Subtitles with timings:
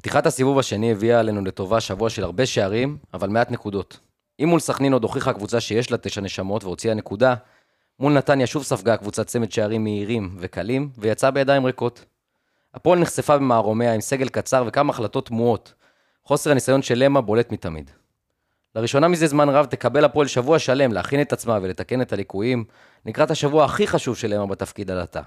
[0.00, 4.00] פתיחת הסיבוב השני הביאה עלינו לטובה שבוע של הרבה שערים, אבל מעט נקודות.
[4.40, 7.34] אם מול סכנין עוד הוכיחה קבוצה שיש לה תשע נשמות והוציאה נקודה,
[8.00, 12.04] מול נתניה שוב ספגה קבוצת צמד שערים מהירים וקלים, ויצאה בידיים ריקות.
[12.74, 15.74] הפועל נחשפה במערומיה עם סגל קצר וכמה החלטות תמוהות.
[16.24, 17.90] חוסר הניסיון של למה בולט מתמיד.
[18.74, 22.64] לראשונה מזה זמן רב תקבל הפועל שבוע שלם להכין את עצמה ולתקן את הליקויים,
[23.06, 25.22] לקראת השבוע הכי חשוב של למה בתפקיד על עתה.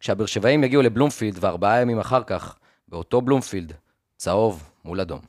[0.00, 2.56] כשהבאר שבעים יגיעו לבלומפילד וארבעה ימים אחר כך,
[2.88, 3.72] באותו בלומפילד,
[4.16, 5.20] צהוב מול אדום.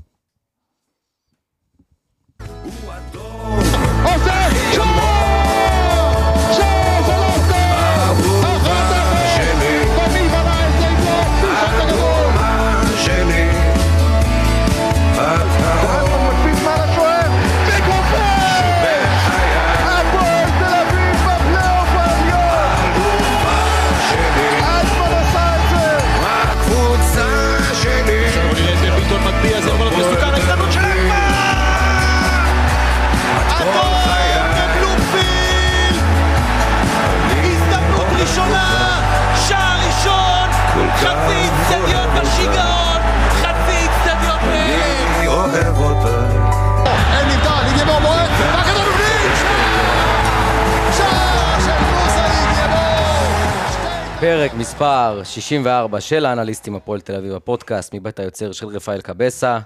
[54.27, 59.59] פרק מספר 64 של האנליסטים הפועל תל אביב, הפודקאסט מבית היוצר של רפאל קבסה.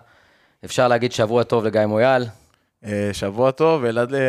[0.65, 2.25] אפשר להגיד שבוע טוב לגיא מויאל.
[2.85, 4.19] אה, שבוע טוב, אלעד אה,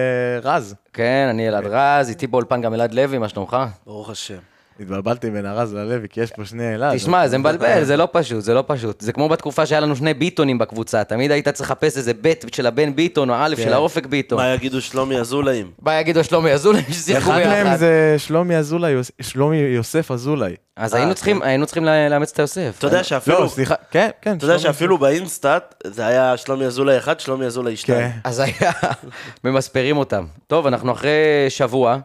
[0.43, 0.75] רז.
[0.93, 3.57] כן, אני אלעד רז, איתי באולפן גם אלעד לוי, מה שלומך?
[3.87, 4.39] ברוך השם.
[4.83, 6.97] התבלבלתי בין הרז ללוי, כי יש פה שני אלעד.
[6.97, 9.01] תשמע, זה מבלבל, זה לא פשוט, זה לא פשוט.
[9.01, 12.67] זה כמו בתקופה שהיה לנו שני ביטונים בקבוצה, תמיד היית צריך לחפש איזה ב' של
[12.67, 14.39] הבן ביטון, או א' של האופק ביטון.
[14.39, 15.71] מה יגידו שלומי אזולאים?
[15.83, 17.77] מה יגידו שלומי אזולאי ששיחקו אחד מהם.
[17.77, 20.55] זה שלומי אזולאי, יוס- שלומי יוסף אזולאי.
[20.77, 22.75] אז היינו צריכים- היינו צריכים לה- לאמץ את היוסף.
[22.79, 23.43] אתה יודע שאפילו...
[23.43, 24.37] לא, סליחה, כן, כן.
[24.37, 27.99] אתה יודע שאפילו באינסטאט זה היה שלומי אזולאי 1, שלומי אזולאי 2.
[28.01, 28.11] כן.
[28.25, 28.73] אז היה,
[29.45, 30.25] ממספרים אותם.
[30.47, 31.11] טוב, אנחנו אחרי
[31.49, 31.97] שבוע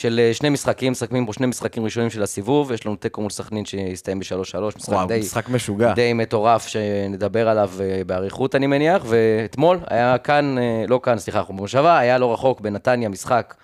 [0.00, 3.30] של אה, שני משחקים, מסכמים פה שני משחקים ראשונים של הסיבוב, יש לנו תיקו מול
[3.30, 5.92] סכנין שהסתיים ב-3-3, משחק וואו, די, משחק משוגע.
[5.92, 11.38] די מטורף שנדבר עליו אה, באריכות אני מניח, ואתמול היה כאן, אה, לא כאן, סליחה,
[11.38, 13.54] אנחנו במושבה, היה לא רחוק בנתניה משחק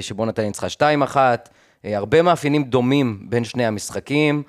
[0.00, 1.16] שבו נתניה ניצחה 2-1,
[1.84, 4.42] אה, הרבה מאפיינים דומים בין שני המשחקים.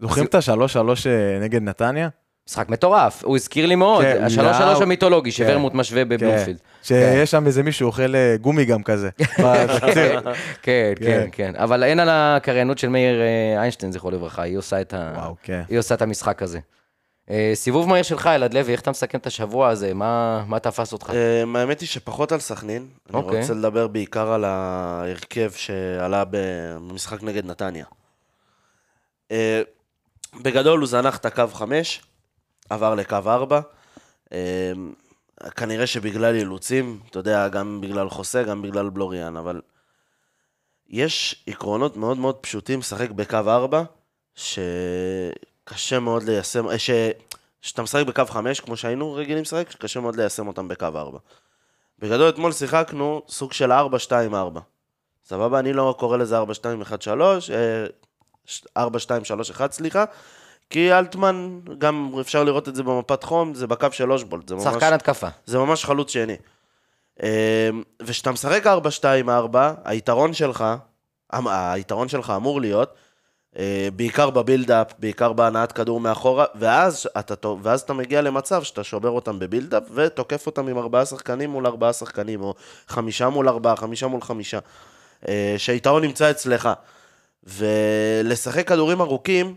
[0.00, 2.08] זוכרים את השלוש-שלוש אה, נגד נתניה?
[2.48, 5.36] משחק מטורף, הוא הזכיר לי מאוד, כן, השלוש לאו- שלוש המיתולוגי כן.
[5.36, 6.56] שוורמוט משווה בבלומפילד.
[6.58, 6.64] כן.
[6.82, 9.10] שיש שם איזה מישהו אוכל אה, גומי גם כזה.
[9.18, 10.18] כן,
[10.62, 11.28] כן, כן.
[11.32, 11.52] כן.
[11.56, 15.34] אבל אין על הקריינות של מאיר אה, איינשטיין, זכרו לברכה, היא עושה את ה- וואו,
[15.42, 15.62] כן.
[15.68, 16.58] היא עושה את המשחק הזה.
[17.30, 19.94] אה, סיבוב מהיר שלך, אלעד לוי, איך אתה מסכם את השבוע הזה?
[19.94, 21.12] מה מה תפס אותך?
[21.54, 22.86] האמת היא שפחות על סכנין.
[23.10, 23.40] אני אוקיי.
[23.40, 27.84] רוצה לדבר בעיקר על ההרכב שעלה במשחק נגד נתניה.
[30.42, 32.02] בגדול הוא זנח את הקו 5,
[32.70, 33.60] עבר לקו 4.
[34.32, 34.72] אה,
[35.56, 39.60] כנראה שבגלל אילוצים, אתה יודע, גם בגלל חוסה, גם בגלל בלוריאן, אבל
[40.88, 43.82] יש עקרונות מאוד מאוד פשוטים לשחק בקו 4,
[44.34, 46.90] שקשה מאוד ליישם, אה, ש...
[47.62, 51.18] שאתה משחק בקו 5, כמו שהיינו רגילים לשחק, שקשה מאוד ליישם אותם בקו 4.
[51.98, 53.74] בגדול, אתמול שיחקנו סוג של 4-2-4.
[55.24, 55.58] סבבה?
[55.58, 56.42] אני לא קורא לזה 4-2-1-3,
[58.76, 60.04] אה, 4-2-3-1, סליחה.
[60.70, 64.48] כי אלטמן, גם אפשר לראות את זה במפת חום, זה בקו של אושבולט.
[64.48, 64.64] זה ממש...
[64.64, 65.28] שחקן התקפה.
[65.46, 66.36] זה ממש חלוץ שני.
[67.22, 67.70] אה,
[68.02, 70.64] וכשאתה משחק 4-2-4, היתרון שלך,
[71.32, 72.94] היתרון שלך אמור להיות,
[73.58, 79.10] אה, בעיקר בבילדאפ, בעיקר בהנעת כדור מאחורה, ואז אתה, ואז אתה מגיע למצב שאתה שובר
[79.10, 82.54] אותם בבילדאפ, ותוקף אותם עם ארבעה שחקנים מול ארבעה שחקנים, או
[82.88, 84.58] חמישה מול ארבעה, חמישה מול חמישה.
[85.28, 86.68] אה, שהיתרון נמצא אצלך.
[87.44, 89.54] ולשחק כדורים ארוכים,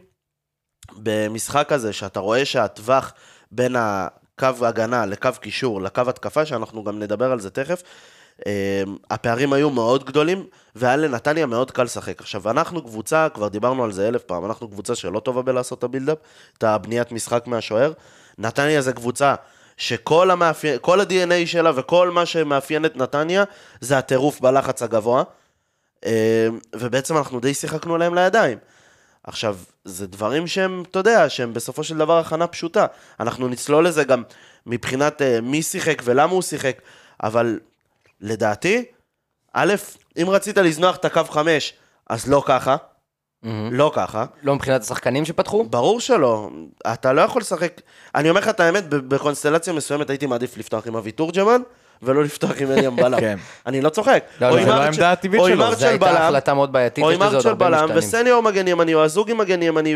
[0.94, 3.14] במשחק הזה, שאתה רואה שהטווח
[3.52, 7.84] בין הקו הגנה לקו קישור, לקו התקפה, שאנחנו גם נדבר על זה תכף,
[8.48, 12.22] אה, הפערים היו מאוד גדולים, והיה לנתניה מאוד קל לשחק.
[12.22, 15.84] עכשיו, אנחנו קבוצה, כבר דיברנו על זה אלף פעם, אנחנו קבוצה שלא טובה בלעשות את
[15.84, 16.18] הבילדאפ,
[16.58, 17.92] את הבניית משחק מהשוער.
[18.38, 19.36] נתניה זה קבוצה
[19.78, 23.44] שכל המאפיין, כל ה-DNA שלה וכל מה שמאפיין את נתניה,
[23.82, 25.24] זה הטירוף בלחץ הגבוה.
[26.06, 28.58] אה, ובעצם אנחנו די שיחקנו עליהם לידיים.
[29.24, 29.58] עכשיו,
[29.88, 32.86] זה דברים שהם, אתה יודע, שהם בסופו של דבר הכנה פשוטה.
[33.20, 34.24] אנחנו נצלול לזה גם
[34.66, 36.82] מבחינת uh, מי שיחק ולמה הוא שיחק,
[37.24, 37.60] אבל
[38.22, 38.86] לדעתי,
[39.54, 39.76] א',
[40.22, 41.74] אם רצית לזנוח את הקו 5,
[42.10, 42.76] אז לא ככה,
[43.72, 44.26] לא ככה.
[44.44, 45.64] לא מבחינת השחקנים שפתחו?
[45.64, 46.50] ברור שלא,
[46.94, 47.82] אתה לא יכול לשחק,
[48.16, 51.62] אני אומר לך את האמת, בקונסטלציה מסוימת הייתי מעדיף לפתוח עם אבי תורג'מן,
[52.04, 53.20] ולא לפתוח עם אליאם בלם.
[53.20, 53.38] כן.
[53.66, 54.24] אני לא צוחק.
[54.42, 55.76] לא, לא, זה לא העמדה הטבעית שלו.
[55.76, 57.90] זו הייתה החלטה מאוד בעייתית, או עם ארצ'ל בלם.
[57.96, 59.96] וסניור מגן ימני, או הזוג עם מגן ימני,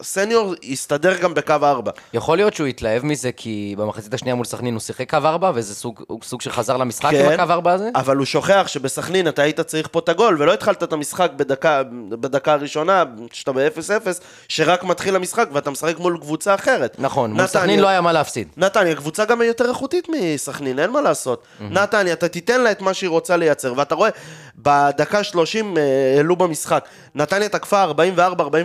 [0.00, 1.90] וסניור יסתדר גם בקו ארבע.
[2.14, 5.74] יכול להיות שהוא התלהב מזה, כי במחצית השנייה מול סכנין הוא שיחק קו ארבע, וזה
[5.74, 7.32] סוג, סוג של חזר למשחק כן.
[7.32, 7.88] עם הקו ארבע הזה?
[7.94, 11.82] אבל הוא שוכח שבסכנין אתה היית צריך פה את הגול, ולא התחלת את המשחק בדקה,
[12.08, 14.06] בדקה הראשונה, שאתה ב-0-0,
[14.48, 16.96] שרק מתחיל המשחק ואתה משחק מול קבוצה אחרת.
[16.98, 18.48] נכון, מול סכנין לא היה מה להפסיד.
[18.56, 21.42] נתניה, קבוצה גם יותר איכותית מסכנין, אין מה לעשות.
[21.60, 24.10] נתניה, אתה תיתן לה את מה שהיא רוצה לייצר, ואתה רואה,
[24.58, 25.82] בדקה 30 אה,
[26.16, 26.88] העלו במשחק.
[27.14, 27.84] נתניה תקפה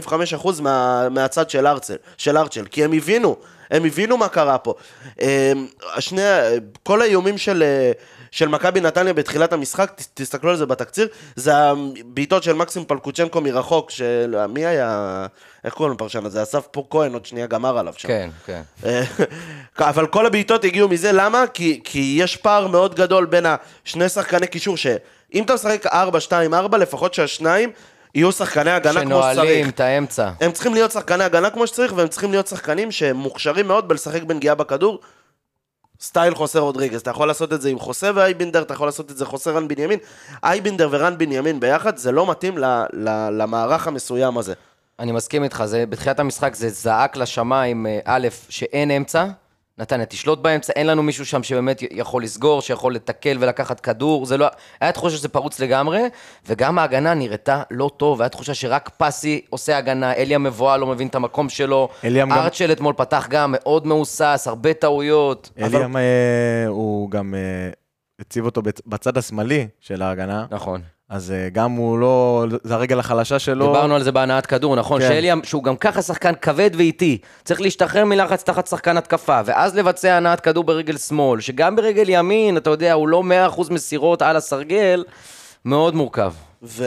[0.07, 3.35] 44-45 אחוז מה, מהצד של ארצל, של ארצ'ל, כי הם הבינו,
[3.71, 4.73] הם הבינו מה קרה פה.
[5.21, 5.53] אה,
[5.95, 6.21] השני,
[6.83, 7.63] כל האיומים של...
[8.33, 12.85] אה, של מכבי נתניה בתחילת המשחק, ת- תסתכלו על זה בתקציר, זה הבעיטות של מקסים
[12.85, 14.35] פלקוצ'נקו מרחוק, של...
[14.49, 15.25] מי היה...
[15.63, 16.43] איך קוראים לפרשן הזה?
[16.43, 18.07] אסף פה כהן עוד שנייה גמר עליו שם.
[18.07, 18.61] כן, כן.
[18.85, 19.03] אה,
[19.89, 21.43] אבל כל הבעיטות הגיעו מזה, למה?
[21.53, 23.45] כי, כי יש פער מאוד גדול בין
[23.85, 25.91] השני שחקני קישור, שאם אתה משחק 4-2-4,
[26.77, 27.71] לפחות שהשניים
[28.15, 29.33] יהיו שחקני הגנה כמו שצריך.
[29.33, 30.29] שנועלים את האמצע.
[30.41, 34.23] הם צריכים להיות שחקני הגנה כמו שצריך, והם צריכים להיות שחקנים שהם מוכשרים מאוד בלשחק
[34.23, 34.99] בנגיעה בכדור.
[36.01, 39.17] סטייל חוסה רודריגז, אתה יכול לעשות את זה עם חוסה ואייבינדר, אתה יכול לעשות את
[39.17, 39.99] זה חוסה רן בנימין.
[40.43, 44.53] אייבינדר ורן בנימין ביחד, זה לא מתאים ל, ל, למערך המסוים הזה.
[44.99, 49.25] אני מסכים איתך, זה, בתחילת המשחק זה זעק לשמיים, אה, א', שאין אמצע,
[49.81, 54.37] נתניה תשלוט באמצע, אין לנו מישהו שם שבאמת יכול לסגור, שיכול לתקל ולקחת כדור, זה
[54.37, 54.47] לא...
[54.81, 56.01] היה תחושה שזה פרוץ לגמרי,
[56.47, 61.07] וגם ההגנה נראתה לא טוב, היה תחושה שרק פסי עושה הגנה, אלי המבואה לא מבין
[61.07, 65.49] את המקום שלו, אליאם גם- ארצ'ל אתמול פתח גם מאוד מהוסס, הרבה טעויות.
[65.61, 66.01] אליאם, אה,
[66.67, 67.69] הוא גם אה,
[68.19, 70.81] הציב אותו בצ- בצד השמאלי של ההגנה, נכון.
[71.11, 73.65] אז אה, גם הוא לא, זה הרגל החלשה שלו.
[73.67, 75.01] דיברנו על זה בהנעת כדור, נכון?
[75.01, 75.07] כן.
[75.07, 80.13] שאליאם, שהוא גם ככה שחקן כבד ואיטי, צריך להשתחרר מלחץ תחת שחקן התקפה, ואז לבצע
[80.17, 83.23] הנעת כדור ברגל שמאל, שגם ברגל ימין, אתה יודע, הוא לא
[83.57, 85.03] 100% מסירות על הסרגל,
[85.65, 86.33] מאוד מורכב.
[86.63, 86.85] ו...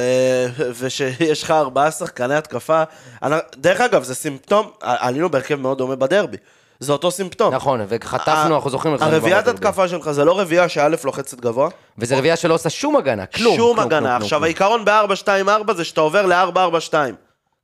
[0.79, 2.83] ושיש לך ארבעה שחקני התקפה,
[3.23, 6.37] אני- דרך אגב, זה סימפטום, עלינו בהרכב מאוד דומה בדרבי,
[6.81, 7.55] זה אותו סימפטום.
[7.55, 8.97] נכון, וחטפנו, אנחנו זוכרים...
[9.01, 9.49] הרביעיית.
[9.49, 11.69] התקפה שלך זה לא רביעייה שא' לוחצת גבוה,
[11.99, 13.57] וזה רביעייה שלא עושה שום הגנה, כלום.
[13.57, 14.17] שום הגנה.
[14.17, 14.45] עכשיו.
[14.45, 16.95] העיקרון ב-4-2-4 זה שאתה עובר ל-4-4-2.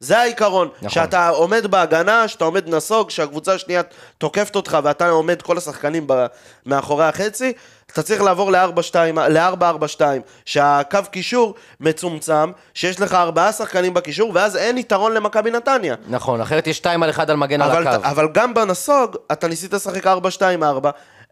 [0.00, 0.88] זה העיקרון, נכון.
[0.90, 3.82] שאתה עומד בהגנה, שאתה עומד נסוג, שהקבוצה השנייה
[4.18, 6.26] תוקפת אותך ואתה עומד כל השחקנים ב-
[6.66, 7.52] מאחורי החצי,
[7.92, 10.00] אתה צריך לעבור ל-4-4-2,
[10.44, 15.94] שהקו קישור מצומצם, שיש לך ארבעה שחקנים בקישור, ואז אין יתרון למכבי נתניה.
[16.08, 18.04] נכון, אחרת יש 2 על 1 על מגן על אבל, הקו.
[18.04, 20.10] אבל גם בנסוג, אתה ניסית לשחק 4-2-4,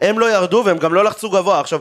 [0.01, 1.61] הם לא ירדו והם גם לא לחצו גבוה.
[1.61, 1.79] עכשיו,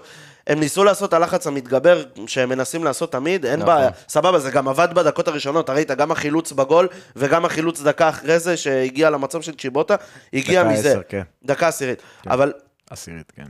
[0.47, 3.75] הם ניסו לעשות הלחץ המתגבר שהם מנסים לעשות תמיד, אין נכון.
[3.75, 3.89] בעיה.
[4.09, 8.57] סבבה, זה גם עבד בדקות הראשונות, ראית גם החילוץ בגול וגם החילוץ דקה אחרי זה
[8.57, 9.95] שהגיע למצב של צ'יבוטה,
[10.33, 10.89] הגיע דקה מזה.
[10.89, 11.21] עשר, כן.
[11.45, 12.01] דקה עשירית.
[12.27, 12.53] אבל,
[12.89, 13.45] עשירית, כן.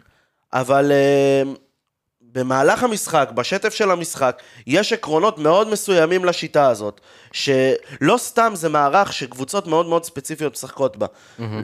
[0.53, 1.41] אבל אה,
[2.21, 7.01] במהלך המשחק, בשטף של המשחק, יש עקרונות מאוד מסוימים לשיטה הזאת,
[7.31, 11.05] שלא סתם זה מערך שקבוצות מאוד מאוד ספציפיות משחקות בה.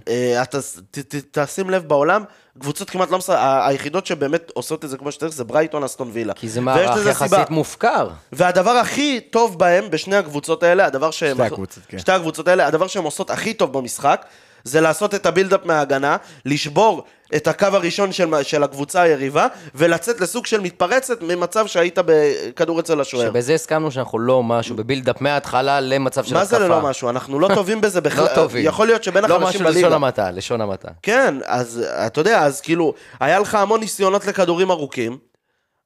[0.07, 0.57] אה, אתה
[0.91, 2.23] ת- ת- תשים לב בעולם,
[2.59, 6.33] קבוצות כמעט לא משחקות, היחידות שבאמת עושות את זה כמו שצריך זה ברייטון, אסטון וילה.
[6.33, 7.43] כי זה מערך יחסית סיבה.
[7.49, 8.09] מופקר.
[8.31, 11.35] והדבר הכי טוב בהם, בשני הקבוצות האלה, הדבר שהם...
[11.37, 11.99] שתי הקבוצות, כן.
[11.99, 14.25] שתי הקבוצות האלה, הדבר שהן עושות הכי טוב במשחק,
[14.63, 17.03] זה לעשות את הבילדאפ מההגנה, לשבור
[17.35, 23.01] את הקו הראשון של, של הקבוצה היריבה, ולצאת לסוג של מתפרצת ממצב שהיית בכדור אצל
[23.01, 23.29] השוער.
[23.29, 26.59] שבזה הסכמנו שאנחנו לא משהו בבילדאפ מההתחלה למצב של מה התקפה.
[26.59, 27.09] זה ללא משהו?
[27.09, 28.23] אנחנו לא טובים בזה בכלל.
[28.23, 28.65] לא טובים.
[28.65, 29.95] יכול להיות שבין לא החלשים משהו לשון בליגה.
[29.95, 30.87] המעטה, לשון המעטה.
[31.01, 35.17] כן, אז אתה יודע, אז כאילו, היה לך המון ניסיונות לכדורים ארוכים.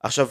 [0.03, 0.27] עכשיו,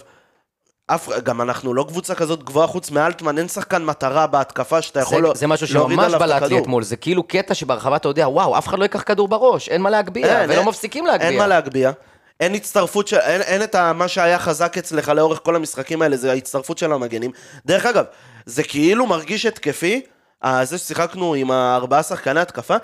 [0.86, 5.16] אף, גם אנחנו לא קבוצה כזאת גבוהה חוץ מאלטמן, אין שחקן מטרה בהתקפה שאתה יכול
[5.16, 6.58] זה, לא- זה משהו להוריד שממש עליו את בלט לי הכדור.
[6.58, 9.82] אתמול, זה כאילו קטע שברחבה אתה יודע, וואו, אף אחד לא ייקח כדור בראש, אין
[9.82, 11.28] מה להגביה, אין, ולא אין- מפסיקים להגביה.
[11.30, 11.92] אין מה להגביה.
[12.40, 13.16] אין הצטרפות של...
[13.16, 16.92] אין, אין את ה, מה שהיה חזק אצלך לאורך כל המשחקים האלה, זה ההצטרפות של
[16.92, 17.30] המגנים.
[17.66, 18.04] דרך אגב,
[18.46, 20.00] זה כאילו מרגיש התקפי,
[20.44, 22.76] אה, זה ששיחקנו עם הארבעה שחקני התקפה,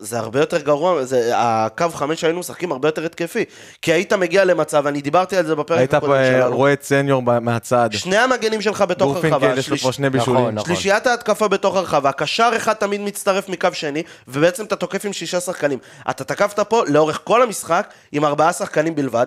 [0.00, 3.44] זה הרבה יותר גרוע, זה, הקו חמש שהיינו משחקים הרבה יותר התקפי.
[3.82, 6.56] כי היית מגיע למצב, אני דיברתי על זה בפרק היית הקודם פה, שלנו.
[6.56, 7.88] רואה את סניור מהצד.
[7.92, 9.30] שני המגנים שלך בתוך הרחבה.
[9.30, 10.54] גורפינקל, יש לו פה שני נכון, בישולים.
[10.54, 10.66] נכון.
[10.66, 15.40] שלישיית ההתקפה בתוך הרחבה, קשר אחד תמיד מצטרף מקו שני, ובעצם אתה תוקף עם שישה
[15.40, 15.78] שחקנים.
[16.10, 19.26] אתה תקפת פה לאורך כל המשחק עם ארבעה שחקנים בלבד,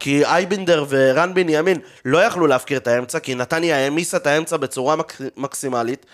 [0.00, 4.96] כי אייבינדר ורן בנימין לא יכלו להפקיר את האמצע, כי נתניה העמיסה את האמצע בצורה
[4.96, 5.20] מק...
[5.36, 6.06] מקסימלית.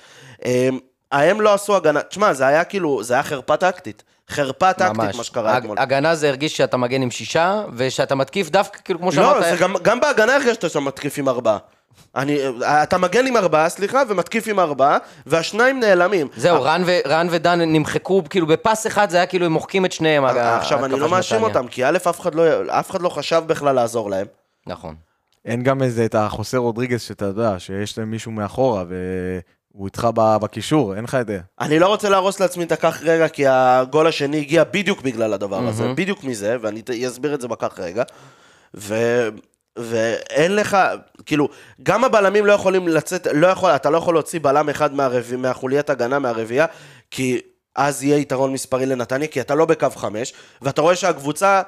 [1.12, 4.02] הם לא עשו הגנה, תשמע, זה היה כאילו, זה היה חרפה טקטית.
[4.30, 5.16] חרפה טקטית ממש.
[5.16, 5.78] מה שקרה הג- אתמול.
[5.78, 9.56] הגנה זה הרגיש שאתה מגן עם שישה, ושאתה מתקיף דווקא, כאילו, כמו שאמרת, לא, זה
[9.56, 11.58] גם, גם בהגנה הרגשת שאתה מתקיף עם ארבעה.
[12.16, 16.28] אני, אתה מגן עם ארבעה, סליחה, ומתקיף עם ארבעה, והשניים נעלמים.
[16.36, 19.92] זהו, רן ו- רן ודן נמחקו, כאילו בפס אחד זה היה כאילו הם מוחקים את
[19.92, 20.24] שניהם.
[20.24, 21.42] אה, עכשיו, אני לא מאשים.
[21.42, 24.26] אותם, כי א', אף אחד לא, אף אחד לא חשב בכלל לעזור להם.
[24.66, 24.94] נכון.
[25.44, 28.84] אין גם איזה את החוסה רודריגז שאתה יודע, שיש להם מישהו מאחורה
[29.78, 31.40] והוא איתך בקישור, אין לך את זה.
[31.60, 35.66] אני לא רוצה להרוס לעצמי את הכך רגע, כי הגול השני הגיע בדיוק בגלל הדבר
[35.68, 38.02] הזה, בדיוק מזה, ואני אסביר את זה בכך רגע.
[38.74, 38.94] ו...
[39.76, 40.76] ואין לך,
[41.26, 41.48] כאילו,
[41.82, 45.32] גם הבלמים לא יכולים לצאת, לא יכול, אתה לא יכול להוציא בלם אחד מהרב...
[45.38, 46.66] מהחוליית הגנה, מהרביעייה,
[47.10, 47.40] כי
[47.76, 50.32] אז יהיה יתרון מספרי לנתניה, כי אתה לא בקו חמש,
[50.62, 51.62] ואתה רואה שהקבוצה,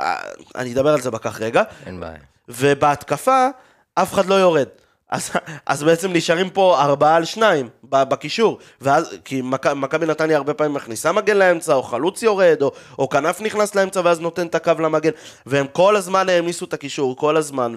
[0.00, 0.16] אה,
[0.54, 2.18] אני אדבר על זה בכך רגע, אין בעיה.
[2.48, 3.48] ובהתקפה
[3.94, 4.68] אף אחד לא יורד.
[5.10, 5.30] אז,
[5.66, 8.58] אז בעצם נשארים פה ארבעה על שניים בקישור.
[8.80, 13.08] ואז, כי מכ- מכבי נתניה הרבה פעמים מכניסה מגן לאמצע, או חלוץ יורד, או, או
[13.08, 15.10] כנף נכנס לאמצע ואז נותן את הקו למגן.
[15.46, 17.74] והם כל הזמן העמיסו את הקישור, כל הזמן,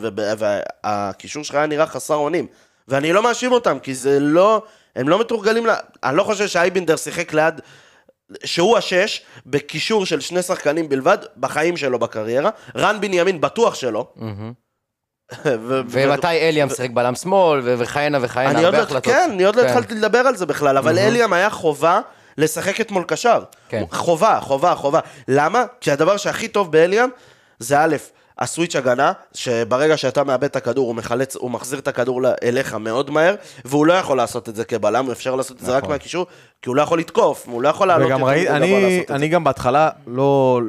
[0.84, 2.48] והקישור שלך היה נראה חסר אונים.
[2.88, 4.62] ואני לא מאשים אותם, כי זה לא,
[4.96, 5.70] הם לא מתורגלים, ל...
[6.04, 7.62] אני לא חושב שאייבינדר שיחק ליד...
[8.44, 12.50] שהוא השש, בקישור של שני שחקנים בלבד, בחיים שלו בקריירה.
[12.76, 14.08] רן בנימין בטוח שלא.
[14.18, 14.52] ו-
[15.90, 19.14] ומתי אליאם שיחק בלם שמאל, וכהנה וכהנה, הרבה לא, החלטות.
[19.14, 19.68] כן, אני עוד לא כן.
[19.68, 22.02] התחלתי לדבר על זה בכלל, אבל אליאם היה חובה
[22.38, 23.40] לשחק אתמול קשר.
[23.70, 23.84] כן.
[23.92, 25.00] חובה, חובה, חובה.
[25.28, 25.64] למה?
[25.82, 27.10] כי הדבר שהכי טוב באליאם
[27.60, 27.96] זה א',
[28.40, 33.12] הסוויץ' הגנה, שברגע שאתה מאבד את הכדור, הוא מחלץ, הוא מחזיר את הכדור אליך מאוד
[33.12, 35.94] מהר, והוא לא יכול לעשות את זה כבלם, אפשר לעשות את זה רק נכון.
[35.94, 36.26] מהקישור,
[36.62, 39.06] כי הוא לא יכול לתקוף, הוא לא יכול לעלות וגם יותר ראי, מדי גבוה אני,
[39.10, 39.28] אני.
[39.28, 40.60] גם בהתחלה לא...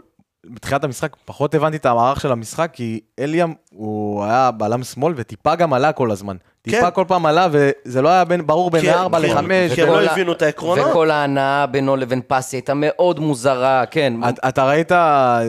[0.47, 5.55] בתחילת המשחק פחות הבנתי את המערך של המשחק, כי אליאם הוא היה בלם שמאל וטיפה
[5.55, 6.37] גם עלה כל הזמן.
[6.63, 6.91] טיפה כן.
[6.91, 9.27] כל פעם עלה, וזה לא היה בין, ברור בין כן, 4 כן.
[9.27, 9.75] ל-5.
[9.75, 10.87] כי הם לא הבינו את העקרונות.
[10.91, 14.13] וכל ההנאה בינו לבין פסי הייתה מאוד מוזרה, כן.
[14.49, 14.93] אתה ראית,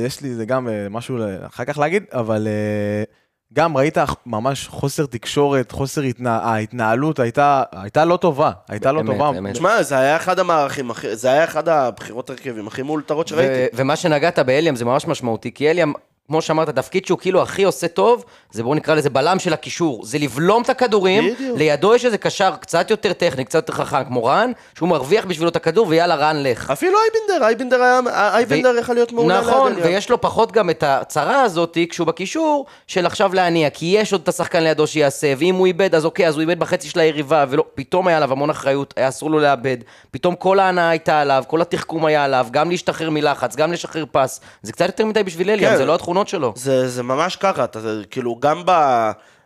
[0.05, 3.03] יש לי זה גם אה, משהו אחר כך להגיד, אבל אה,
[3.53, 6.37] גם ראית ממש חוסר תקשורת, חוסר התנה...
[6.37, 9.29] ההתנהלות הייתה, הייתה לא טובה, הייתה לא אמת, טובה.
[9.29, 9.53] אמת.
[9.53, 13.75] תשמע, זה היה אחד המערכים, זה היה אחד הבחירות הרכבים הכי מאולתרות שראיתי.
[13.75, 15.93] ו- ומה שנגעת באליאם זה ממש משמעותי, כי אליאם,
[16.31, 20.05] כמו שאמרת, התפקיד שהוא כאילו הכי עושה טוב, זה בואו נקרא לזה בלם של הקישור.
[20.05, 21.57] זה לבלום את הכדורים, בדיוק.
[21.57, 25.49] לידו יש איזה קשר קצת יותר טכני, קצת יותר חכם, כמו רן, שהוא מרוויח בשבילו
[25.49, 26.71] את הכדור, ויאללה, רן לך.
[26.71, 27.99] אפילו אייבינדר, אייבינדר היה,
[28.35, 29.85] אייבינדר יכול להיות מעולה נכון, ליד.
[29.85, 34.21] ויש לו פחות גם את הצרה הזאת כשהוא בקישור, של עכשיו להניע, כי יש עוד
[34.21, 37.45] את השחקן לידו שיעשה, ואם הוא איבד, אז אוקיי, אז הוא איבד בחצי של היריבה,
[37.49, 39.77] ופתאום היה עליו המון אחריות, היה אסור לו לאבד,
[40.11, 44.41] פתאום כל ההנאה הייתה עליו, כל התחכום היה עליו, גם להשתחרר מלחץ, גם לשחרר פס,
[44.63, 45.77] זה קצת יותר מדי בשביל אליאם, כן.
[45.77, 46.53] זה לא התכונות שלו.
[46.55, 47.79] זה, זה ממש ככה, אתה,
[48.11, 48.71] כאילו, גם ב,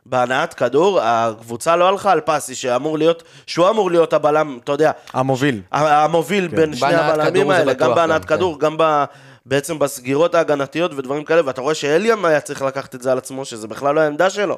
[0.06, 4.92] בהנעת כדור, הקבוצה לא הלכה על פסי, שאמור להיות, שהוא אמור להיות הבלם, אתה יודע,
[5.14, 5.62] המוביל.
[5.72, 9.04] המוביל בין שני הבלמים האלה, בטוח גם בהנעת גם, כדור, גם ב,
[9.46, 13.46] בעצם בסגירות ההגנתיות ודברים כאלה, ואתה רואה שאליאם היה צריך לקחת את זה על עצמו,
[13.46, 14.58] שזה בכלל לא העמדה שלו.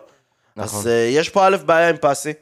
[0.55, 0.79] נכון.
[0.79, 2.33] אז uh, יש פה א', בעיה עם פסי,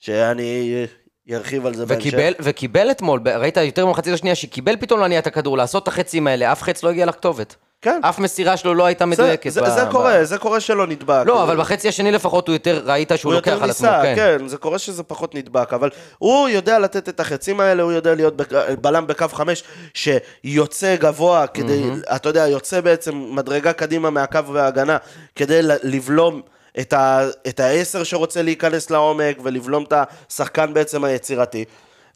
[0.00, 0.86] שאני
[1.30, 2.06] ארחיב על זה בהמשך.
[2.06, 6.26] וקיבל, וקיבל אתמול, ראית יותר במחצית השנייה, שקיבל פתאום להניע את הכדור, לעשות את החצים
[6.26, 7.56] האלה, אף חץ לא הגיע לכתובת.
[7.82, 8.00] כן.
[8.04, 9.50] אף מסירה שלו לא הייתה זה, מדויקת.
[9.50, 11.22] זה, ב- זה ב- קורה, זה קורה שלא נדבק.
[11.26, 14.02] לא, אבל בחצי השני לפחות הוא יותר, ראית שהוא הוא לוקח יותר על עצמו, ניסה,
[14.02, 14.14] כן.
[14.38, 18.14] כן, זה קורה שזה פחות נדבק, אבל הוא יודע לתת את החצים האלה, הוא יודע
[18.14, 19.62] להיות בק- בלם בקו חמש,
[19.94, 21.82] שיוצא גבוה כדי,
[22.16, 24.96] אתה יודע, יוצא בעצם מדרגה קדימה מהקו וההגנה,
[25.36, 26.42] כדי לבלום
[26.80, 31.64] את, ה, את העשר שרוצה להיכנס לעומק, ולבלום את השחקן בעצם היצירתי.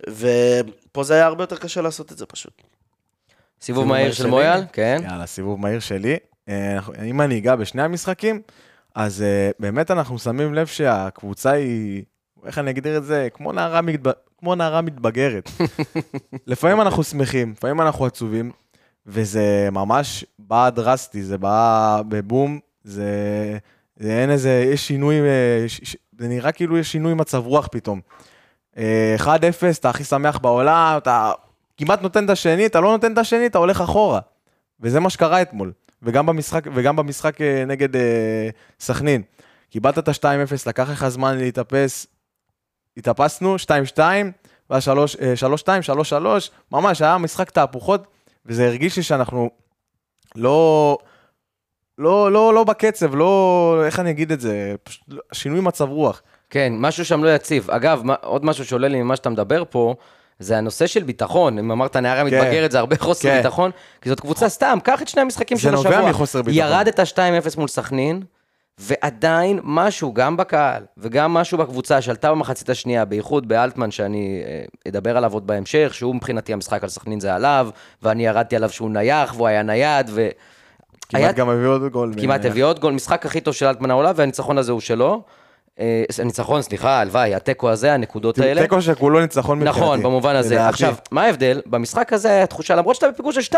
[0.09, 2.63] ופה זה היה הרבה יותר קשה לעשות את זה פשוט.
[3.61, 5.01] סיבוב מהיר של מויאל, כן.
[5.03, 6.17] יאללה, סיבוב מהיר שלי.
[6.49, 8.43] אה, אם אני אגע בשני המשחקים,
[8.95, 12.03] אז אה, באמת אנחנו שמים לב שהקבוצה היא,
[12.47, 13.29] איך אני אגדיר את זה?
[13.35, 14.11] כמו נערה, מתב...
[14.39, 15.51] כמו נערה מתבגרת.
[16.47, 18.53] לפעמים אנחנו שמחים, לפעמים אנחנו עצובים,
[19.07, 23.05] וזה ממש בא דרסטי, זה בא בבום, זה
[24.01, 25.67] אין איזה, יש שינוי, אה.
[26.19, 28.01] זה נראה כאילו יש שינוי מצב רוח פתאום.
[28.79, 29.29] אה, 1-0,
[29.79, 31.33] אתה הכי שמח בעולם, אתה
[31.77, 34.21] כמעט נותן את השני, אתה לא נותן את השני, אתה הולך אחורה.
[34.81, 35.73] וזה מה שקרה אתמול.
[36.03, 38.49] וגם במשחק, וגם במשחק אה, נגד אה,
[38.81, 39.23] סכנין.
[39.71, 42.07] קיבלת את ה-2-0, לקח לך זמן להתאפס,
[42.97, 43.57] התאפסנו,
[43.97, 44.01] 2-2,
[44.71, 44.93] ואז 3-2,
[46.11, 46.13] 3-3,
[46.73, 48.07] ממש היה משחק תהפוכות,
[48.47, 49.51] וזה הרגיש לי שאנחנו
[50.35, 50.99] לא,
[51.99, 56.23] לא, לא, לא בקצב, לא, איך אני אגיד את זה, פשוט לא- שינוי מצב רוח.
[56.51, 57.71] כן, משהו שם לא יציב.
[57.71, 59.95] אגב, מה, עוד משהו שעולה לי ממה שאתה מדבר פה,
[60.39, 61.59] זה הנושא של ביטחון.
[61.59, 63.37] אם אמרת נערה מתבגרת, זה הרבה חוסר כן.
[63.37, 66.11] ביטחון, כי זאת קבוצה סתם, קח את שני המשחקים זה של נובע השבוע.
[66.11, 66.69] מחוסר ביטחון.
[66.69, 68.23] ירדת 2-0 מול סכנין,
[68.79, 75.17] ועדיין משהו, גם בקהל, וגם משהו בקבוצה שעלתה במחצית השנייה, בייחוד באלטמן, שאני אה, אדבר
[75.17, 77.69] עליו עוד בהמשך, שהוא מבחינתי המשחק על סכנין זה עליו,
[78.03, 80.29] ואני ירדתי עליו שהוא נייח, והוא היה נייד, ו...
[81.09, 82.13] כמעט גם הביא עוד גול.
[82.21, 85.23] כמעט הביא עוד גול, משחק הכי טוב של אלטמן העולה, והניצחון הזה הוא שלו.
[85.81, 88.63] אה, ניצחון, סליחה, הלוואי, התיקו הזה, הנקודות האלה.
[88.63, 89.81] תיקו שכולו ניצחון מבחינתי.
[89.81, 90.69] נכון, במובן הזה.
[90.69, 91.61] עכשיו, מה ההבדל?
[91.67, 93.57] במשחק הזה היה תחושה, למרות שאתה בפיגור של 2-0,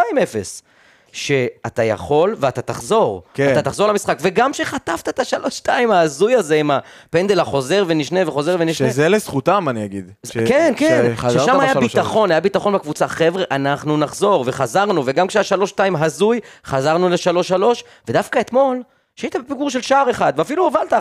[1.12, 3.22] שאתה יכול ואתה תחזור.
[3.34, 3.52] כן.
[3.52, 8.90] אתה תחזור למשחק, וגם שחטפת את ה-3-2 ההזוי הזה עם הפנדל החוזר ונשנה וחוזר ונשנה.
[8.90, 10.10] שזה לזכותם, אני אגיד.
[10.26, 13.08] ש- כן, כן, ששם היה ביטחון, היה ביטחון בקבוצה.
[13.08, 18.82] חבר'ה, אנחנו נחזור, וחזרנו, וגם כשהשלוש שתיים הזוי, חזרנו לשלוש שלוש, ודווקא אתמול,
[19.18, 20.96] שהיית בפיגור של שער אחד, ואפילו הובלת 1-0,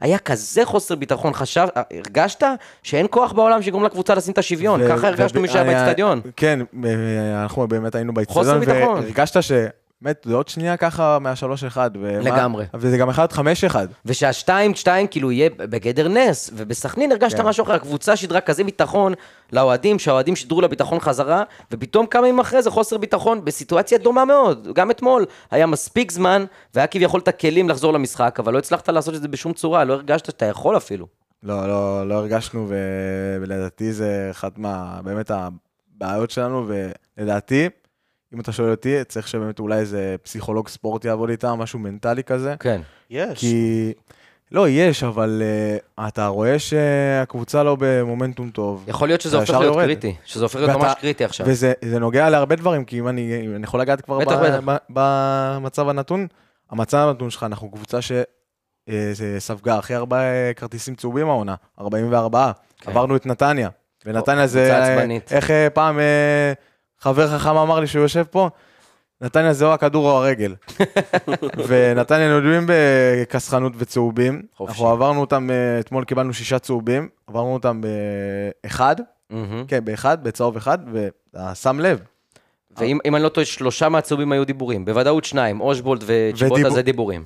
[0.00, 2.42] היה כזה חוסר ביטחון, חשב, הרגשת
[2.82, 6.20] שאין כוח בעולם שיגרום לקבוצה לשים את השוויון, ו- ככה הרגשנו משעה אני- באצטדיון.
[6.36, 6.58] כן,
[7.42, 9.00] אנחנו באמת היינו חוסר באצטדיון, ביטחון.
[9.00, 9.52] והרגשת ש...
[10.02, 11.90] באמת, זה עוד שנייה ככה מהשלוש אחד.
[11.94, 12.64] ומה- לגמרי.
[12.74, 13.88] וזה גם להיות חמש אחד.
[14.06, 17.46] ושהשתיים, שתיים, כאילו יהיה בגדר נס, ובסכנין הרגשת כן.
[17.46, 19.12] משהו אחר, הקבוצה שידרה כזה ביטחון
[19.52, 21.42] לאוהדים, שהאוהדים שידרו לה ביטחון חזרה,
[21.72, 24.68] ופתאום כמה ימים אחרי זה חוסר ביטחון בסיטואציה דומה מאוד.
[24.74, 29.14] גם אתמול היה מספיק זמן, והיה כביכול את הכלים לחזור למשחק, אבל לא הצלחת לעשות
[29.14, 31.06] את זה בשום צורה, לא הרגשת שאתה יכול אפילו.
[31.42, 32.66] לא, לא, לא הרגשנו,
[33.40, 35.00] ולדעתי זה אחת מה...
[35.04, 36.68] באמת הבעיות שלנו,
[37.18, 37.68] ולדעתי,
[38.34, 42.54] אם אתה שואל אותי, צריך שבאמת אולי איזה פסיכולוג ספורט יעבוד איתם, משהו מנטלי כזה.
[42.60, 42.80] כן.
[43.10, 43.38] יש.
[43.38, 43.92] כי...
[44.52, 45.42] לא, יש, אבל
[45.98, 48.84] uh, אתה רואה שהקבוצה לא במומנטום טוב.
[48.88, 49.84] יכול להיות שזה הופך להיות יורד.
[49.84, 51.46] קריטי, שזה הופך להיות ואתה- ממש קריטי עכשיו.
[51.48, 54.46] וזה זה נוגע להרבה דברים, כי אם אני, אם אני יכול לגעת כבר בטח, ב,
[54.46, 54.60] בטח.
[54.64, 56.26] ב, במצב הנתון,
[56.70, 57.98] המצב הנתון שלך, אנחנו קבוצה
[58.90, 62.52] שספגה הכי הרבה אה, כרטיסים צהובים העונה, 44.
[62.80, 62.90] כן.
[62.90, 63.68] עברנו את נתניה,
[64.06, 64.60] ונתניה זה...
[64.60, 65.32] קבוצה אה, עצבנית.
[65.32, 66.52] איך אה, פעם אה,
[67.00, 68.48] חבר חכם אמר לי שהוא יושב פה?
[69.20, 70.54] נתניה זה או הכדור או הרגל.
[71.68, 74.42] ונתניה נודעים בכסחנות וצהובים.
[74.56, 74.72] חופשי.
[74.72, 77.80] אנחנו עברנו אותם, אה, אתמול קיבלנו שישה צהובים, עברנו אותם
[78.62, 78.96] באחד,
[79.30, 79.64] מהמם.
[79.68, 82.02] כן, באחד, בצהוב אחד, ואתה שם לב.
[82.78, 84.84] ואם אם אני לא טועה, שלושה מהצהובים היו דיבורים.
[84.84, 87.24] בוודאות שניים, אושבולד וצ'יבוטה זה דיבורים.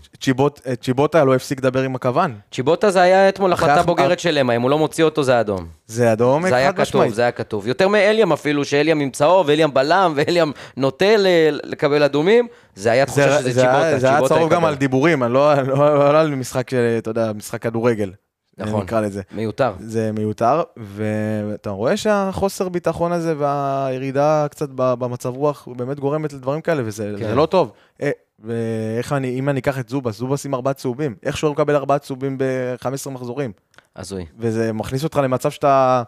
[0.67, 2.35] אה, צ'יבוטה לא הפסיק לדבר עם הכוון.
[2.53, 5.41] צ'יבוטה זה היה אתמול החלטה הח- בוגרת של אמה, אם הוא לא מוציא אותו זה
[5.41, 5.67] אדום.
[5.87, 7.09] זה אדום זה היה כתוב.
[7.13, 7.67] זה היה כתוב.
[7.69, 11.27] יותר מאליאם אפילו, שאליאם עם צהוב, ואליאם בלם, ואליאם נוטה ל-
[11.65, 14.65] לקבל אדומים, זה היה תחושה זה, שזה צ'יבוטה, זה היה צהוב גם.
[14.65, 18.11] על דיבורים, לא, לא, לא, לא על משחק, אתה יודע, משחק כדורגל.
[18.59, 18.83] נכון.
[18.83, 19.23] נקרא לזה.
[19.33, 19.73] מיותר.
[19.79, 26.83] זה מיותר, ואתה רואה שהחוסר ביטחון הזה והירידה קצת במצב רוח באמת גורמת לדברים כאלה,
[26.85, 27.35] וזה כן.
[27.35, 27.73] לא טוב.
[28.03, 31.77] אה, ואיך אני, אם אני אקח את זובס, זובס עם ארבעה צהובים, איך שהוא מקבל
[31.77, 33.53] ארבעה צהובים ב-15 מחזורים?
[33.97, 34.27] הזוי.
[34.38, 36.03] וזה מכניס אותך למצב שאתה,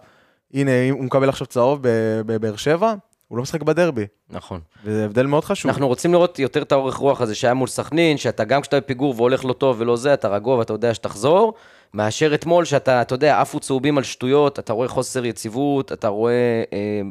[0.55, 1.79] הנה, הוא מקבל עכשיו צהוב
[2.27, 2.95] בבאר שבע,
[3.29, 4.61] הוא לא משחק בדרבי, נכון.
[4.85, 5.71] וזה הבדל מאוד חשוב.
[5.71, 9.15] אנחנו רוצים לראות יותר את האורך רוח הזה שהיה מול סכנין, שאתה גם כשאתה בפיגור
[9.17, 11.55] והולך לא טוב ולא זה, אתה רגוע ואתה יודע שתחזור,
[11.97, 16.63] מאשר אתמול שאתה, אתה יודע, עפו צהובים על שטויות, אתה רואה חוסר יציבות, אתה רואה
[16.73, 17.03] אה,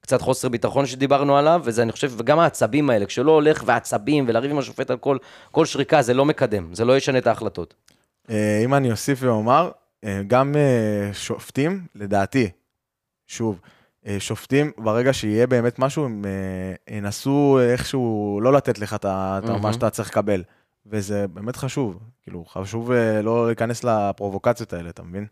[0.00, 4.50] קצת חוסר ביטחון שדיברנו עליו, וזה אני חושב, וגם העצבים האלה, כשלא הולך ועצבים ולריב
[4.50, 5.18] עם השופט על כל,
[5.50, 7.74] כל שריקה, זה לא מקדם, זה לא ישנה את ההחלטות.
[8.30, 9.70] אה, אם אני אוסיף ואומר,
[10.04, 12.50] אה, גם אה, שופטים, לדעתי,
[13.26, 13.60] שוב,
[14.18, 16.24] שופטים, ברגע שיהיה באמת משהו, הם
[16.90, 19.04] ינסו איכשהו לא לתת לך את.
[19.62, 20.42] מה שאתה צריך לקבל.
[20.86, 25.26] וזה באמת חשוב, כאילו, חשוב אה, לא להיכנס לפרובוקציות האלה, אתה מבין?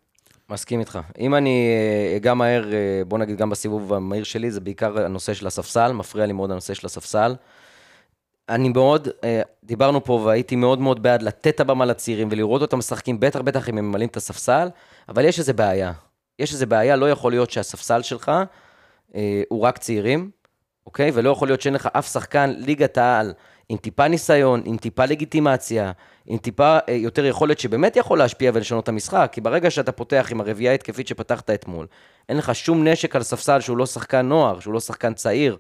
[0.51, 0.99] מסכים איתך.
[1.19, 1.69] אם אני
[2.11, 5.93] אה, אגע מהר, אה, בוא נגיד גם בסיבוב המהיר שלי, זה בעיקר הנושא של הספסל,
[5.93, 7.35] מפריע לי מאוד הנושא של הספסל.
[8.49, 9.09] אני מאוד,
[9.65, 13.69] דיברנו פה והייתי מאוד מאוד בעד לתת את הבמה לצעירים ולראות אותם משחקים, בטח בטח
[13.69, 14.69] אם הם ממלאים את הספסל,
[15.09, 15.93] אבל יש איזה בעיה.
[16.39, 18.33] יש איזה בעיה, לא יכול להיות שהספסל שלך
[19.15, 20.31] אה, הוא רק צעירים,
[20.87, 21.11] אוקיי?
[21.15, 23.33] ולא יכול להיות שאין לך אף שחקן ליגת העל
[23.69, 25.93] עם טיפה ניסיון, עם טיפה לגיטימציה,
[26.27, 30.29] עם טיפה אה, יותר יכולת שבאמת יכול להשפיע ולשנות את המשחק, כי ברגע שאתה פותח
[30.31, 31.87] עם הרביעייה ההתקפית שפתחת אתמול,
[32.29, 35.57] אין לך שום נשק על ספסל שהוא לא שחקן נוער, שהוא לא שחקן צעיר,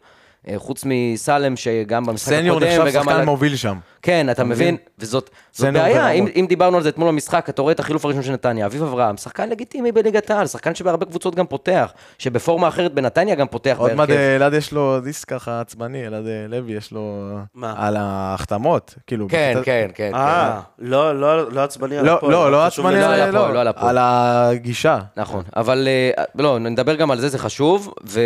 [0.56, 3.24] חוץ מסלם שגם במשחק סניור הקודם נחשב וגם שחקן על...
[3.24, 3.78] מוביל שם.
[4.02, 4.74] כן, אתה מבין?
[4.74, 4.76] מבין?
[4.98, 6.26] וזאת זאת סניור בעיה, אם.
[6.36, 9.16] אם דיברנו על זה אתמול במשחק, אתה רואה את החילוף הראשון של נתניה, אביב אברהם,
[9.16, 13.94] שחקן לגיטימי בליגת העל, שחקן שבהרבה קבוצות גם פותח, שבפורמה אחרת בנתניה גם פותח עוד
[13.94, 14.10] מעט.
[14.10, 17.34] אה, אלעד יש לו דיסק ככה עצבני, אלעד אה, לוי יש לו...
[17.54, 17.74] מה?
[17.76, 19.28] על ההחתמות, כאילו.
[19.28, 20.14] כן, כן, כן.
[20.14, 22.32] אה, לא, לא, לא עצבני על לא, הפועל.
[22.32, 22.68] לא, לא לא על.
[22.68, 23.98] הפועל, לא, לא על הפועל.
[23.98, 24.98] על הגישה.
[25.16, 28.20] נכון, אבל אה, לא, נדבר גם על זה, זה חשוב, ו...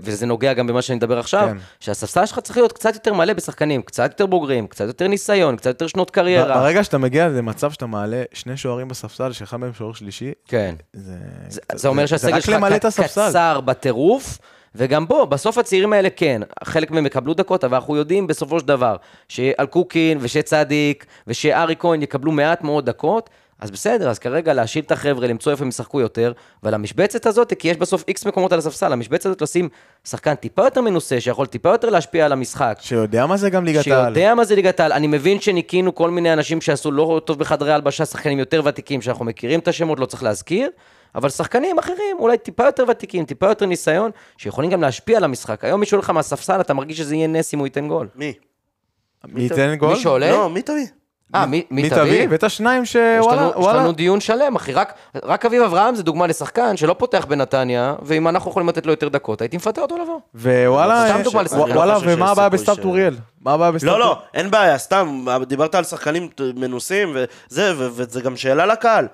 [0.00, 1.56] וזה נוגע גם במה שאני מדבר עכשיו, כן.
[1.80, 5.66] שהספסל שלך צריך להיות קצת יותר מלא בשחקנים, קצת יותר בוגרים, קצת יותר ניסיון, קצת
[5.66, 6.54] יותר שנות קריירה.
[6.54, 10.74] ברגע שאתה מגיע למצב שאתה מעלה שני שוערים בספסל, שאחד מהם שוער שלישי, כן.
[10.92, 11.14] זה...
[11.48, 13.00] זה, זה אומר שהסגל שלך ק-.
[13.00, 14.38] קצר בטירוף,
[14.74, 18.66] וגם בוא, בסוף הצעירים האלה כן, חלק מהם יקבלו דקות, אבל אנחנו יודעים בסופו של
[18.66, 18.96] דבר
[19.28, 23.30] שאלקוקין ושצדיק ושארי כהן יקבלו מעט מאוד דקות,
[23.62, 27.52] אז בסדר, אז כרגע להשאיל את החבר'ה, למצוא איפה הם ישחקו יותר, ועל המשבצת הזאת,
[27.58, 29.68] כי יש בסוף איקס מקומות על הספסל, המשבצת הזאת לשים
[30.04, 32.78] שחקן טיפה יותר מנוסה, שיכול טיפה יותר להשפיע על המשחק.
[32.80, 34.14] שיודע מה זה גם ליגת העל.
[34.14, 34.92] שיודע מה זה ליגת העל.
[34.92, 39.24] אני מבין שניקינו כל מיני אנשים שעשו לא טוב בחדרי הלבשה, שחקנים יותר ותיקים, שאנחנו
[39.24, 40.70] מכירים את השמות, לא צריך להזכיר,
[41.14, 45.64] אבל שחקנים אחרים, אולי טיפה יותר ותיקים, טיפה יותר ניסיון, שיכולים גם להשפיע על המשחק.
[45.64, 48.08] היום מישהו הולך לך מהספסל, אתה מרגיש שזה יהיה נס אם הוא ייתן גול.
[48.14, 48.32] מי?
[49.28, 49.94] מי ייתן גול?
[49.94, 50.30] מי שעולה?
[50.30, 50.86] לא, מי תביא?
[51.34, 52.00] אה, מי מי מי תביא?
[52.02, 52.26] תביא?
[52.30, 53.78] ואת השניים שוואלה, לנו, יש וואלה.
[53.80, 54.72] לנו דיון שלם, אחי.
[54.72, 54.92] רק,
[55.24, 59.08] רק אביב אברהם זה דוגמה לשחקן שלא פותח בנתניה, ואם אנחנו יכולים לתת לו יותר
[59.08, 60.18] דקות, הייתי מפטר אותו לבוא.
[60.34, 61.58] ווואלה, לשחקן.
[61.58, 63.14] וואלה, לא ומה הבעיה בסתיו טוריאל?
[63.40, 64.10] מה הבעיה בסתיו לא, טוריאל?
[64.10, 67.16] לא, אין בעיה, סתם, דיברת על שחקנים מנוסים,
[67.50, 69.06] וזה, ו- וזה גם שאלה לקהל.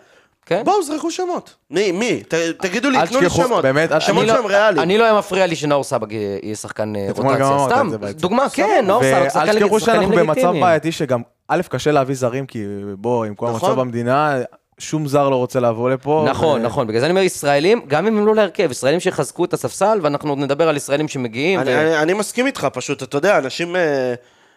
[0.47, 0.63] כן?
[0.65, 1.55] בואו, זרקו שמות.
[1.71, 2.23] מי, מי?
[2.29, 3.63] ת- תגידו לי, תנו לי שמות.
[3.63, 4.83] באמת, שמות לא- שהם ריאליים.
[4.83, 7.59] אני לא היה מפריע לי שנאור סבג יהיה שחקן אה, רוטציה.
[7.67, 7.91] סתם.
[8.13, 10.61] דוגמה, כן, נאור סבג, שחקן ואל תשכחו שאנחנו שחקנים במצב לגיטימיים.
[10.63, 12.65] בעייתי שגם, א', קשה להביא זרים, כי
[12.99, 13.71] בוא, עם כל נכון.
[13.71, 14.37] המצב במדינה,
[14.79, 16.27] שום זר לא רוצה לבוא לפה.
[16.31, 19.45] נכון, ו- נכון, בגלל זה אני אומר ישראלים, גם אם הם לא להרכב, ישראלים שיחזקו
[19.45, 21.61] את הספסל, ואנחנו עוד נדבר על ישראלים שמגיעים.
[21.61, 24.15] אני, ו- אני, אני מסכים איתך, פשוט, אתה יודע, אנשים אה,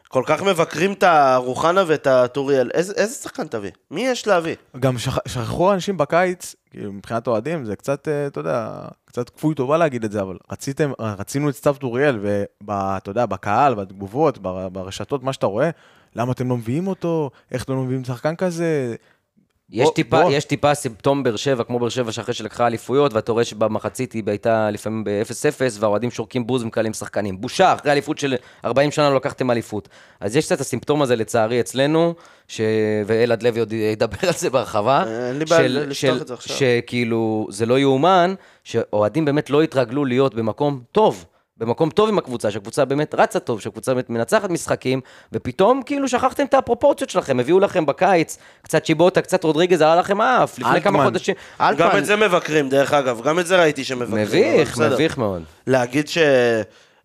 [0.08, 2.70] כל כך מבקרים את הרוחנה ואת הטוריאל.
[2.74, 3.72] איזה, איזה שחקן תביא?
[3.92, 4.56] מי יש להביא?
[4.80, 8.70] גם שכ- שכחו אנשים בקיץ, כאילו, מבחינת אוהדים, זה קצת, אה, אתה יודע,
[9.06, 12.20] קצת כפוי טובה להגיד את זה, אבל רציתם, רצינו את סתיו טוריאל,
[12.68, 15.70] ואתה יודע, בקהל, בתגובות, בר- ברשתות, מה שאתה רואה,
[16.16, 17.30] למה אתם לא מביאים אותו?
[17.52, 18.96] איך אתם לא מביאים שחקן כזה?
[19.74, 20.32] יש בוא- טיפה, בוא.
[20.32, 24.24] יש טיפה סימפטום באר שבע, כמו באר שבע שאחרי שלקחה אליפויות, ואתה רואה שבמחצית היא
[24.28, 25.32] הייתה לפעמים ב-0-0,
[25.80, 27.42] והאוהדים שורקים בוז ומקללים שחקנים.
[27.42, 29.90] בושה, אחרי אליפות של 40 שנה לא לקחתם אליפות.
[30.20, 32.14] אז יש קצת הסימפטום הזה לצערי אצלנו,
[32.48, 32.62] ש...
[33.06, 35.04] ואלעד לוי עוד ידבר על זה בהרחבה.
[35.30, 36.58] אין לי בעיה לפתוח את זה עכשיו.
[36.58, 41.26] שכאילו, זה לא יאומן, שאוהדים באמת לא התרגלו להיות במקום טוב.
[41.62, 45.02] במקום טוב עם הקבוצה, שהקבוצה באמת רצה טוב, שהקבוצה באמת מנצחת משחקים,
[45.34, 50.22] ופתאום כאילו שכחתם את הפרופורציות שלכם, הביאו לכם בקיץ קצת שיבוטה, קצת רודריגז, עלה לכם
[50.22, 51.04] אף, לפני כמה אלטמן.
[51.04, 51.36] חודשים.
[51.60, 54.22] גם אלטמן, את זה מבקרים, דרך אגב, גם את זה ראיתי שמבקרים.
[54.22, 54.78] מביך.
[54.78, 55.44] מביך מאוד.
[55.68, 56.08] להגיד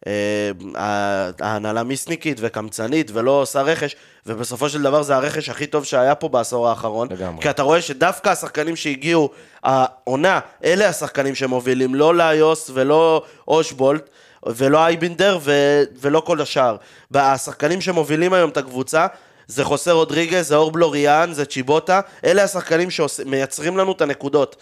[0.07, 6.29] שההנהלה מיסניקית וקמצנית ולא עושה רכש, ובסופו של דבר זה הרכש הכי טוב שהיה פה
[6.29, 7.09] בעשור האחרון.
[7.11, 7.43] לגמרי.
[7.43, 9.31] כי אתה רואה שדווקא השחקנים שהגיעו,
[9.63, 14.11] העונה, אלה השחקנים שמובילים, לא לאיוס ולא אושבולט.
[14.47, 16.77] ולא אייבינדר ו- ולא כל השאר.
[17.15, 19.07] השחקנים שמובילים היום את הקבוצה
[19.47, 24.57] זה חוסה רודריגז, זה אור בלוריאן, זה צ'יבוטה, אלה השחקנים שמייצרים לנו את הנקודות.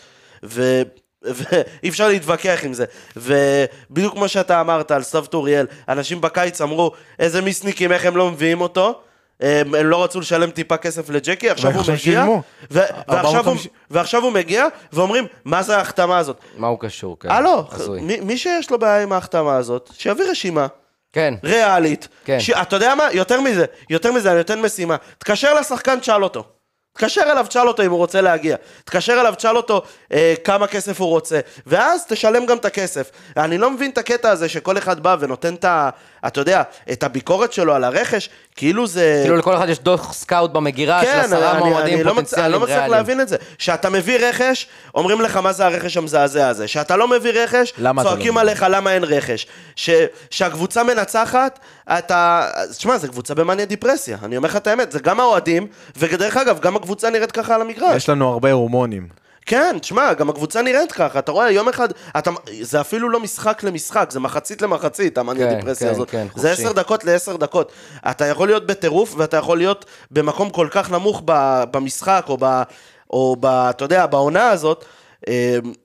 [0.45, 0.83] ו...
[1.23, 2.85] ואי אפשר להתווכח עם זה.
[3.17, 8.31] ובדיוק כמו שאתה אמרת על סתיו טוריאל, אנשים בקיץ אמרו, איזה מיסניקים, איך הם לא
[8.31, 9.01] מביאים אותו?
[9.45, 12.25] הם, הם לא רצו לשלם טיפה כסף לג'קי, עכשיו הוא מגיע.
[12.71, 13.71] ו- ועכשיו, הוא, 450.
[13.91, 16.39] ועכשיו הוא מגיע, ואומרים, מה זה ההחתמה הזאת?
[16.57, 17.17] מה הוא קשור?
[17.21, 17.31] כן.
[17.31, 18.01] הלו, הזוי.
[18.01, 20.67] מי, מי שיש לו בעיה עם ההחתמה הזאת, שיביא רשימה.
[21.13, 21.35] כן.
[21.45, 22.09] ריאלית.
[22.25, 22.41] כן.
[22.41, 22.51] ש...
[22.51, 23.09] אתה יודע מה?
[23.13, 24.97] יותר מזה, יותר מזה, אני נותן משימה.
[25.19, 26.45] תקשר לשחקן, תשאל אותו.
[26.93, 28.57] תקשר אליו, תשאל אותו אם הוא רוצה להגיע.
[28.85, 29.83] תקשר אליו, תשאל אותו
[30.15, 33.11] אה, כמה כסף הוא רוצה, ואז תשלם גם את הכסף.
[33.37, 35.91] אני לא מבין את הקטע הזה שכל אחד בא ונותן את ה...
[36.27, 39.21] אתה יודע, את הביקורת שלו על הרכש, כאילו זה...
[39.23, 42.19] כאילו לכל אחד יש דוח סקאוט במגירה של עשרה אני, מועמדים אני, לא מצ...
[42.19, 42.93] אני פוטנציאליים לא מצליח ריאליים.
[42.93, 43.37] להבין את זה.
[43.59, 46.69] שאתה מביא רכש, אומרים לך מה זה הרכש המזעזע הזה.
[46.69, 48.41] שאתה לא מביא רכש, לא צועקים מביא?
[48.41, 49.47] עליך למה אין רכש.
[49.77, 49.91] ש...
[50.31, 52.51] שהקבוצה מנצחת, אתה...
[52.71, 54.19] תשמע, זו קבוצה במאניה דיפרסיה.
[54.23, 57.61] אני אומר לך את האמת, זה גם האוהדים, ודרך אגב, גם הקבוצה נראית ככה על
[57.61, 57.97] המגרש.
[57.97, 59.24] יש לנו הרבה הורמונים.
[59.47, 62.31] כן, תשמע, גם הקבוצה נראית ככה, אתה רואה, יום אחד, אתה,
[62.63, 66.11] זה אפילו לא משחק למשחק, זה מחצית למחצית, המאניה כן, דיפרסיה כן, הזאת.
[66.11, 66.53] כן, זה.
[66.53, 67.73] עשר דקות לעשר דקות.
[68.11, 71.23] אתה יכול להיות בטירוף, ואתה יכול להיות במקום כל כך נמוך
[71.71, 72.63] במשחק, או, ב,
[73.11, 74.85] או ב, אתה יודע, בעונה הזאת,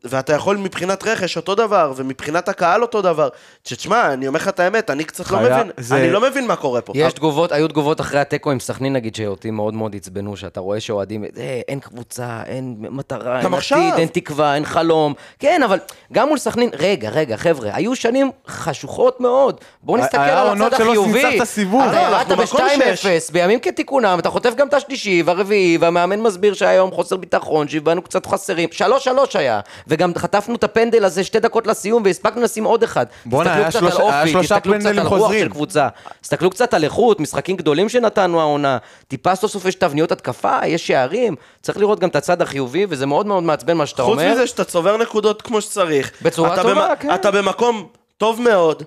[0.03, 3.29] ואתה יכול מבחינת רכש אותו דבר, ומבחינת הקהל אותו דבר.
[3.63, 6.55] שתשמע, אני אומר לך את האמת, אני קצת לא מבין, זה- אני לא מבין מה
[6.55, 6.93] קורה פה.
[6.95, 10.79] יש תגובות, היו תגובות אחרי התיקו עם סכנין נגיד, שאותי מאוד מאוד עצבנו, שאתה רואה
[10.79, 13.77] שאוהדים, אה, אין קבוצה, אין מטרה, אין עכשיו.
[13.77, 15.13] עתיד, אין תקווה, אין חלום.
[15.39, 15.79] כן, אבל
[16.13, 19.55] גם מול סכנין, רגע, רגע, חבר'ה, היו שנים חשוכות מאוד.
[19.83, 21.23] בואו נסתכל היה על עונות הצד שלא החיובי.
[21.25, 21.81] ניצחת סיבוב.
[21.83, 26.19] אתה לא, ירדת אנחנו מקום ב-2-0, בימים כתיקונם, אתה חוטף גם את השלישי והרביעי, והמאמן
[26.21, 28.69] מסביר שהיום חוסר ביטחון, שהבאנו קצת חסרים.
[28.71, 33.05] 3-3 היה, וגם חטפנו את הפנדל הזה שתי דקות לסיום, והספקנו לשים עוד אחד.
[33.25, 35.45] בואנה, תסתכלו היה על היה אופי, שלושה תסתכלו קצת פנדלים על רוח חוזרים.
[35.45, 35.87] של קבוצה.
[36.21, 38.77] תסתכלו קצת על איכות, משחקים גדולים שנתנו העונה.
[39.07, 41.35] טיפה סוף סוף יש תבניות התקפה, יש שערים.
[41.61, 44.31] צריך לראות גם את הצד החיובי, וזה מאוד מאוד מעצבן מה שאתה חוץ אומר.
[44.33, 46.11] מזה שאתה צובר נקודות כמו שצריך.
[46.21, 47.13] בצורה אתה טובה, במ- כן.
[47.13, 47.87] אתה במקום
[48.17, 48.83] טוב מאוד,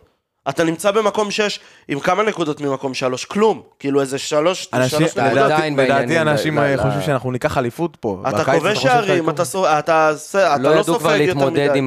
[0.48, 3.24] אתה נמצא במקום 6 עם כמה נקודות ממקום 3?
[3.24, 3.62] כלום.
[3.78, 5.50] כאילו איזה 3 אנשים, שלוש אתה נקודות.
[5.78, 8.22] לדעתי, אנשים אה, ל- חושבים שאנחנו ניקח אליפות פה.
[8.28, 9.30] אתה כובש שערים.
[9.30, 11.78] אתה ס- אתה אתה לא לא ידעו כבר סופג יותר להתמודד מדי.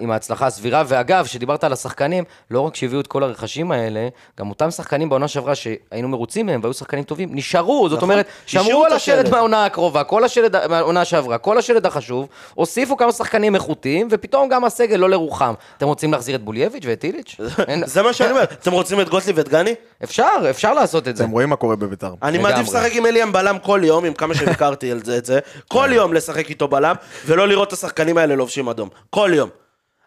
[0.00, 4.50] עם, ההצלחה הסבירה, ואגב, שדיברת על השחקנים, לא רק שהביאו את כל הרכשים האלה, גם
[4.50, 8.10] אותם שחקנים בעונה שעברה שהיינו מרוצים מהם והיו שחקנים טובים, נשארו, זאת נכון.
[8.10, 9.30] אומרת, שמרו על השלד השלד.
[9.32, 14.64] מהעונה הקרובה, כל השלד מהעונה שעברה, כל השלד החשוב, הוסיפו כמה שחקנים איכותיים, ופתאום גם
[14.64, 15.54] הסגל לא לרוחם.
[15.76, 17.36] אתם רוצים להחזיר את בולייביץ' ואת איליץ'?
[17.82, 18.42] אין- זה מה שאני אומר.
[18.44, 19.74] אתם רוצים את גוטליב ואת גני?
[20.04, 21.24] אפשר, אפשר לעשות את זה.
[21.24, 22.14] אתם רואים מה קורה בביתר.
[22.22, 22.38] אני.
[22.38, 25.38] מעדיף לשחק עם אליאם בלם כל יום, עם כמה שביקרתי על זה, את זה,
[25.68, 26.94] כל יום לשחק איתו בלם,
[27.26, 28.88] ולא לראות את השחקנים האלה לובשים אדום.
[29.10, 29.48] כל יום.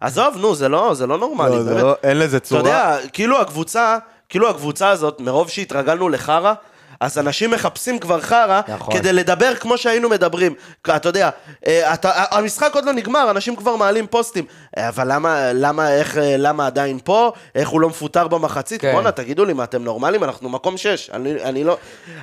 [0.02, 1.84] עזוב, נו, זה לא, זה לא נורמלי, לא, זה באמת.
[1.84, 2.60] לא- אין לזה אתה צורה.
[2.62, 3.98] יודע, כאילו הקבוצה,
[4.30, 6.54] כאילו הקבוצה הזאת, מרוב שהתרגלנו לחרא,
[7.02, 8.94] אז אנשים מחפשים כבר חרא, נכון.
[8.94, 10.54] כדי לדבר כמו שהיינו מדברים.
[10.96, 11.30] אתה יודע,
[11.68, 14.46] אה, אתה, המשחק עוד לא נגמר, אנשים כבר מעלים פוסטים.
[14.78, 17.32] אה, אבל למה, למה, איך, אה, למה עדיין פה?
[17.56, 18.82] איך הוא לא מפוטר במחצית?
[18.82, 18.92] כן.
[18.92, 20.24] בואנה, תגידו לי, מה, אתם נורמלים?
[20.24, 21.10] אנחנו מקום שש.
[21.14, 21.78] אני, אני לא...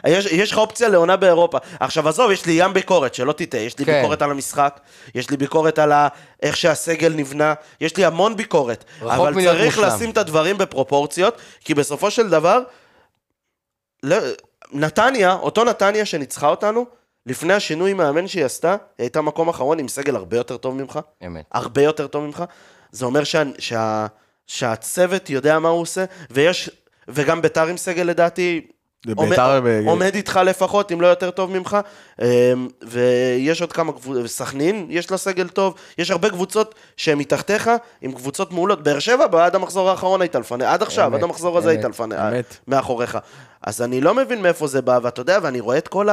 [0.06, 1.58] יש, יש לך אופציה לעונה באירופה.
[1.80, 3.60] עכשיו, עזוב, יש לי ים ביקורת, שלא תטעה.
[3.60, 3.92] יש לי כן.
[4.00, 4.80] ביקורת על המשחק,
[5.14, 6.08] יש לי ביקורת על ה...
[6.42, 8.84] איך שהסגל נבנה, יש לי המון ביקורת.
[9.02, 9.94] אבל צריך מושלם.
[9.94, 12.60] לשים את הדברים בפרופורציות, כי בסופו של דבר,
[14.02, 14.16] לא,
[14.72, 16.86] נתניה, אותו נתניה שניצחה אותנו,
[17.26, 20.98] לפני השינוי מאמן שהיא עשתה, היא הייתה מקום אחרון עם סגל הרבה יותר טוב ממך.
[21.26, 21.44] אמת.
[21.52, 22.44] הרבה יותר טוב ממך.
[22.92, 24.06] זה אומר שה, שה,
[24.46, 26.70] שהצוות יודע מה הוא עושה, ויש,
[27.08, 28.66] וגם ביתר עם סגל לדעתי,
[29.06, 31.76] ביתר עומד, איתך לפחות, אם לא יותר טוב ממך.
[32.22, 37.70] אמ, ויש עוד כמה קבוצות, סכנין, יש לה סגל טוב, יש הרבה קבוצות שהן מתחתיך,
[38.00, 38.82] עם קבוצות מעולות.
[38.82, 42.56] באר שבע, עד המחזור האחרון הייתה לפני, עד עכשיו, עד המחזור הזה הייתה לפני, אמת.
[42.68, 43.18] מאחוריך.
[43.62, 46.08] אז אני לא מבין מאיפה זה בא, ואתה יודע, ואני רואה את כל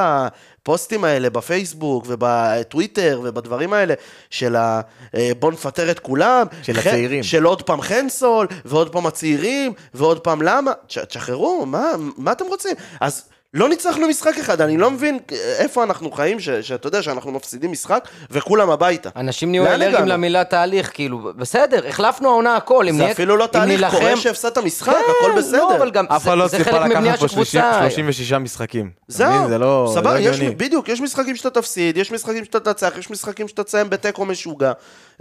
[0.66, 3.94] הפוסטים האלה בפייסבוק ובטוויטר ובדברים האלה,
[4.30, 4.82] של ה...
[5.16, 6.48] אה, בוא נפטר את כולם.
[6.64, 7.24] של חן- הצעירים.
[7.24, 10.72] של עוד פעם חנסול, ועוד פעם הצעירים, ועוד פעם למה.
[10.88, 11.86] תש- תשחררו, מה,
[12.18, 12.72] מה אתם רוצים?
[13.02, 13.24] אז...
[13.56, 15.20] לא ניצחנו משחק אחד, אני לא מבין
[15.58, 19.10] איפה אנחנו חיים, ש- שאתה יודע שאנחנו מפסידים משחק וכולם הביתה.
[19.16, 20.06] אנשים נהיו אלרגיים הגענו?
[20.12, 24.18] למילה תהליך, כאילו, בסדר, החלפנו העונה הכל, אם זה נהיה- אפילו לא תהליך, נילחם- קורה
[24.18, 25.58] שהפסדת משחק, כן, הכל בסדר.
[25.58, 27.80] לא, אבל גם זה- לא זה חלק מבנייה של פה 30 קבוצה.
[27.82, 28.90] 36 משחקים.
[29.08, 29.48] זהו, מבין?
[29.50, 30.40] זה לא זה סבבה, לא יש.
[30.40, 34.72] בדיוק, יש משחקים שאתה תפסיד, יש משחקים שאתה תנצח, יש משחקים שאתה תסיים בתיקו משוגע.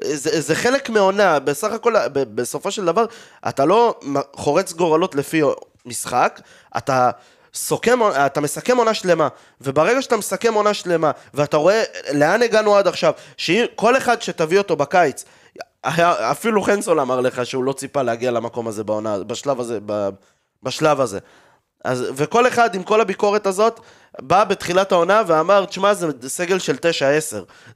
[0.03, 3.05] זה, זה חלק מעונה, בסך הכל, ב- בסופו של דבר,
[3.49, 3.95] אתה לא
[4.37, 5.43] חורץ גורלות לפי
[5.87, 6.41] משחק,
[6.77, 7.11] אתה...
[7.55, 9.29] סוכם, אתה מסכם עונה שלמה,
[9.61, 14.77] וברגע שאתה מסכם עונה שלמה, ואתה רואה לאן הגענו עד עכשיו, שכל אחד שתביא אותו
[14.77, 15.25] בקיץ,
[15.85, 20.09] היה- אפילו חנסול אמר לך שהוא לא ציפה להגיע למקום הזה בעונה, בשלב הזה, ב-
[20.63, 21.19] בשלב הזה.
[21.85, 23.81] אז, וכל אחד עם כל הביקורת הזאת,
[24.21, 26.79] בא בתחילת העונה ואמר, תשמע, זה סגל של 9-10,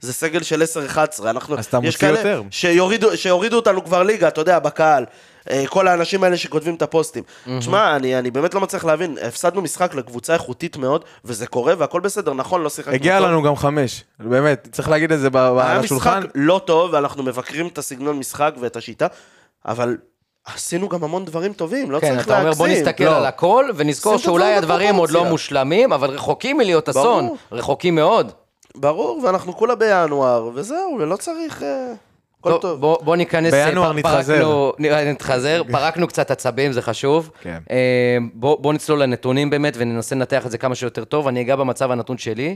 [0.01, 0.95] זה סגל של 10-11,
[1.29, 1.57] אנחנו...
[1.57, 2.41] אז אתה מוציא יותר.
[2.51, 5.05] שיורידו, שיורידו אותנו כבר ליגה, אתה יודע, בקהל.
[5.49, 7.23] אה, כל האנשים האלה שכותבים את הפוסטים.
[7.59, 11.99] תשמע, אני, אני באמת לא מצליח להבין, הפסדנו משחק לקבוצה איכותית מאוד, וזה קורה והכל
[12.01, 13.19] בסדר, נכון, לא שיחקנו הגיע.
[13.19, 14.03] לנו גם חמש.
[14.19, 16.21] באמת, צריך להגיד את זה ב- ב- היה על משחק השולחן.
[16.35, 19.07] לא טוב, ואנחנו מבקרים את הסגנון משחק ואת השיטה,
[19.65, 19.97] אבל
[20.45, 22.85] עשינו גם המון דברים טובים, לא כן, צריך אתה אומר בוא להגזים.
[22.87, 23.17] נסתכל לא.
[23.17, 25.25] על הכל, ונזכור שאולי הדברים עוד לא.
[25.25, 27.29] מושלמים, אבל רחוקים מלהיות אסון.
[27.51, 28.31] רחוקים מאוד.
[28.75, 31.63] ברור, ואנחנו כולה בינואר, וזהו, ולא צריך...
[31.63, 31.93] אה,
[32.39, 32.79] הכל טוב, טוב.
[32.79, 33.53] בוא, בוא ניכנס...
[33.53, 34.33] בינואר פר- נתחזר.
[34.35, 34.73] פרקנו-
[35.11, 37.31] נתחזר, פרקנו קצת עצבים, זה חשוב.
[37.41, 37.57] כן.
[37.71, 37.77] אה,
[38.33, 41.27] בוא, בוא נצלול לנתונים באמת, וננסה לנתח את זה כמה שיותר טוב.
[41.27, 42.55] אני אגע במצב הנתון שלי.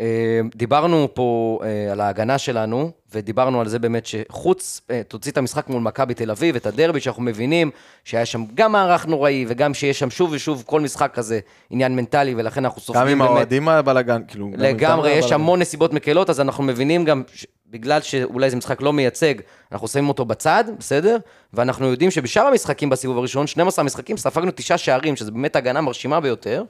[0.00, 0.06] אה,
[0.54, 5.68] דיברנו פה אה, על ההגנה שלנו, ודיברנו על זה באמת שחוץ, אה, תוציא את המשחק
[5.68, 7.70] מול מכבי תל אביב, את הדרבי, שאנחנו מבינים
[8.04, 11.40] שהיה שם גם מערך נוראי, וגם שיש שם שוב ושוב כל משחק כזה
[11.70, 13.20] עניין מנטלי, ולכן אנחנו סופגים גם באמת...
[13.30, 14.50] עם האוהדים הבלאגן, כאילו.
[14.50, 15.32] גם לגמרי, יש.
[15.32, 17.22] המון נסיבות מקלות, אז אנחנו מבינים גם.
[17.70, 19.34] בגלל שאולי זה משחק לא מייצג,
[19.72, 21.16] אנחנו שמים אותו בצד, בסדר?
[21.52, 26.20] ואנחנו יודעים שבשאר המשחקים בסיבוב הראשון, 12 משחקים, ספגנו תשעה שערים, שזה באמת הגנה מרשימה
[26.20, 26.64] ביותר,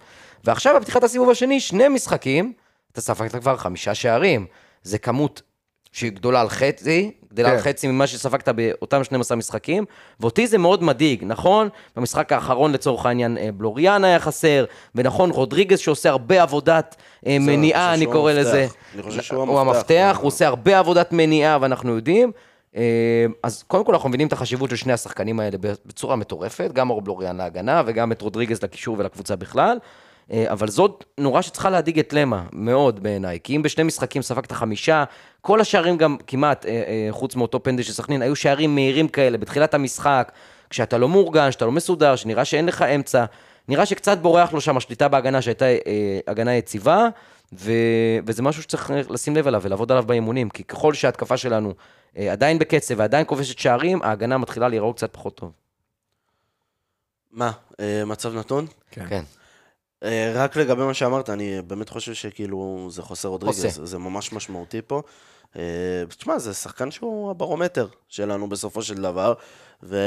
[0.44, 2.52] ועכשיו בפתיחת הסיבוב השני, שני משחקים,
[2.92, 4.46] אתה ספגת כבר חמישה שערים.
[4.82, 5.42] זה כמות
[5.92, 7.54] שהיא גדולה על חצי, גדלה כן.
[7.54, 9.84] על חצי ממה שספגת באותם 12 משחקים,
[10.20, 11.68] ואותי זה מאוד מדאיג, נכון?
[11.96, 17.94] במשחק האחרון לצורך העניין אה, בלוריאן היה חסר, ונכון, רודריגז שעושה הרבה עבודת אה, מניעה,
[17.94, 18.48] אני אני קורא המפתח.
[18.48, 18.66] לזה.
[18.94, 19.76] אני חושב שהוא הוא המפתח.
[19.76, 22.32] המפתח, הוא עושה הרבה עבודת מניעה, ואנחנו יודעים.
[22.76, 26.90] אה, אז קודם כל אנחנו מבינים את החשיבות של שני השחקנים האלה בצורה מטורפת, גם
[26.90, 29.78] אור בלוריאן להגנה וגם את רודריגז לקישור ולקבוצה בכלל.
[30.32, 33.38] אה, אבל זאת נורה שצריכה להדאיג את למה, מאוד בעיניי.
[33.44, 35.04] כי אם בשני משחקים ספגת חמישה,
[35.40, 39.38] כל השערים גם כמעט, אה, אה, חוץ מאותו פנדל של סכנין, היו שערים מהירים כאלה
[39.38, 40.32] בתחילת המשחק,
[40.70, 43.24] כשאתה לא מאורגן, שאתה לא מסודר, שנראה שאין לך אמצע.
[43.68, 47.08] נראה שקצת בורח לו שם השליטה בהגנה, שהייתה אה, הגנה יציבה,
[47.52, 47.72] ו...
[48.26, 51.74] וזה משהו שצריך לשים לב אליו ולעבוד עליו באימונים, כי ככל שההתקפה שלנו
[52.16, 55.52] אה, עדיין בקצב ועדיין כובשת שערים, ההגנה מתחילה להיראות קצת פחות טוב.
[57.32, 58.66] מה, אה, מצב נתון?
[58.90, 59.06] כן.
[59.12, 59.20] אה,
[60.34, 63.86] רק לגבי מה שאמרת, אני באמת חושב שכאילו זה חוסר רודריגז, חוסה.
[63.86, 65.02] זה ממש משמעותי פה.
[65.56, 65.62] אה,
[66.18, 69.34] תשמע, זה שחקן שהוא הברומטר שלנו בסופו של דבר,
[69.82, 70.00] והוא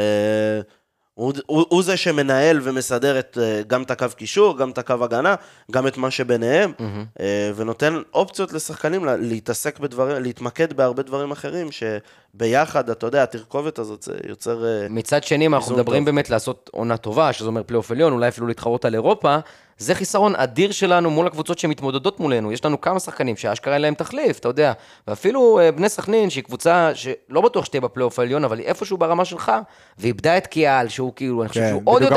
[1.45, 5.35] הוא, הוא זה שמנהל ומסדר את, אה, גם את הקו קישור, גם את הקו הגנה,
[5.71, 6.71] גם את מה שביניהם,
[7.19, 13.79] אה, ונותן אופציות לשחקנים לה- להתעסק בדברים, להתמקד בהרבה דברים אחרים, שביחד, אתה יודע, התרכובת
[13.79, 14.65] הזאת זה יוצר...
[14.65, 16.05] אה, מצד שני, אנחנו מדברים טוב.
[16.05, 19.37] באמת לעשות עונה טובה, שזה אומר פלייאוף עליון, אולי אפילו להתחרות על אירופה,
[19.83, 22.51] זה חיסרון אדיר שלנו מול הקבוצות שמתמודדות מולנו.
[22.51, 24.73] יש לנו כמה שחקנים שאשכרה אין להם תחליף, אתה יודע.
[25.07, 29.25] ואפילו אה, בני סכנין, שהיא קבוצה שלא בטוח שתהיה בפלייאוף העליון, אבל היא איפשהו ברמה
[29.25, 29.51] שלך,
[29.97, 32.15] ואיבדה את קיאל, שהוא כאילו, אני חושב כן, שהוא עוד יותר.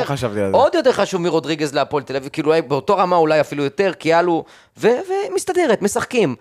[0.53, 4.25] עוד יותר חשוב מרודריגז להפועל תל אביב, כאילו אולי באותו רמה אולי אפילו יותר, קיאל
[4.25, 4.45] הוא...
[4.79, 4.89] ו-
[5.31, 6.37] ומסתדרת, משחקים.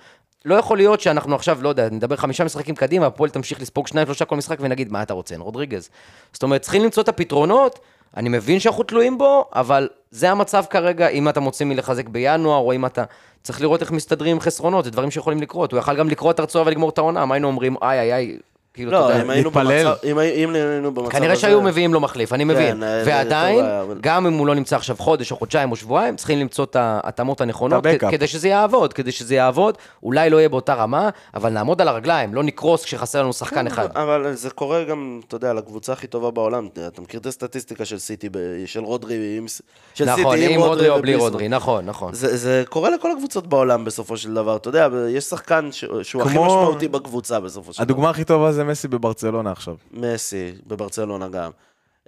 [0.45, 4.07] לא יכול להיות שאנחנו עכשיו, לא יודע, נדבר חמישה משחקים קדימה, הפועל תמשיך לספוג שניים,
[4.07, 5.89] שלושה כל משחק ונגיד, מה אתה רוצה, רודריגז.
[6.33, 7.79] זאת אומרת, צריכים למצוא את הפתרונות,
[8.17, 12.73] אני מבין שאנחנו תלויים בו, אבל זה המצב כרגע, אם אתה מוצא מלחזק בינואר, או
[12.73, 13.03] אם אתה...
[13.43, 15.71] צריך לראות איך מסתדרים עם חסרונות, זה דברים שיכולים לקרות.
[15.71, 18.37] הוא יכל גם לקרוא את הרצועה ולגמור את העונה, מה היינו אומרים, איי איי איי,
[18.75, 19.21] כאילו, אתה לא, יודע.
[19.23, 19.85] אם היינו להתפלל.
[19.87, 21.19] במצב, אם הי- אם היינו במצב הזה...
[21.19, 22.71] כנראה שהיו מביאים לו מחליף, אני מבין.
[22.71, 23.65] כן, זה ועדיין,
[24.01, 27.41] גם אם הוא לא נמצא עכשיו חודש או חודשיים או שבועיים, צריכים למצוא את ההתאמות
[27.41, 27.83] הנכונות.
[28.11, 29.77] כדי שזה יעבוד, כדי שזה יעבוד.
[30.03, 33.87] אולי לא יהיה באותה רמה, אבל נעמוד על הרגליים, לא נקרוס כשחסר לנו שחקן אחד.
[33.97, 36.67] אבל זה קורה גם, אתה יודע, לקבוצה הכי טובה בעולם.
[36.87, 39.45] אתה מכיר את הסטטיסטיקה של סיטי, ב- של רודרי, עם-
[39.93, 42.13] של נכון, סיטי עם רודרי או בלי רודרי, נכון, נכון.
[42.13, 45.85] זה, זה קורה לכל הקבוצות בעולם בסופו של דבר, אתה יודע, יש שחקן ש...
[46.03, 47.83] שהוא הכי כמו- משמעותי בקבוצה בסופו של דבר.
[47.83, 49.75] הדוגמה הכי טובה זה מסי בברצלונה עכשיו.
[49.91, 51.51] מסי, בברצלונה גם.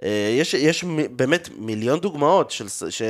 [0.02, 3.02] אה, יש, יש באמת מיליון דוגמאות של, ש,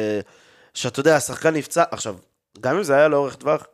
[0.74, 2.16] שאתה יודע, השחקן נפצע, עכשיו,
[2.60, 3.66] גם אם זה היה לאורך טווח,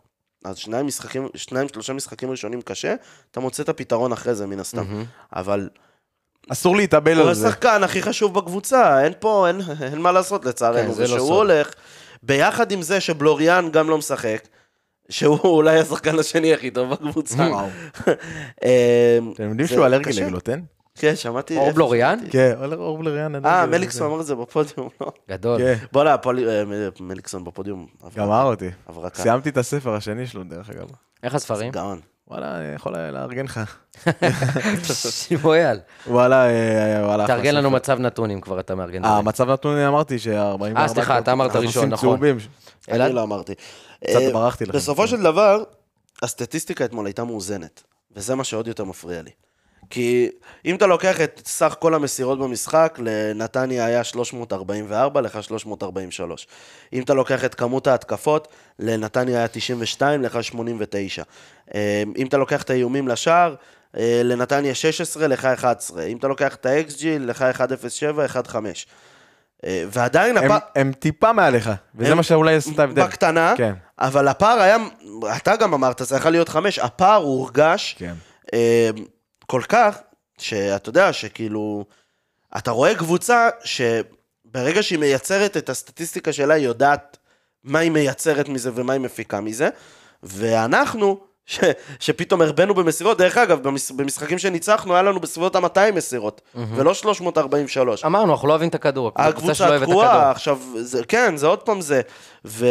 [0.44, 2.94] אז שניים משחקים, שניים, שלושה משחקים ראשונים קשה,
[3.30, 5.02] אתה מוצא את הפתרון אחרי זה מן הסתם.
[5.32, 5.68] אבל
[6.48, 7.48] אסור להתאבל הוא על זה.
[7.48, 9.60] השחקן הכי חשוב בקבוצה, אין פה, אין,
[9.92, 10.94] אין מה לעשות כן, לצערנו.
[10.94, 11.36] זה לא ושהוא סוד.
[11.36, 11.70] הולך,
[12.22, 14.48] ביחד עם זה שבלוריאן גם לא משחק,
[15.08, 17.42] שהוא אולי השחקן השני הכי טוב בקבוצה.
[17.42, 17.66] וואו.
[18.64, 20.20] אה, אתם יודעים שהוא אלרגי.
[20.20, 20.60] לגלוטן?
[20.94, 21.56] כן, שמעתי.
[21.56, 22.18] אור בלוריאן?
[22.30, 23.00] כן, אור.
[23.00, 23.66] אלרגי אה.
[23.66, 25.12] מליקסון אמר את זה בפודיום, לא?
[25.30, 25.58] גדול.
[25.58, 26.16] כן, בוא'נה,
[26.48, 26.62] אה,
[27.00, 27.86] מליקסון בפודיום.
[28.16, 28.70] גמר אותי.
[29.14, 30.88] סיימתי את הספר השני שלו, דרך אגב.
[31.22, 31.72] איך הספרים?
[31.72, 32.00] גאון.
[32.28, 33.60] וואלה, אני יכול לארגן לך.
[35.28, 37.24] שמואל, וואלה, אה, וואלה.
[37.24, 37.70] אחלה תארגן לנו.
[37.70, 39.04] מצב נתון אם כבר אתה מארגן.
[39.04, 39.24] אה, דברים.
[39.24, 40.76] מצב נתון, אני אמרתי ש-44...
[40.76, 42.08] אה, סליחה, אתה אמרת ראשון, נכון.
[42.08, 42.36] צהובים.
[42.90, 43.00] אלעד?
[43.06, 43.54] אני לא אמרתי.
[44.00, 44.74] קצת אה, ברחתי לך.
[44.74, 45.62] בסופו של דבר,
[46.22, 47.82] הסטטיסטיקה אתמול הייתה מאוזנת,
[48.16, 49.30] וזה מה שעוד יותר מפריע לי.
[49.90, 50.30] כי
[50.64, 56.46] אם אתה לוקח את סך כל המסירות במשחק, לנתניה היה 344, לך 343.
[56.92, 61.22] אם אתה לוקח את כמות ההתקפות, לנתניה היה 92, לך 89.
[61.74, 63.54] אה, אם אתה לוקח את האיומים לשער,
[63.96, 66.04] אה, לנתניה 16, לך 11.
[66.04, 68.92] אם אתה לוקח את ה-XG, לך 107, 15.
[69.66, 70.58] אה, ועדיין הם- הפער...
[70.76, 73.02] הם טיפה מעליך, וזה הם- מה שאולי יעשה את ההבדל.
[73.02, 73.72] בקטנה, כן.
[73.98, 74.76] אבל הפער היה,
[75.36, 78.14] אתה גם אמרת, זה יכול להיות חמש, הפער הורגש כן.
[78.54, 78.90] אה,
[79.46, 79.96] כל כך,
[80.38, 81.84] שאתה יודע, שכאילו,
[82.56, 87.16] אתה רואה קבוצה שברגע שהיא מייצרת את הסטטיסטיקה שלה, היא יודעת
[87.64, 89.68] מה היא מייצרת מזה ומה היא מפיקה מזה,
[90.22, 91.60] ואנחנו, ש,
[92.00, 98.04] שפתאום הרבנו במסירות, דרך אגב, במש, במשחקים שניצחנו, היה לנו בסביבות ה-200 מסירות, ולא 343.
[98.04, 99.12] אמרנו, אנחנו לא אוהבים את הכדור.
[99.16, 100.30] הקבוצה שלא אוהבת את תקועה, הכדור.
[100.30, 102.00] עכשיו, זה, כן, זה עוד פעם זה.
[102.44, 102.66] ו,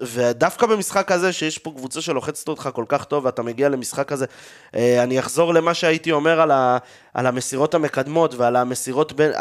[0.00, 4.26] ודווקא במשחק הזה, שיש פה קבוצה שלוחצת אותך כל כך טוב, ואתה מגיע למשחק הזה,
[4.74, 6.78] אה, אני אחזור למה שהייתי אומר על, ה,
[7.14, 9.32] על המסירות המקדמות ועל המסירות בין,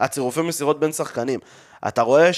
[0.00, 1.40] הצירופי מסירות בין שחקנים.
[1.88, 2.32] אתה רואה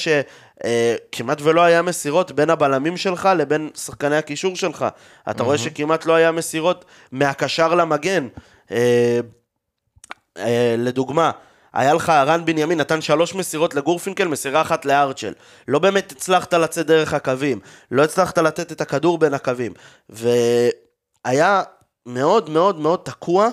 [0.63, 4.87] שכמעט ולא היה מסירות בין הבלמים שלך לבין שחקני הקישור שלך.
[5.31, 8.29] אתה רואה שכמעט לא היה מסירות מהקשר למגן.
[8.71, 9.21] אה,
[10.39, 11.31] אה, לדוגמה,
[11.73, 15.33] היה לך רן בנימין, נתן שלוש מסירות לגורפינקל, מסירה אחת לארצ'ל.
[15.69, 19.73] לא באמת הצלחת לצאת דרך הקווים, לא הצלחת לתת את הכדור בין הקווים.
[20.09, 21.63] והיה
[22.07, 23.49] מאוד מאוד מאוד תקוע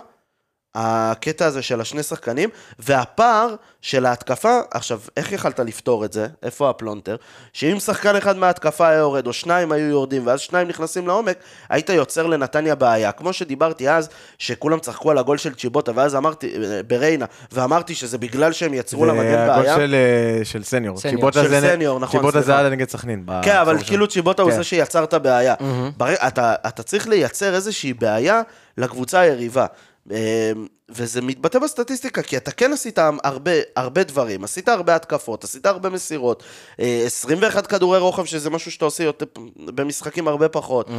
[0.76, 6.28] הקטע הזה של השני שחקנים, והפער של ההתקפה, עכשיו, איך יכלת לפתור את זה?
[6.44, 7.16] איפה הפלונטר?
[7.54, 11.38] שאם שחקן אחד מההתקפה היה יורד, או שניים היו יורדים, ואז שניים נכנסים לעומק,
[11.70, 13.12] היית יוצר לנתניה בעיה.
[13.12, 18.18] כמו שדיברתי אז, שכולם צחקו על הגול של צ'יבוטה, ואז אמרתי, אה, בריינה, ואמרתי שזה
[18.18, 19.76] בגלל שהם יצרו למגן זה הגול בעיה.
[19.76, 19.96] של,
[20.40, 20.98] אה, של סניור.
[20.98, 21.16] סניור.
[21.18, 22.58] צ'יבוטה של זה סניור, נכון, צ'יבוטה זה.
[22.58, 23.26] היה נגד סכנין.
[23.44, 24.58] כן, אבל כאילו צ'יבוטה הוא כן.
[24.58, 25.56] זה שיצר את הבעיה.
[25.98, 28.42] ברגע- אתה, אתה צריך לייצר איזושהי בעיה
[28.78, 29.66] לקבוצה היריבה.
[30.12, 30.52] אה,
[30.90, 35.90] וזה מתבטא בסטטיסטיקה, כי אתה כן עשית הרבה, הרבה דברים, עשית הרבה התקפות, עשית הרבה
[35.90, 36.44] מסירות,
[36.80, 39.26] אה, 21 כדורי רוחב, שזה משהו שאתה עושה יותר,
[39.58, 40.90] במשחקים הרבה פחות.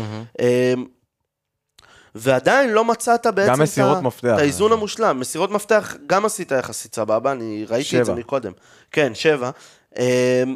[0.40, 0.74] אה,
[2.18, 4.34] ועדיין לא מצאת בעצם את, מפתח.
[4.34, 5.20] את האיזון המושלם.
[5.20, 8.20] מסירות מפתח גם עשית יחסית סבבה, אני ראיתי את זה שבע.
[8.20, 8.52] מקודם.
[8.90, 9.50] כן, שבע.
[9.98, 10.54] אמ,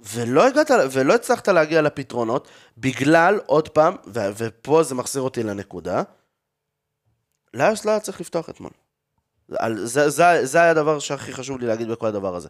[0.00, 3.96] ולא הגעת, ולא הצלחת להגיע לפתרונות, בגלל, עוד פעם,
[4.36, 6.02] ופה זה מחזיר אותי לנקודה,
[7.54, 8.70] לאיוס לא היה צריך לפתוח אתמול.
[9.74, 12.48] זה, זה, זה היה הדבר שהכי חשוב לי להגיד בכל הדבר הזה.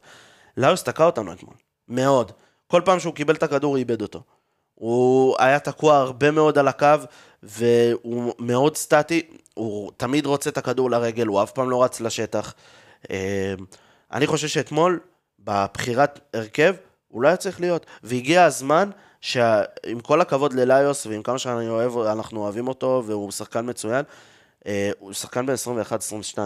[0.57, 1.55] לאיוס תקע אותנו אתמול,
[1.89, 2.33] מאוד.
[2.67, 4.23] כל פעם שהוא קיבל את הכדור, הוא איבד אותו.
[4.75, 6.87] הוא היה תקוע הרבה מאוד על הקו,
[7.43, 9.23] והוא מאוד סטטי,
[9.55, 12.55] הוא תמיד רוצה את הכדור לרגל, הוא אף פעם לא רץ לשטח.
[13.11, 13.55] אה,
[14.13, 15.01] אני חושב שאתמול,
[15.39, 16.75] בבחירת הרכב,
[17.09, 17.87] הוא לא היה צריך להיות.
[18.03, 18.91] והגיע הזמן
[19.21, 24.05] שעם כל הכבוד לליוס, ועם כמה שאנחנו אוהבים אותו, והוא שחקן מצוין,
[24.99, 26.39] הוא שחקן ב-21-22.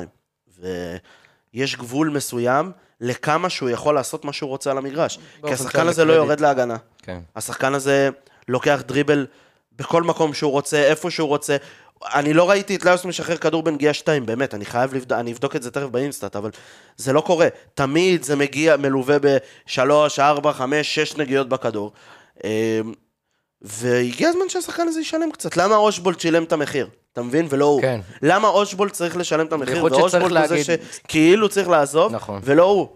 [1.54, 5.18] ויש גבול מסוים לכמה שהוא יכול לעשות מה שהוא רוצה על המגרש.
[5.46, 6.12] כי השחקן הזה לא.
[6.12, 6.76] יורד להגנה.
[7.02, 7.20] כן.
[7.36, 8.08] השחקן הזה
[8.48, 9.26] לוקח דריבל
[9.72, 11.56] בכל מקום שהוא רוצה, איפה שהוא רוצה.
[12.04, 15.56] אני לא ראיתי את ליוס משחרר כדור בנגיעה 2, באמת, אני חייב לבדוק, אני אבדוק
[15.56, 16.50] את זה תכף באינסטאט, אבל
[16.96, 17.48] זה לא קורה.
[17.74, 21.92] תמיד זה מגיע מלווה בשלוש, ארבע, חמש, שש נגיעות בכדור.
[22.44, 22.50] אמ,
[23.62, 25.56] והגיע הזמן שהשחקן הזה ישלם קצת.
[25.56, 26.88] למה אושבולט שילם את המחיר?
[27.16, 27.46] אתה מבין?
[27.50, 27.80] ולא הוא.
[27.82, 28.00] כן.
[28.22, 29.84] למה אושבולט צריך לשלם את המחיר?
[29.84, 30.02] ואושבולט
[30.32, 32.40] הוא זה להגיד- שכאילו צריך לעזוב, נכון.
[32.44, 32.88] ולא הוא.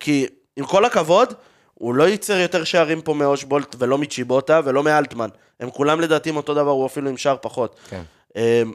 [0.00, 0.26] כי
[0.56, 1.34] עם כל הכבוד,
[1.74, 5.28] הוא לא ייצר יותר שערים פה מאושבולט ולא מצ'יבוטה ולא מאלטמן.
[5.60, 7.76] הם כולם לדעתי עם אותו דבר, הוא אפילו עם שער פחות.
[7.88, 8.02] כן.
[8.36, 8.72] אמ,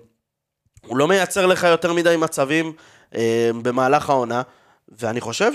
[0.88, 2.74] הוא לא מייצר לך יותר מדי מצבים
[3.16, 3.20] אמ,
[3.64, 4.42] במהלך העונה,
[5.00, 5.52] ואני חושב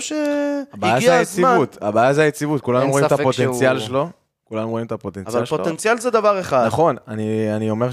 [0.73, 1.45] הבעיה זה שהגיע הזמן.
[1.49, 4.09] היציבות, הבעיה זה היציבות, כולנו רואים את הפוטנציאל שהוא- שלו,
[4.43, 5.57] כולנו רואים את הפוטנציאל אבל שלו.
[5.57, 6.65] פוטנציאל זה דבר אחד.
[6.67, 7.91] נכון, אני אני אומר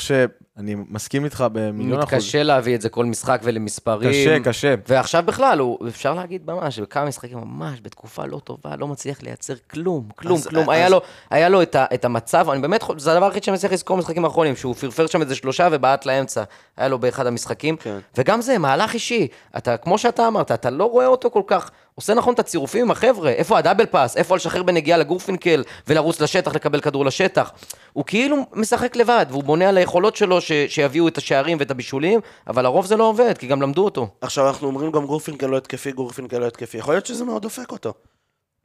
[0.57, 2.13] שאני מסכים איתך במיליון אחוז.
[2.15, 4.11] מתקשה להביא את זה כל משחק ולמספרים.
[4.11, 4.75] קשה, קשה.
[4.89, 9.55] ועכשיו בכלל, הוא, אפשר להגיד ממש, בכמה משחקים ממש, בתקופה לא טובה, לא מצליח לייצר
[9.71, 10.63] כלום, כלום, אז- כלום.
[10.63, 11.01] אז- היה לו,
[11.31, 14.25] היה לו את, ה, את המצב, אני באמת, זה הדבר היחיד שאני מצליח לזכור במשחקים
[14.25, 16.43] האחרונים, שהוא פרפר שם איזה שלושה ובעט לאמצע.
[16.77, 17.77] היה לו באחד המשחקים.
[17.77, 17.99] כן.
[18.19, 19.29] וגם זה, מהלך אישי.
[19.57, 22.91] אתה, כמו שאתה אמרת, אתה לא רואה אותו כל כך, עושה נכון את הצירופים עם
[22.91, 27.53] החבר'ה, איפה ה double pass, איפה לשחרר בנגיעה לגורפינקל ולרוץ לשטח, לקבל כדור לשטח.
[27.95, 32.21] הוא כאילו משחק לבד, והוא בונה על היכולות שלו ש, שיביאו את השערים ואת הבישולים,
[32.47, 34.09] אבל לרוב זה לא עובד, כי גם למדו אותו.
[34.21, 36.79] עכשיו אנחנו אומרים גם גורפינקל לא התקפי, גורפינקל לא התקפי.
[36.79, 37.95] יכול להיות שזה מאוד דופק אותו.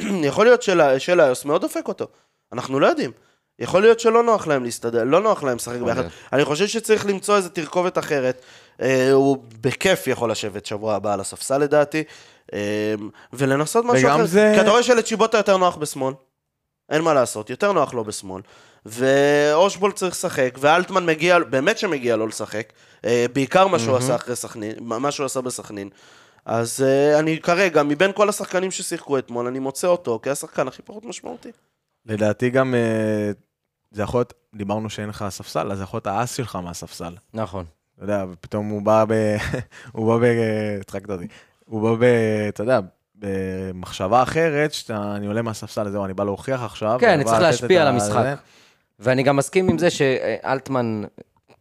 [0.30, 2.06] יכול להיות של- של איוס מאוד דופק אותו.
[2.54, 3.12] אנחנו לא יודעים.
[3.60, 5.98] יכול להיות שלא נוח להם להסתדר, לא נוח להם לשחק ביחד.
[6.00, 6.12] להיות.
[6.34, 8.42] אני חושב שצריך למצוא איזה תרכובת אחרת.
[8.82, 12.04] אה, הוא בכיף יכול לשבת שבוע הבא על הספסל לדעתי,
[12.54, 12.94] אה,
[13.34, 14.26] ולנסות משהו אחר.
[14.26, 16.14] זה- כי אתה רואה שלצ'יבוטה יותר נוח בשמאל.
[16.90, 18.42] אין מה לעשות, יותר נוח לו בשמאל.
[18.86, 22.74] ואושבולט צריך לשחק, ואלטמן מגיע, באמת שמגיע לו לשחק.
[23.06, 25.90] אה, בעיקר מה שהוא עשה אחרי סכנין, מה שהוא עשה בסכנין.
[26.46, 31.06] אז אה, אני כרגע, מבין כל השחקנים ששיחקו אתמול, אני מוצא אותו כשחקן הכי פחות
[31.06, 31.50] משמעותי.
[32.06, 33.32] לדעתי גם, אה,
[33.92, 37.14] זה יכול להיות, דיברנו שאין לך ספסל, אז זה יכול להיות האס שלך מהספסל.
[37.34, 37.66] נכון.
[37.96, 39.14] אתה יודע, ופתאום הוא בא ב...
[39.94, 40.32] הוא בא ב...
[40.82, 41.28] הצחקת אותי.
[41.66, 42.04] הוא בא ב...
[42.50, 42.80] אתה יודע,
[43.16, 46.98] במחשבה אחרת, שאתה, אני עולה מהספסל, זהו, אני בא להוכיח עכשיו.
[47.00, 48.36] כן, אני צריך להשפיע על המשחק.
[49.00, 51.04] ואני גם מסכים עם זה שאלטמן,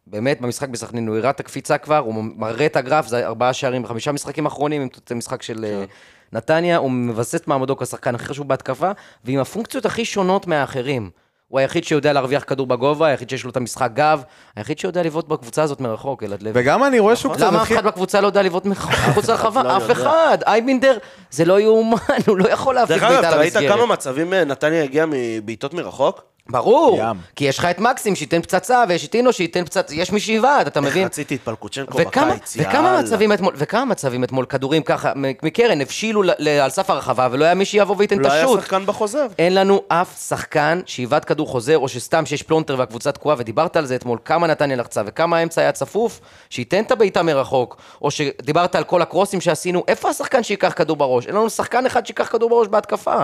[0.06, 3.82] באמת במשחק בסכנין, הוא הראה את הקפיצה כבר, הוא מראה את הגרף, זה ארבעה שערים
[3.82, 5.84] בחמישה משחקים אחרונים, אם זה משחק של אה,
[6.32, 8.90] נתניה, הוא מבסס את מעמדו כשחקן הכי חשוב בהתקפה,
[9.24, 11.10] ועם הפונקציות הכי שונות מהאחרים.
[11.48, 14.22] הוא היחיד שיודע להרוויח כדור בגובה, היחיד שיש לו את המשחק גב,
[14.56, 16.52] היחיד שיודע לבעוט בקבוצה הזאת מרחוק, אלעד לוי.
[16.54, 17.46] וגם אני רואה שהוא קצת...
[17.46, 19.62] למה אף אחד בקבוצה לא יודע לבעוט מחוץ לרחבה?
[19.62, 19.90] לא אף.
[19.90, 20.38] אחד.
[20.46, 20.98] אייבינדר,
[21.30, 23.76] זה לא יאומן, הוא לא יכול להפיק דרך אגב, בעיטה אתה ראית למסגרת.
[23.76, 26.22] כמה מצבים אה, נתניה הגיע מבעיטות מרחוק?
[26.50, 27.16] ברור, ים.
[27.36, 30.66] כי יש לך את מקסים שייתן פצצה, ויש את אינו שייתן פצצה, יש מי שיבעט,
[30.66, 31.04] אתה איך מבין?
[31.06, 33.02] רציתי את פלקוצ'נקו בקיץ, וכמה יאללה.
[33.02, 37.44] מצבים אתמול, וכמה מצבים אתמול, כדורים ככה, מקרן, הבשילו ל- ל- על סף הרחבה, ולא
[37.44, 38.60] היה מי שיבוא וייתן את לא היה השוט.
[38.60, 39.26] שחקן בחוזר.
[39.38, 43.86] אין לנו אף שחקן שאיבד כדור חוזר, או שסתם שיש פלונטר והקבוצה תקועה, ודיברת על
[43.86, 46.20] זה אתמול, כמה נתניה לחצה וכמה האמצע היה צפוף,
[46.50, 51.26] שייתן את הבעיטה מרחוק, או שדיברת על כל הקרוסים שעשינו, איפה השחקן שייקח כדור בראש?
[51.26, 53.16] אין לנו שחקן אחד שייקח כדור בראש בהתקפה.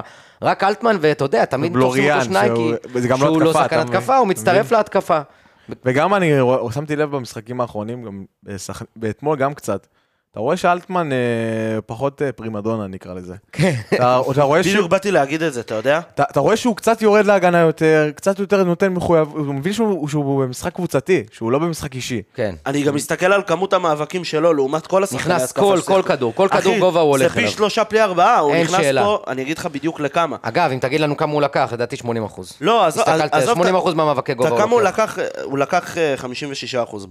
[0.45, 2.71] רק אלטמן, ואתה יודע, תמיד תופסים אותו שנייקי, שהוא-
[3.11, 3.79] לא שהוא לא שחקן?
[3.79, 5.21] התקפה, הוא מצטרף להתקפה.
[5.85, 6.33] וגם אני
[6.71, 8.83] שמתי לב במשחקים האחרונים, גם בשח...
[8.97, 9.87] באתמול גם קצת.
[10.35, 11.19] אתה רואה שאלטמן אה,
[11.87, 13.35] פחות אה, פרימדונה נקרא לזה.
[13.53, 13.75] כן.
[13.95, 16.01] אתה, אתה, רואה שהוא, בדיוק באתי להגיד את זה, אתה יודע?
[16.15, 20.09] אתה, אתה רואה שהוא קצת יורד להגנה יותר, קצת יותר נותן מחויב, הוא מבין שהוא,
[20.09, 22.23] שהוא במשחק קבוצתי, שהוא לא במשחק אישי.
[22.35, 22.55] כן.
[22.67, 25.79] אני גם מסתכל על כמות המאבקים שלו לעומת כל השחקני נכנס כל-.
[25.85, 27.51] כל כדור, כל כדור אחי, גובה הוא הולך זה פי אליו.
[27.51, 29.03] שלושה פלי ארבעה, הוא נכנס שאלה.
[29.03, 30.37] פה, אני אגיד לך בדיוק לכמה.
[30.43, 32.53] אגב, אם תגיד לנו כמה הוא לקח, לדעתי 80 אחוז.
[32.61, 35.19] לא, עזוב, הסתכלת, עזוב, 80 אחוז מהמאבקי גובה אתה הוא כמה הוא לוקח.
[35.19, 37.07] לקח, הוא לקח אה, 56 אחוז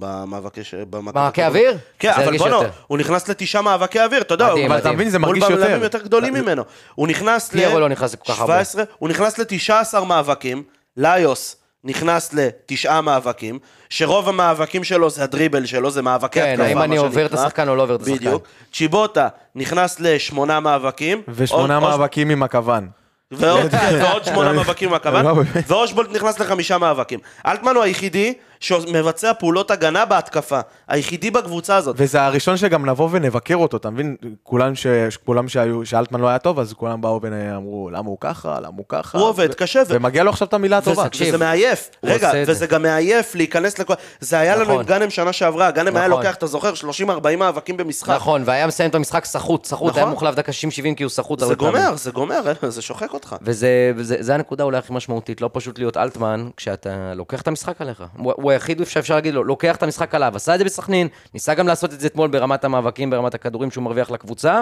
[0.89, 1.45] במאבקי...
[1.45, 1.77] אוויר?
[1.99, 2.63] כן, אבל בוא.
[2.87, 4.95] הוא נכנס לתשעה מאבקי אוויר, אתה יודע, מדהים, הוא- אבל אתה מדהים.
[4.99, 5.55] מבין, זה מול מרגיש יותר.
[5.65, 6.33] בלמים יותר גדולים.
[6.33, 6.63] ממנו.
[6.95, 7.57] הוא נכנס ל...
[7.57, 8.53] פיירו לא נכנס לכל כך הרבה.
[8.53, 10.63] 17, הוא נכנס ל-19 מאבקים,
[10.97, 11.55] ליוס
[11.85, 13.59] נכנס לתשעה מאבקים,
[13.89, 17.31] שרוב המאבקים שלו זה הדריבל שלו, זה מאבקי כן, התקפה, האם מה אני עובר את
[17.31, 17.45] שנקרא.
[17.45, 18.15] השחקן או לא עובר את השחקן.
[18.17, 18.43] בדיוק.
[18.73, 21.21] צ'יבוטה נכנס לשמונה מאבקים.
[21.27, 22.87] ושמונה אוש- מאבקים עם הכוון.
[23.31, 25.47] ועוד, ועוד שמונה מאבקים עם הכוון, לא, באמת.
[25.71, 27.19] ואושבולט נכנס לחמישה מאבקים.
[27.45, 28.33] אלטמן הוא היחידי
[28.63, 30.59] שמבצע פעולות הגנה בהתקפה.
[30.87, 31.95] היחידי בקבוצה הזאת.
[31.99, 34.15] וזה הראשון שגם נבוא ונבקר אותו, אתה מבין?
[34.43, 34.87] כולם, ש...
[35.25, 38.85] כולם שהיו, שאלטמן לא היה טוב, אז כולם באו ואמרו, למה הוא ככה, למה הוא
[38.89, 39.17] ככה.
[39.17, 39.55] הוא עובד ו...
[39.55, 41.09] קשה, ו- ומגיע לו עכשיו את המילה הטובה.
[41.09, 41.89] תקשיב, וזה מעייף.
[42.03, 42.67] רגע, וזה זה.
[42.67, 43.93] גם מעייף להיכנס לכל...
[44.19, 44.75] זה היה לנו נכון.
[44.79, 46.19] עם גאנם שנה שעברה, גאנם היה נכון.
[46.19, 46.73] לוקח, אתה זוכר,
[47.07, 48.15] 30-40 מאבקים במשחק.
[48.15, 50.03] נכון, והיה מסיים את המשחק סחוט, סחוט, נכון.
[50.03, 51.55] היה מוחלף דקה 60-70 כי הוא סחוט זה.
[51.55, 53.35] גומר, זה גומר, זה שוחק אותך.
[53.41, 57.81] וזה וזה, זה הנקודה אולי הכי משמעותית, לא פשוט להיות אלטמן כשאתה לוקח את המשחק
[57.81, 58.03] עליך.
[58.17, 61.53] הוא, הוא היחיד שאפשר להגיד לו, לוקח את המשחק עליו, עשה את זה בסכנין, ניסה
[61.53, 64.61] גם לעשות את זה אתמול ברמת המאבקים, ברמת הכדורים שהוא מרוויח לקבוצה,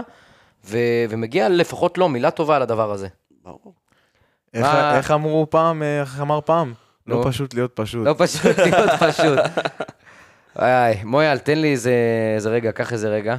[0.66, 0.78] ו,
[1.10, 3.08] ומגיע לפחות לו מילה טובה על הדבר הזה.
[3.44, 3.74] ברור.
[4.54, 6.74] איך, מה- איך אמרו פעם, איך אמר פעם?
[7.08, 7.16] נו.
[7.20, 8.06] לא פשוט להיות פשוט.
[8.08, 9.40] לא פשוט להיות פשוט.
[10.60, 11.94] איי, מויאל, תן לי איזה,
[12.36, 13.36] איזה רגע, קח איזה רגע,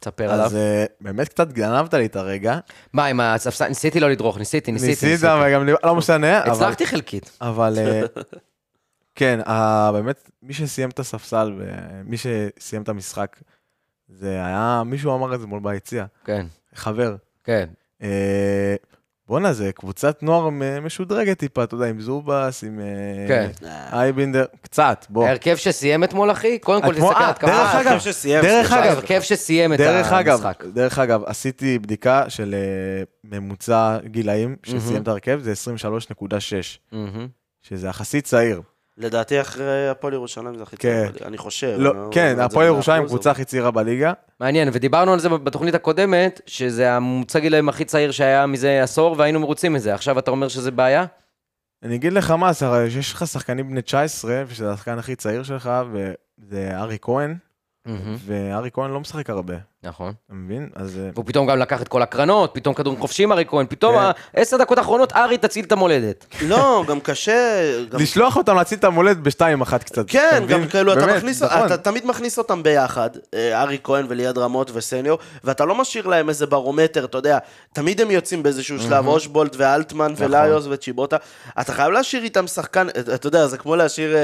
[0.00, 0.44] תספר עליו.
[0.46, 2.58] אז אה, באמת קצת גנבת לי את הרגע.
[2.92, 5.06] מה, עם הספסל, ניסיתי לא לדרוך, ניסיתי, ניסיתי.
[5.06, 5.28] ניסית.
[5.46, 6.50] וגם לא משנה, אבל...
[6.50, 7.38] הצלחתי חלקית.
[7.40, 8.02] אבל אה,
[9.16, 13.36] כן, ה- באמת, מי שסיים את הספסל ומי שסיים את המשחק,
[14.08, 17.16] זה היה, מישהו אמר את זה מול ביציע, כן, חבר.
[17.44, 17.68] כן.
[18.02, 18.74] אה,
[19.28, 20.48] בואנה, זה קבוצת נוער
[20.82, 22.84] משודרגת טיפה, אתה יודע, עם זובס, עם אה,
[23.28, 23.50] כן.
[23.92, 25.26] אייבינדר, קצת, בוא.
[25.26, 27.46] ההרכב שסיים אתמול, אחי, קודם כל תסתכל על התקפה.
[27.46, 28.72] דרך אה, אגב, ההרכב שסיים, דרך.
[28.72, 30.64] אגב, ההרכב שסיים את דרך אגב, המשחק.
[30.64, 32.54] דרך אגב, עשיתי בדיקה של
[33.24, 35.86] ממוצע גילאים שסיים את ההרכב, זה 23.6,
[36.92, 37.28] מהמם.
[37.62, 38.62] שזה יחסית צעיר.
[38.98, 41.08] לדעתי אחרי הפועל ירושלים זה הכי כן.
[41.12, 41.76] צעיר, אני חושב.
[41.78, 44.12] לא, אני לא כן, הפועל במאה ירושלים קבוצה הכי צעירה בליגה.
[44.40, 49.40] מעניין, ודיברנו על זה בתוכנית הקודמת, שזה הממוצע גילאים הכי צעיר שהיה מזה עשור, והיינו
[49.40, 49.94] מרוצים מזה.
[49.94, 51.04] עכשיו אתה אומר שזה בעיה?
[51.82, 55.42] אני אגיד לך מה, זה הרי יש לך שחקנים בני 19, ושזה השחקן הכי צעיר
[55.42, 57.36] שלך, וזה ארי כהן.
[58.26, 59.54] וארי כהן לא משחק הרבה,
[59.86, 60.12] נכון.
[60.26, 60.68] אתה מבין?
[60.74, 63.94] אז אה, והוא פתאום גם לקח את כל הקרנות, פתאום כדורים חופשיים ארי כהן, פתאום
[63.96, 64.10] כן.
[64.34, 66.26] העשר דקות האחרונות ארי תציל את המולדת.
[66.50, 67.62] לא, גם קשה...
[67.90, 70.04] גם- לשלוח אותם להציל את המולדת בשתיים אחת קצת.
[70.08, 70.44] כן?
[70.48, 71.66] גם כאילו, אתה מכניס, נכון.
[71.66, 76.28] אתה תמיד מכניס אותם ביחד, אה, ארי כהן וליעד רמות וסניור, ואתה לא משאיר להם
[76.28, 77.38] איזה ברומטר, אתה יודע,
[77.72, 80.34] תמיד הם יוצאים באיזשהו שלב, אושבולט ואלטמן נכון.
[80.34, 81.16] וליוס וצ'יבוטה,
[81.60, 84.16] אתה חייב להשאיר איתם שחקן, אה, אתה יודע, זה כמו להשאיר...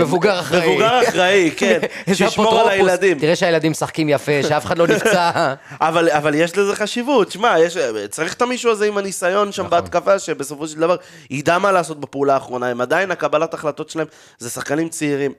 [0.00, 0.70] מבוגר אחראי.
[0.70, 1.80] מבוגר אחראי, כן,
[2.14, 2.68] שישמור על.
[2.68, 3.18] הילדים.
[3.18, 5.54] תראה שהילדים משחקים יפה, שאף אחד לא נפצע.
[5.88, 7.76] אבל, אבל יש לזה חשיבות, שמע, יש,
[8.10, 9.70] צריך את המישהו הזה עם הניסיון שם נכון.
[9.70, 10.96] בהתקפה, שבסופו של דבר
[11.30, 12.66] ידע מה לעשות בפעולה האחרונה.
[12.66, 14.06] הם עדיין, הקבלת החלטות שלהם
[14.38, 15.32] זה שחקנים צעירים.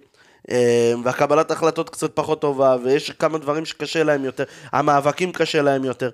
[0.51, 5.83] אה, והקבלת החלטות קצת פחות טובה, ויש כמה דברים שקשה להם יותר, המאבקים קשה להם
[5.83, 6.09] יותר.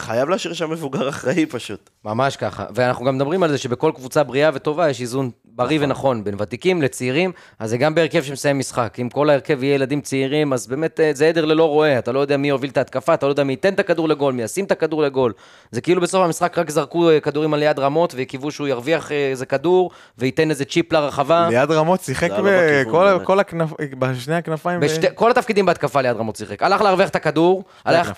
[0.00, 1.90] חייב להשאיר שם מבוגר אחראי פשוט.
[2.04, 2.64] ממש ככה.
[2.74, 6.82] ואנחנו גם מדברים על זה שבכל קבוצה בריאה וטובה יש איזון בריא ונכון בין ותיקים
[6.82, 8.96] לצעירים, אז זה גם בהרכב שמסיים משחק.
[9.00, 11.98] אם כל ההרכב יהיה ילדים צעירים, אז באמת אה, זה עדר ללא רועה.
[11.98, 14.32] אתה לא יודע מי יוביל את ההתקפה, אתה לא יודע מי ייתן את הכדור לגול,
[14.32, 15.32] מי ישים את הכדור לגול.
[15.70, 19.30] זה כאילו בסוף המשחק רק זרקו אה, כדורים על יד רמות וקיוו שהוא ירוויח אה,
[19.30, 21.48] איזה כדור וייתן איזה צ'יפ לרחבה.
[21.50, 22.50] ליעד רמות שיחק לא
[23.98, 24.80] בשני הכנפיים.
[24.80, 26.62] בשתי, ו- כל התפקידים בהתקפה ליד רמות שיחק.
[26.62, 28.12] הלך להרוויח את הכדור, הלך,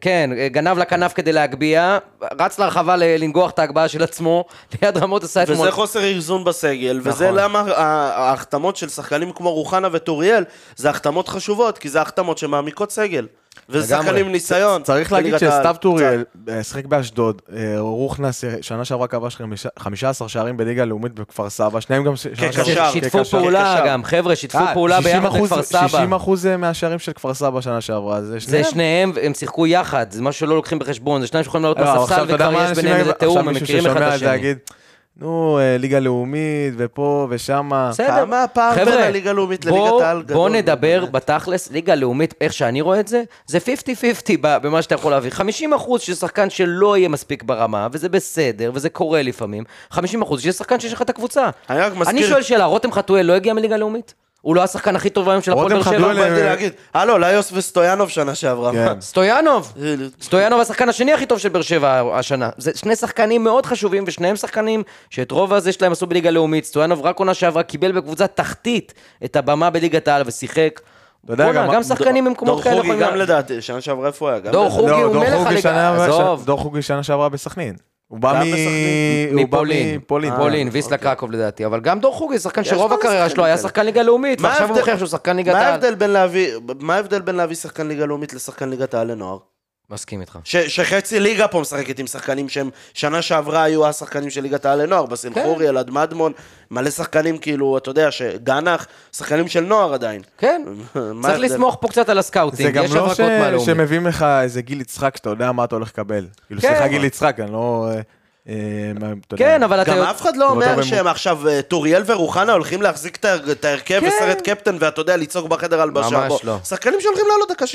[0.00, 1.98] כן, גנב לכנף כדי להגביה,
[2.40, 4.44] רץ לרחבה ל- לנגוח את ההגבהה של עצמו,
[4.82, 5.58] ליד רמות עשה אתמול.
[5.60, 7.38] וזה חוסר איזון בסגל, וזה נכון.
[7.38, 7.82] למה ה-
[8.28, 10.44] ההחתמות של שחקנים כמו רוחנה וטוריאל,
[10.76, 13.26] זה החתמות חשובות, כי זה החתמות שמעמיקות סגל.
[13.68, 14.06] וזה לגמרי.
[14.06, 14.82] שחקנים עם ניסיון.
[14.82, 15.38] צריך להגיד.
[15.38, 16.24] שסתיו טוריאל
[16.62, 22.04] שיחק באשדוד, אה, רוחנס שנה שעברה כבש חמישה- 15 שערים בליגה הלאומית בכפר סבא, שניהם
[22.04, 22.90] גם כקשר.
[22.92, 23.24] שיתפו.
[23.24, 23.82] פעולה.
[23.86, 25.88] גם, חבר'ה, שיתפו אה, פעולה 60 ביחד בכפר סבא.
[25.88, 28.64] 60 אחוז אה, מהשערים של כפר סבא שנה שעברה, זה זה שניהם.
[28.64, 31.84] שניהם, הם שיחקו יחד, זה משהו שלא לוקחים בחשבון, זה שניים שיכולים לעלות לא,
[32.32, 34.54] יודע וכבר יש ביניהם איזה תיאום, הם מכירים אחד את השני.
[35.20, 37.88] נו, אה, ליגה לאומית, ופה ושמה.
[37.90, 38.06] בסדר.
[38.24, 40.36] כמה הפער בין הליגה הלאומית לליגת העל גדול.
[40.36, 41.12] בוא נדבר באמת.
[41.12, 43.62] בתכלס, ליגה לאומית, איך שאני רואה את זה, זה 50-50
[44.40, 45.30] ב- במה שאתה יכול להביא.
[45.30, 49.64] 50 אחוז של שחקן שלא יהיה מספיק ברמה, וזה בסדר, וזה קורה לפעמים.
[49.90, 51.50] 50 אחוז של שחקן שיש לך את הקבוצה.
[51.70, 54.14] אני רק מזכיר- אני שואל שאלה, רותם חתואל לא הגיע מליגה לאומית?
[54.44, 55.92] הוא לא השחקן הכי טוב היום של הפועל באר שבע?
[55.96, 58.72] חתואל, באתי אה, להגיד, הלו, ליוס וסטויאנוב שנה שעברה.
[58.72, 59.00] כן.
[59.10, 59.72] סטויאנוב.
[59.82, 62.50] אה, סטויאנוב השחקן השני הכי טוב של באר שבע השנה.
[62.56, 66.64] זה שני שחקנים מאוד חשובים, ושניהם שחקנים שאת רוב הזה שלהם עשו בליגה לאומית.
[66.64, 70.80] סטויאנוב רק עונה שעברה קיבל בקבוצה תחתית את הבמה בליגת העל ושיחק.
[71.24, 73.08] אתה יודע, בואנה, גם- גם שחקנים במקומות דור כאלה חוגי יכולים...
[73.08, 74.40] גם לדעתי, שנה שעברה איפה הוא היה?
[74.40, 74.70] גם דור.
[74.70, 76.44] חוגי לא, הוא דור מלך חוגי הליגה, עזוב.
[76.44, 77.74] דור חוגי שנה שעברה בסכנין.
[78.08, 80.32] הוא בא מ- מפולין, מפולין.
[80.32, 81.08] אה, פולין, ויסלה אוקיי.
[81.10, 83.56] קרקוב לדעתי, אבל גם דור חוגי, שחקן שרוב הקריירה שלו היה.
[83.58, 85.66] שחקן ליגה לאומית, מה ועכשיו הוא מוכיח שהוא שחקן ליגת מה העל.
[86.80, 89.38] מה ההבדל בין להביא שחקן ליגה לאומית לשחקן ליגת העל לנוער?
[89.94, 90.38] מסכים איתך.
[90.44, 94.82] ש, שחצי ליגה פה משחקת עם שחקנים שהם שנה שעברה היו השחקנים של ליגת העל
[94.82, 95.42] לנוער, בסין כן.
[95.42, 96.32] חורי, אלעד מדמון,
[96.70, 98.86] מלא שחקנים כאילו, אתה יודע, שגנח,
[99.16, 100.22] שחקנים של נוער עדיין.
[100.38, 100.62] כן,
[101.22, 101.38] צריך?
[101.38, 103.20] לסמוך פה קצת על זה ה scouting, גם יש לא ש...
[103.64, 106.26] שמביאים לך איזה גיל יצחק שאתה יודע מה אתה הולך לקבל.
[106.46, 106.68] כאילו, כן.
[106.68, 107.88] סליחה גיל יצחק, אני לא...
[108.48, 108.54] אה.
[109.36, 109.94] כן, אבל אתה...
[109.96, 113.64] גם אף אחד לא אומר שהם עכשיו, אה, טוריאל ורוחנה הולכים להחזיק את ההר- את
[113.64, 114.06] ההרכב כן.
[114.06, 116.10] וסרט קפטן, ואתה יודע, לצעוק בחדר הלבשה.
[116.10, 116.38] ממש בוא.
[116.44, 116.56] לא.
[116.64, 117.68] שחקנים שהולכים לעלות דקה 60-70,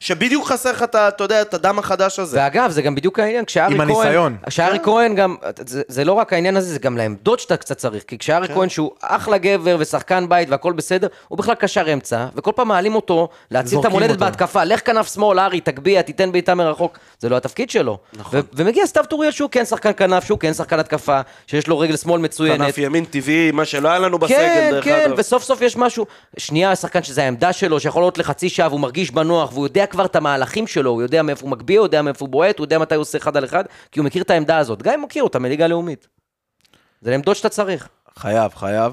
[0.00, 2.38] שבדיוק חסר לך, אתה יודע, את הדם החדש הזה.
[2.40, 3.90] ואגב, זה גם בדיוק העניין, כשארי עם כהן...
[3.90, 4.36] הניסיון.
[4.48, 5.36] כשארי כהן גם,
[5.66, 8.02] זה, זה לא רק העניין הזה, זה גם לעמדות שאתה קצת צריך.
[8.06, 12.52] כי כשארי כהן, שהוא אחלה גבר ושחקן בית והכל בסדר, הוא בכלל קשר אמצע, וכל
[12.56, 14.18] פעם מעלים אותו להציל את המולדת.
[14.18, 14.64] בהתקפה.
[14.64, 16.98] לך כנף שמאל, ארי, תגביה, תיתן בעיטה מרחוק.
[17.18, 17.98] זה לא התפקיד שלו.
[18.12, 18.40] נכון.
[18.54, 22.20] ומגיע סתיו טוריאל שהוא כן שחקן כנף, שהוא כן שחקן התקפה, שיש לו רגל שמאל
[22.20, 22.66] מצוינת.
[22.66, 25.18] כנף ימין טבעי, מה שלא היה לנו בסגל, כן, דרך כן, אגב.
[25.18, 26.06] וסוף סוף יש משהו.
[26.36, 30.04] שנייה, שחקן שזה העמדה שלו, שיכול להיות לחצי שעה והוא מרגיש בנוח, והוא יודע כבר
[30.04, 32.78] את המהלכים שלו, הוא יודע מאיפה הוא מגביה, הוא יודע מאיפה הוא בועט, הוא יודע
[32.78, 34.82] מתי הוא עושה אחד על אחד, כי הוא מכיר את העמדה הזאת.
[34.82, 36.08] גם אם הוא מכיר אותה מליגה לאומית.
[37.00, 37.88] זה לעמדות שאתה צריך.
[38.18, 38.92] חייב, חייב.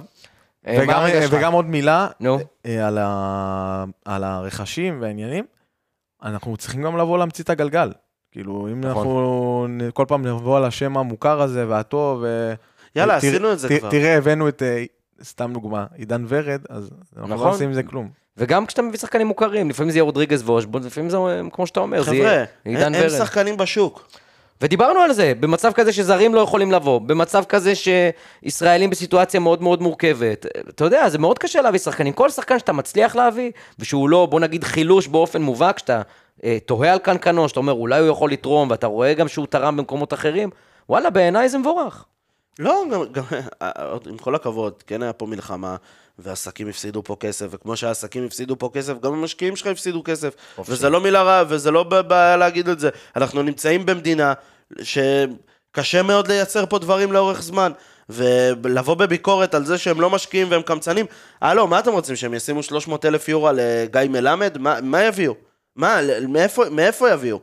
[0.67, 1.33] אה, וגם, שלך?
[1.33, 2.39] וגם עוד מילה נו.
[2.65, 5.45] אה, על, ה, על הרכשים והעניינים,
[6.23, 7.91] אנחנו צריכים גם לבוא להמציא את הגלגל.
[8.31, 8.89] כאילו, אם נכון.
[8.97, 12.53] אנחנו כל פעם נבוא על השם המוכר הזה והטוב, ו...
[12.95, 13.89] יאללה, עשינו את זה ת- כבר.
[13.89, 14.83] תראה, הבאנו את, אה,
[15.23, 17.47] סתם דוגמה, עידן ורד, אז אנחנו נכון.
[17.47, 18.09] לא עושים עם זה כלום.
[18.37, 21.79] וגם כשאתה מביא שחקנים מוכרים, לפעמים זה יהיה רודריגז ואושבון, לפעמים זה, אה, כמו שאתה
[21.79, 23.17] אומר, זה יהיה חבר'ה, עידן אין אין ורד.
[23.19, 24.07] שחקנים בשוק.
[24.61, 29.81] ודיברנו על זה, במצב כזה שזרים לא יכולים לבוא, במצב כזה שישראלים בסיטואציה מאוד מאוד
[29.81, 30.45] מורכבת.
[30.69, 32.13] אתה יודע, זה מאוד קשה להביא שחקנים.
[32.13, 36.01] כל שחקן שאתה מצליח להביא, ושהוא לא, בוא נגיד, חילוש באופן מובהק, שאתה אה,
[36.65, 40.13] תוהה על קנקנו, שאתה אומר, אולי הוא יכול לתרום, ואתה רואה גם שהוא תרם במקומות
[40.13, 40.49] אחרים,
[40.89, 42.05] וואלה, בעיניי זה מבורך.
[42.59, 43.23] לא, גם, גם,
[44.09, 45.75] עם כל הכבוד, כן היה פה מלחמה,
[46.19, 50.33] ועסקים הפסידו פה כסף, וכמו שהעסקים הפסידו פה כסף, גם המשקיעים שלך הפסידו כסף.
[50.67, 52.89] וזה לא מילה רעה, וזה לא בעיה להגיד את זה.
[53.15, 54.33] אנחנו נמצאים במדינה
[54.81, 57.71] שקשה מאוד לייצר פה דברים לאורך זמן.
[58.09, 61.05] ולבוא בביקורת על זה שהם לא משקיעים והם קמצנים,
[61.41, 64.57] הלו, מה אתם רוצים, שהם ישימו 300 אלף יורו על אה, גיא מלמד?
[64.57, 65.33] מה, מה יביאו?
[65.79, 67.39] מה, מאיפה, מאיפה יביאו?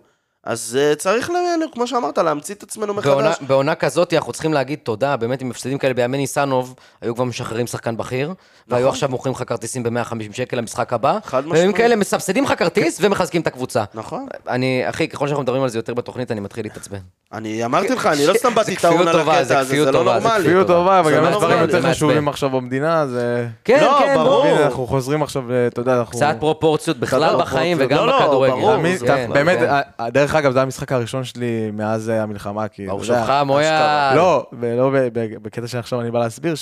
[0.47, 1.35] אז uh, צריך, ל-
[1.73, 3.47] כמו שאמרת, להמציא את עצמנו בעונה, מחדש.
[3.47, 7.67] בעונה כזאת אנחנו צריכים להגיד תודה, באמת עם הפסדים כאלה בימי ניסנוב, היו כבר משחררים
[7.67, 8.35] שחקן בכיר,
[8.69, 11.21] והיו עכשיו מוכרים לך כרטיסים ב-150 שקל למשחק הבא, נכון.
[11.31, 11.77] חד ובימים משמעית.
[11.77, 13.85] כאלה מסבסדים לך כרטיס ומחזקים את הקבוצה.
[13.95, 14.27] נכון.
[14.49, 16.99] אני, אחי, ככל שאנחנו מדברים על זה יותר בתוכנית, אני מתחיל להתעצבן.
[17.33, 19.99] אני אמרתי לך, אני לא סתם באתי טעון על טובה, הקטע זה הזה, זה לא
[19.99, 20.45] טובה, זה נורמלי.
[20.45, 22.29] כפיות טובה, זה וגם לא יש דברים נורמלי, יותר חשובים.
[22.29, 23.47] עכשיו במדינה, זה...
[23.65, 24.59] כן, לא, כן, ברור.
[24.65, 26.17] אנחנו חוזרים עכשיו, ל- אתה יודע, אנחנו...
[26.19, 27.77] קצת פרופורציות בכלל בחיים.
[27.81, 28.53] וגם לא, לא, בכדורגל.
[28.55, 28.77] ברור,
[29.07, 29.69] כן, באמת, כן.
[29.99, 32.87] ה- דרך אגב, זה המשחק הראשון שלי מאז אה, המלחמה, כי...
[32.87, 34.13] ברוך יודע, שובך, מויה.
[34.17, 36.55] לא, ולא ב- ב- בקטע שעכשיו אני בא להסביר,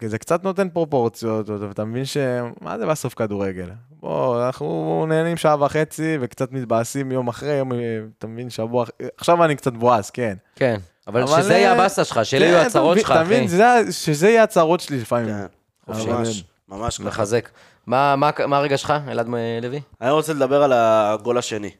[0.00, 2.16] שזה קצת נותן פרופורציות, ואתה מבין ש...
[2.60, 3.68] מה זה בסוף כדורגל?
[4.00, 7.70] בוא, אנחנו נהנים שעה וחצי, וקצת מתבאסים יום אחרי, יום,
[8.18, 8.84] אתה מבין, שבוע...
[9.16, 10.34] עכשיו אני קצת מבואס, כן.
[10.56, 10.76] כן,
[11.06, 13.44] אבל אבל, שזה יהיה אה, הבאסה שלך, שאלה כן, יהיו אתה הצהרות שלך, אתה מבין,
[13.44, 13.48] אחי.
[13.48, 15.28] זה- שזה יהיה הצהרות שלי לפעמים.
[15.28, 15.46] כן,
[15.88, 17.04] ממש, ממש ככה.
[17.08, 17.48] מחזק.
[17.86, 18.14] מה
[18.52, 19.26] הרגע שלך, אלעד
[19.62, 19.80] לוי?
[20.00, 21.70] אני רוצה לדבר על הגול השני.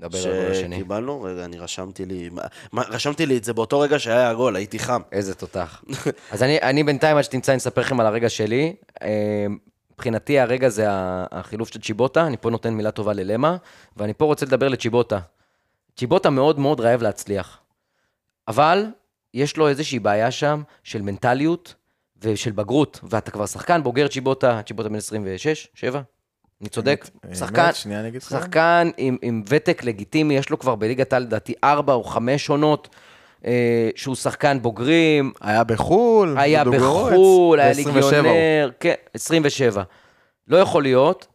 [0.00, 0.76] דבר על הגול השני.
[0.76, 2.30] שקיבלנו, רגע, אני רשמתי לי,
[2.72, 5.00] מה- רשמתי לי את זה באותו רגע שהיה הגול, הייתי חם.
[5.12, 5.82] איזה תותח.
[6.32, 8.74] אז אני, אני בינתיים, עד שתמצא, אני אספר לכם על הרגע שלי.
[9.02, 9.46] אה,
[9.94, 13.56] מבחינתי הרגע זה החילוף של צ'יבוטה, אני פה נותן מילה טובה ללמה,
[13.96, 15.18] ואני פה רוצה לדבר לצ'יבוטה.
[15.96, 17.58] צ'יבוטה מאוד מאוד רעב להצליח.
[18.48, 18.86] אבל
[19.34, 21.74] יש לו איזושהי בעיה שם של מנטליות
[22.22, 26.00] ושל בגרות, ואתה כבר שחקן בוגר צ'יבוטה, צ'יבוטה בן 26, 7?
[26.60, 27.08] אני צודק?
[27.24, 27.72] האמת, שחקן.
[28.20, 32.88] שחקן עם, עם ותק לגיטימי, יש לו כבר בליגת העל לדעתי ארבע או חמש עונות,
[33.46, 38.22] אה, שהוא שחקן בוגרים, היה בחו"ל, היה בחו"ל, היה ב- 27 הוא.
[38.22, 39.82] ליגיונר, כן, 27.
[40.48, 41.26] לא יכול להיות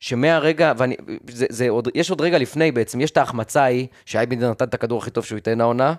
[0.00, 0.96] שמהרגע, ואני,
[1.30, 4.74] זה, זה עוד, יש עוד רגע לפני בעצם, יש את ההחמצה ההיא, שאייבינדר נתן את
[4.74, 5.94] הכדור הכי טוב שהוא ייתן העונה,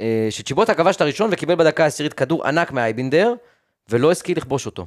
[0.00, 3.34] אה, שצ'יבוטה כבש את הראשון וקיבל בדקה העשירית כדור ענק מאייבינדר,
[3.88, 4.86] ולא השכיל לכבוש אותו.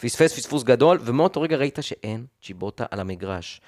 [0.00, 3.60] פספס פספוס גדול, ומאותו רגע ראית שאין צ'יבוטה על המגרש.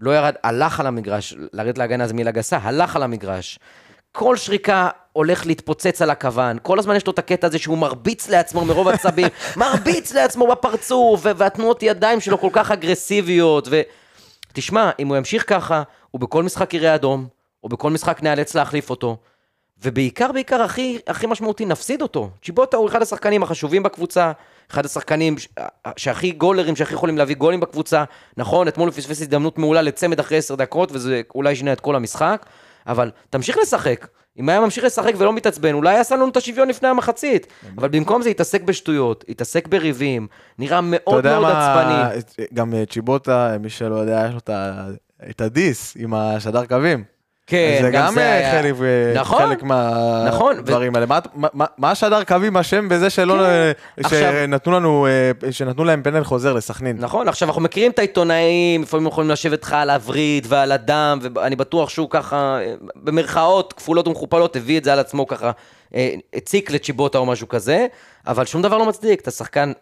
[0.00, 3.58] לא ירד, הלך על המגרש, לרדת להגנה זה מילה גסה, הלך על המגרש.
[4.12, 8.28] כל שריקה הולך להתפוצץ על הכוון, כל הזמן יש לו את הקטע הזה שהוא מרביץ
[8.28, 13.80] לעצמו מרוב עצבים, מרביץ לעצמו בפרצוף, והתנועות ידיים שלו כל כך אגרסיביות, ו...
[14.52, 17.26] תשמע, אם הוא ימשיך ככה, הוא בכל משחק יראה אדום,
[17.64, 19.16] או בכל משחק נאלץ להחליף אותו.
[19.82, 22.30] ובעיקר, בעיקר, הכי, הכי משמעותי, נפסיד אותו.
[22.44, 24.32] צ'יבוטה הוא אחד השחקנים החשובים בקבוצה,
[24.70, 25.48] אחד השחקנים ש-
[25.96, 28.04] שהכי גולרים, שהכי יכולים להביא גולים בקבוצה.
[28.36, 31.96] נכון, אתמול הוא פספס הזדמנות מעולה לצמד אחרי עשר דקות, וזה אולי שינה את כל
[31.96, 32.46] המשחק,
[32.86, 34.06] אבל תמשיך לשחק.
[34.38, 37.46] אם היה ממשיך לשחק ולא מתעצבן, אולי היה שם לנו את השוויון לפני המחצית.
[37.78, 40.26] אבל במקום זה התעסק בשטויות, התעסק בריבים,
[40.58, 42.44] נראה מאוד מאוד עצבני.
[42.54, 44.40] גם אה, צ'יבוטה, מי שלא יודע, יש לו
[45.30, 47.15] את הדיס עם השדר קווים.
[47.46, 49.62] כן, זה גם אה, היה- חלק, אה, נכון, חלק
[50.28, 51.06] נכון, ו- מהדברים האלה.
[51.06, 53.34] מה- מה- מה- השדר קווים אשם בזה שלא...
[53.34, 53.40] כן.
[53.40, 53.72] אה,
[54.04, 56.96] עכשיו- שנתנו לנו, אה, שנתנו להם פנדל חוזר לסכנין.
[57.00, 61.56] נכון, עכשיו אנחנו מכירים את העיתונאים, לפעמים יכולים לשבת לך על הווריד ועל הדם, ואני
[61.56, 65.50] בטוח שהוא ככה, אה, במרכאות כפולות ומכופלות, הביא את זה על עצמו ככה,
[66.34, 67.86] הציק לצ'יבוטה או משהו כזה,
[68.26, 69.72] אבל שום דבר לא מצדיק, אתה שחקן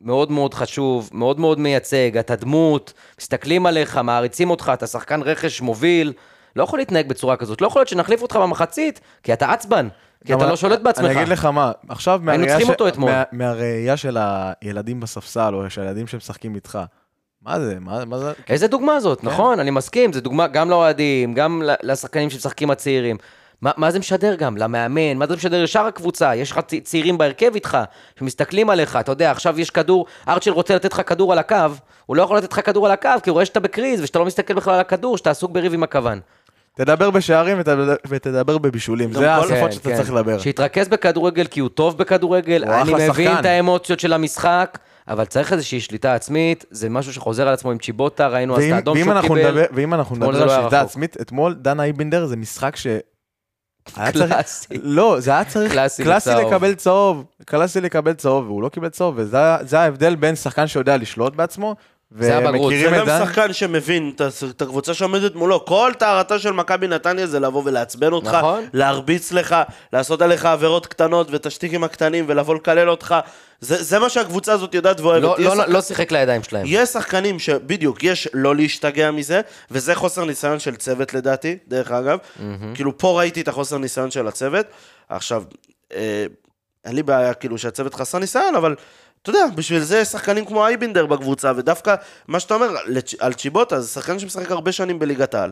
[0.00, 5.60] מאוד מאוד חשוב, מאוד מאוד מייצג, אתה דמות, מסתכלים עליך, מעריצים אותך, אתה שחקן רכש
[5.60, 6.12] מוביל,
[6.56, 9.88] לא יכול להתנהג בצורה כזאת, לא יכול להיות שנחליף אותך במחצית, כי אתה עצבן,
[10.26, 11.04] כי אתה לא שולט בעצמך.
[11.04, 13.10] אני אגיד לך מה, עכשיו מהראייה ש- אותו אתמול.
[13.10, 16.78] מה- מהראייה של הילדים בספסל, או של הילדים שמשחקים איתך,
[17.42, 17.76] מה זה?
[17.80, 18.32] מה מה זה?
[18.48, 19.26] איזה דוגמה זאת, כן.
[19.26, 23.16] נכון, אני מסכים, זו דוגמה גם לאוהדים, גם לשחקנים שמשחקים הצעירים.
[23.62, 24.56] מה, מה זה משדר גם?
[24.56, 26.34] למאמן, מה זה משדר לשאר הקבוצה?
[26.36, 27.78] יש לך צעירים בהרכב איתך,
[28.18, 31.56] שמסתכלים עליך, אתה יודע, עכשיו יש כדור, ארצ'ל רוצה לתת לך כדור על הקו,
[32.06, 34.24] הוא לא יכול לתת לך כדור על הקו, כי הוא רואה שאתה בקריז, ושאתה לא
[34.24, 36.20] מסתכל בכלל על הכדור, שאתה עסוק בריב עם הכוון.
[36.76, 39.96] תדבר בשערים ותדבר- ותדבר בבישולים, זה כל- השפות כן, שאתה כן.
[39.96, 40.38] צריך לדבר.
[40.38, 43.36] שיתרכז בכדורגל, כי הוא טוב בכדורגל, אני מבין שחקן.
[43.40, 47.78] את האמוציות של המשחק, אבל צריך איזושהי שליטה עצמית, זה משהו שחוזר על עצמו עם
[47.78, 49.48] צ'יבוטה, ראינו אז את האדום שהוא קיבל.
[49.48, 50.80] נדבר- ואם אנחנו נדבר על לא היה שליטה.
[50.80, 52.86] עצמית, אתמול דן אייבינדר זה משחק ש...
[53.96, 54.74] היה צריך- קלאסי.
[54.82, 56.30] לא, זה היה צריך קלאסי קלאסי.
[56.46, 60.96] לקבל צהוב, קלאסי לקבל צהוב, והוא לא קיבל צהוב, וזה זה ההבדל בין שחקן שיודע
[60.96, 61.76] לשלוט בעצמו,
[62.10, 62.72] זה הבגרות.
[62.82, 63.24] זה גם דן.
[63.24, 64.12] שחקן שמבין
[64.50, 65.64] את הקבוצה שעומדת מולו.
[65.64, 68.64] כל טהרתה של מכבי נתניה זה לבוא ולעצבן אותך, נכון.
[68.72, 69.56] להרביץ לך,
[69.92, 73.14] לעשות עליך עבירות קטנות ואת השטיקים הקטנים ולבוא לקלל אותך.
[73.60, 75.22] זה זה מה שהקבוצה הזאת יודעת ואוהבת.
[75.22, 76.64] לא- יש לא- שחק- לא שיחק לידיים שלהם.
[76.68, 79.40] יש שחקנים שבדיוק, יש לא להשתגע מזה,
[79.70, 82.18] וזה חוסר ניסיון של צוות לדעתי, דרך אגב.
[82.74, 84.66] כאילו, פה ראיתי את החוסר ניסיון של הצוות.
[85.08, 85.42] עכשיו,
[85.94, 86.26] אה,
[86.84, 88.74] אין לי בעיה כאילו שהצוות חסר ניסיון, אבל
[89.28, 91.94] אתה יודע, בשביל זה יש שחקנים כמו אייבינדר בקבוצה, ודווקא
[92.28, 92.76] מה שאתה אומר
[93.18, 95.50] על צ'יבוטה, זה שחקן שמשחק הרבה שנים בליגת העל.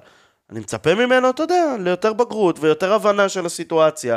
[0.50, 4.16] אני מצפה ממנו, אתה יודע, ליותר בגרות ויותר הבנה של הסיטואציה,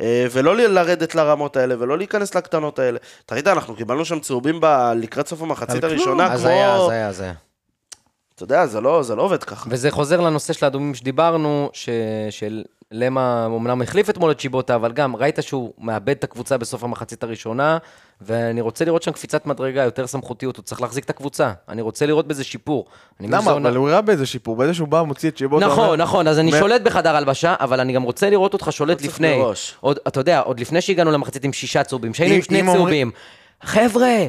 [0.00, 2.98] אה, ולא לרדת לרמות האלה, ולא להיכנס לקטנות האלה.
[3.26, 5.84] אתה ראית, אנחנו קיבלנו שם צהובים ב- לקראת סוף המחצית.
[5.84, 6.48] הראשונה, אז כמו...
[6.48, 7.32] היה, אז היה, אז היה.
[8.34, 9.68] אתה יודע, זה לא, זה לא עובד ככה.
[9.72, 11.88] וזה חוזר לנושא של האדומים שדיברנו, ש...
[12.30, 16.84] של למה אמנם החליף אתמול את צ'יבוטה, אבל גם ראית שהוא מאבד את הקבוצה בסוף
[16.84, 17.78] המחצית הראשונה,
[18.20, 21.52] ואני רוצה לראות שם קפיצת מדרגה, יותר סמכותיות, הוא צריך להחזיק את הקבוצה.
[21.68, 22.84] אני רוצה לראות בזה שיפור.
[23.20, 23.40] למה?
[23.40, 25.66] שזה עונה- אבל הוא הראה באיזה שיפור, באיזה שהוא בא, מוציא את שיבוטה.
[25.66, 28.68] נכון, אומר, נכון, אז אני מ- שולט בחדר הלבשה, אבל אני גם רוצה לראות אותך
[28.70, 29.38] שולט צריך לפני.
[29.38, 29.76] מראש.
[29.80, 33.10] עוד, אתה יודע, עוד לפני שהגענו למחצית עם שישה צהובים, שהיינו עם שני צהובים.
[33.66, 34.26] חבר'ה,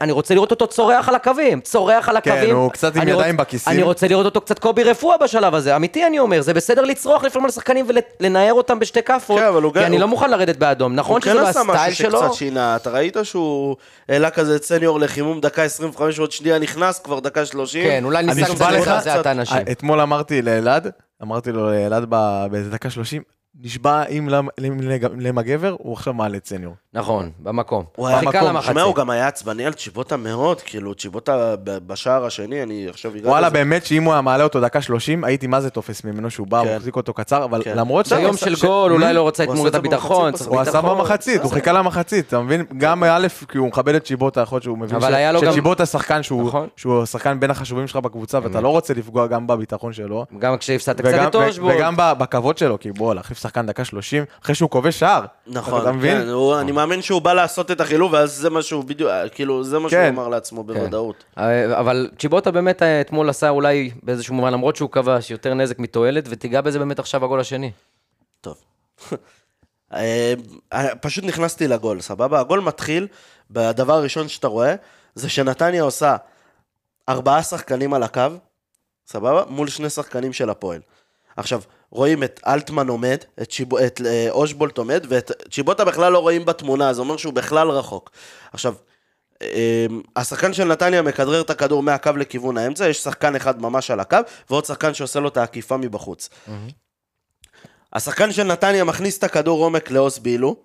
[0.00, 2.56] אני רוצה לראות אותו צורח על הקווים, צורח על כן, הקווים.
[2.56, 3.72] הוא קצת עם ידיים רוצ- בכיסים.
[3.72, 7.24] אני רוצה לראות אותו קצת קובי רפואה בשלב הזה, אמיתי אני אומר, זה בסדר לצרוח
[7.24, 7.86] לפעמים על שחקנים
[8.20, 10.94] ולנער אותם בשתי כאפות, כן, הוא כי גם- אני הוא- לא מוכן לרדת באדום.
[10.94, 12.20] נכון הוא שזה כן לא עשה הסטייל משהו שלו?
[12.22, 13.76] שקצת שינה, אתה ראית שהוא
[14.08, 17.84] העלה כזה את סניור לחימום דקה 25 ועוד שנייה נכנס, כבר דקה 30.
[17.84, 19.62] כן, אולי ניסה קצת לזעזע את האנשים.
[19.72, 20.88] אתמול אמרתי לאלעד,
[21.22, 22.04] אמרתי לו לאלעד
[22.50, 23.22] באיזה דקה 30,
[23.62, 24.80] נשבע אם למ- למ-
[25.20, 26.74] למה גבר, הוא עכשיו מעלה את סניור.
[26.94, 27.84] נכון, במקום.
[27.96, 28.70] הוא היה חיכה מקום, למחצית.
[28.72, 33.10] שמע, הוא גם היה עצבני על צ'יבוטה מאוד, כאילו, צ'יבוטה ב- בשער השני, אני עכשיו
[33.10, 33.50] הגעתי וואלה.
[33.50, 36.62] באמת שאם הוא היה מעלה אותו דקה 30, הייתי מה זה תופס ממנו שהוא בא,
[36.62, 36.68] כן.
[36.68, 37.76] הוא מחזיק אותו קצר, אבל כן.
[37.78, 40.80] למרות ביום ש- של ש- גול, אולי לא רוצה את זה הביטחון, הוא עשה.
[40.80, 42.64] במחצית, הוא חיכה למחצית, אתה מבין?
[42.78, 45.40] גם א', כי הוא מכבד את שיבוטה, יכול להיות שהוא מבין אבל ש- היה לו
[45.40, 46.68] גם- ששיבוטה שחקן שהוא נכון.
[46.76, 50.26] שהוא השחקן בין החשובים שלך בקבוצה, ואתה לא רוצה לפגוע גם בביטחון שלו.
[50.38, 51.34] גם כשהפסדת קצת את.
[51.58, 52.90] וגם בכבוד שלו, כי
[53.46, 55.24] שחקן דקה 30, אחרי שהוא כובש שער.
[55.46, 56.18] נכון, אתה מבין?
[56.22, 59.64] כן, הוא- אני מאמין שהוא בא לעשות את החילוב, ואז זה מה שהוא בדיוק, כאילו,
[59.64, 60.12] זה מה שהוא כן.
[60.14, 61.24] אמר לעצמו בוודאות.
[61.38, 65.78] אה, אבל צ'יבוטה באמת אה, אתמול עשה אולי באיזשהו מובן, למרות שהוא כבש יותר נזק
[65.78, 67.70] מתועלת, ותיגע בזה באמת עכשיו הגול השני.
[68.40, 68.56] טוב.
[69.94, 70.34] אה,
[71.00, 72.40] פשוט נכנסתי לגול, סבבה?
[72.40, 73.06] הגול מתחיל,
[73.50, 74.74] בדבר הראשון שאתה רואה,
[75.14, 76.16] זה שנתניה עושה
[77.08, 78.20] ארבעה שחקנים על הקו,
[79.06, 79.42] סבבה?
[79.48, 80.80] מול שני שחקנים של הפועל.
[81.36, 81.60] עכשיו,
[81.96, 83.74] רואים את אלטמן עומד, את, שיב...
[83.74, 88.10] את אה, אושבולט עומד, ואת צ'יבוטה בכלל לא רואים בתמונה, זה אומר שהוא בכלל רחוק.
[88.52, 88.74] עכשיו,
[89.42, 89.86] אה,
[90.16, 94.18] השחקן של נתניה מכדרר את הכדור מהקו לכיוון האמצע, יש שחקן אחד ממש על הקו,
[94.50, 96.28] ועוד שחקן שעושה לו את העקיפה מבחוץ.
[97.92, 100.56] השחקן של נתניה מכניס את הכדור עומק לעוז בילו.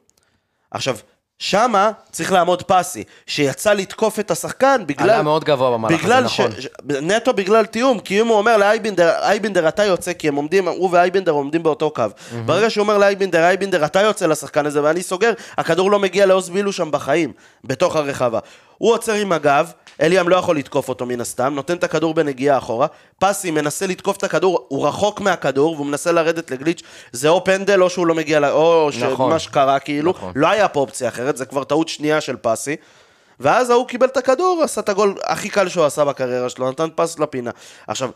[0.72, 0.98] עכשיו,
[1.42, 5.10] שמה צריך לעמוד פסי, שיצא לתקוף את השחקן בגלל...
[5.10, 6.52] עלה מאוד גבוה במהלך הזה, נכון.
[6.62, 6.68] ש...
[7.02, 10.90] נטו בגלל תיאום, כי אם הוא אומר לאייבינדר, אייבינדר אתה יוצא, כי הם עומדים, הוא
[10.92, 12.04] ואייבינדר עומדים באותו קו.
[12.46, 16.50] ברגע שהוא אומר לאייבינדר, אייבינדר אתה יוצא לשחקן הזה ואני סוגר, הכדור לא מגיע לעוז
[16.50, 17.34] בילו שם בחיים,
[17.64, 18.40] בתוך הרחבה.
[18.78, 19.72] הוא עוצר עם הגב,
[20.02, 22.88] אליאם לא יכול לתקוף אותו מן הסתם, נותן את הכדור בנגיעה אחורה,
[23.20, 26.82] פסי מנסה לתקוף את הכדור, הוא רחוק מהכדור והוא מנסה לרדת לגליץ',
[27.12, 28.50] זה או פנדל או שהוא לא מגיע.
[28.52, 29.30] או נכון.
[29.30, 30.32] שמה שקרה כאילו, נכון.
[30.36, 32.76] לא היה פה אופציה אחרת, זה כבר טעות שנייה של פסי.
[33.40, 36.88] ואז ההוא קיבל את הכדור, עשה את הגול הכי קל שהוא עשה בקריירה שלו, נתן
[36.96, 37.52] פס לפינה.
[37.88, 38.10] עכשיו,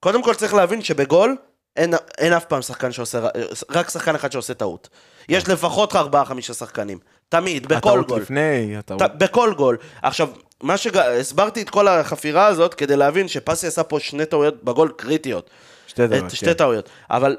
[0.00, 1.36] קודם כל צריך להבין שבגול
[1.76, 3.28] אין, אין אף פעם שחקן שעושה,
[3.70, 4.88] רק שחקן אחד שעושה טעות.
[5.28, 6.98] יש לפחות ארבעה, חמישה שחקנים.
[7.28, 8.20] תמיד, בכל הטעות גול.
[8.20, 9.02] לפני, הטעות...
[9.02, 9.76] ת- בכל גול.
[10.02, 10.28] עכשיו,
[10.62, 10.96] מה שג...
[10.96, 15.50] הסברתי את כל החפירה הזאת כדי להבין שפסי עשה פה שני טעויות בגול קריטיות.
[15.86, 16.52] שתי דקות, את שתי כן.
[16.52, 16.88] טעויות.
[17.10, 17.36] אבל...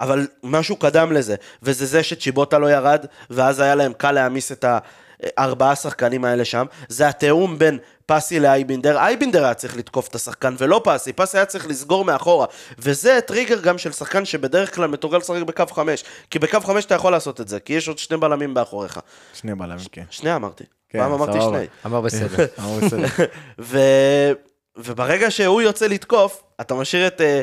[0.00, 4.64] אבל משהו קדם לזה, וזה זה שצ'יבוטה לא ירד, ואז היה להם קל להעמיס את
[5.36, 6.66] הארבעה שחקנים האלה שם.
[6.88, 8.98] זה התיאום בין פסי לאייבינדר.
[8.98, 11.12] אייבינדר היה צריך לתקוף את השחקן, ולא פסי.
[11.12, 12.46] פסי היה צריך לסגור מאחורה.
[12.78, 16.04] וזה טריגר גם של שחקן שבדרך כלל מתורגל לשחק בקו חמש.
[16.30, 19.00] כי בקו חמש אתה יכול לעשות את זה, כי יש עוד שני בלמים מאחוריך.
[19.34, 20.04] שני בלמים, כן.
[20.10, 20.64] שני אמרתי.
[20.92, 21.40] כן, פעם אמרתי.
[21.40, 21.66] שני.
[21.86, 22.46] אמר בסדר.
[22.58, 23.24] אמרו בסדר.
[23.58, 23.78] ו...
[24.76, 27.40] וברגע שהוא יוצא לתקוף, אתה משאיר את, אה,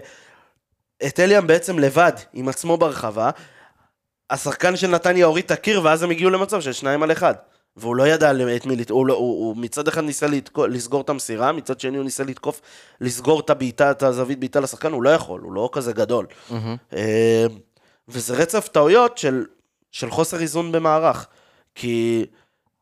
[1.08, 3.30] את אליאם בעצם לבד, עם עצמו ברחבה.
[4.30, 7.34] השחקן של נתניה הוריד את הקיר, ואז הם הגיעו למצב של שניים על אחד.
[7.76, 11.02] והוא לא ידע את מי לתקוף, הוא, לא- הוא, הוא מצד אחד ניסה לתקוף, לסגור
[11.02, 12.62] את המסירה, מצד שני הוא ניסה לתקוף,
[13.02, 16.26] לסגור את הבעיטה, את הזווית בעיטה לשחקן, הוא לא יכול, הוא לא כזה גדול.
[16.94, 17.46] אה,
[18.08, 19.46] וזה רצף טעויות של,
[19.92, 21.28] של חוסר איזון במערך.
[21.76, 22.26] כי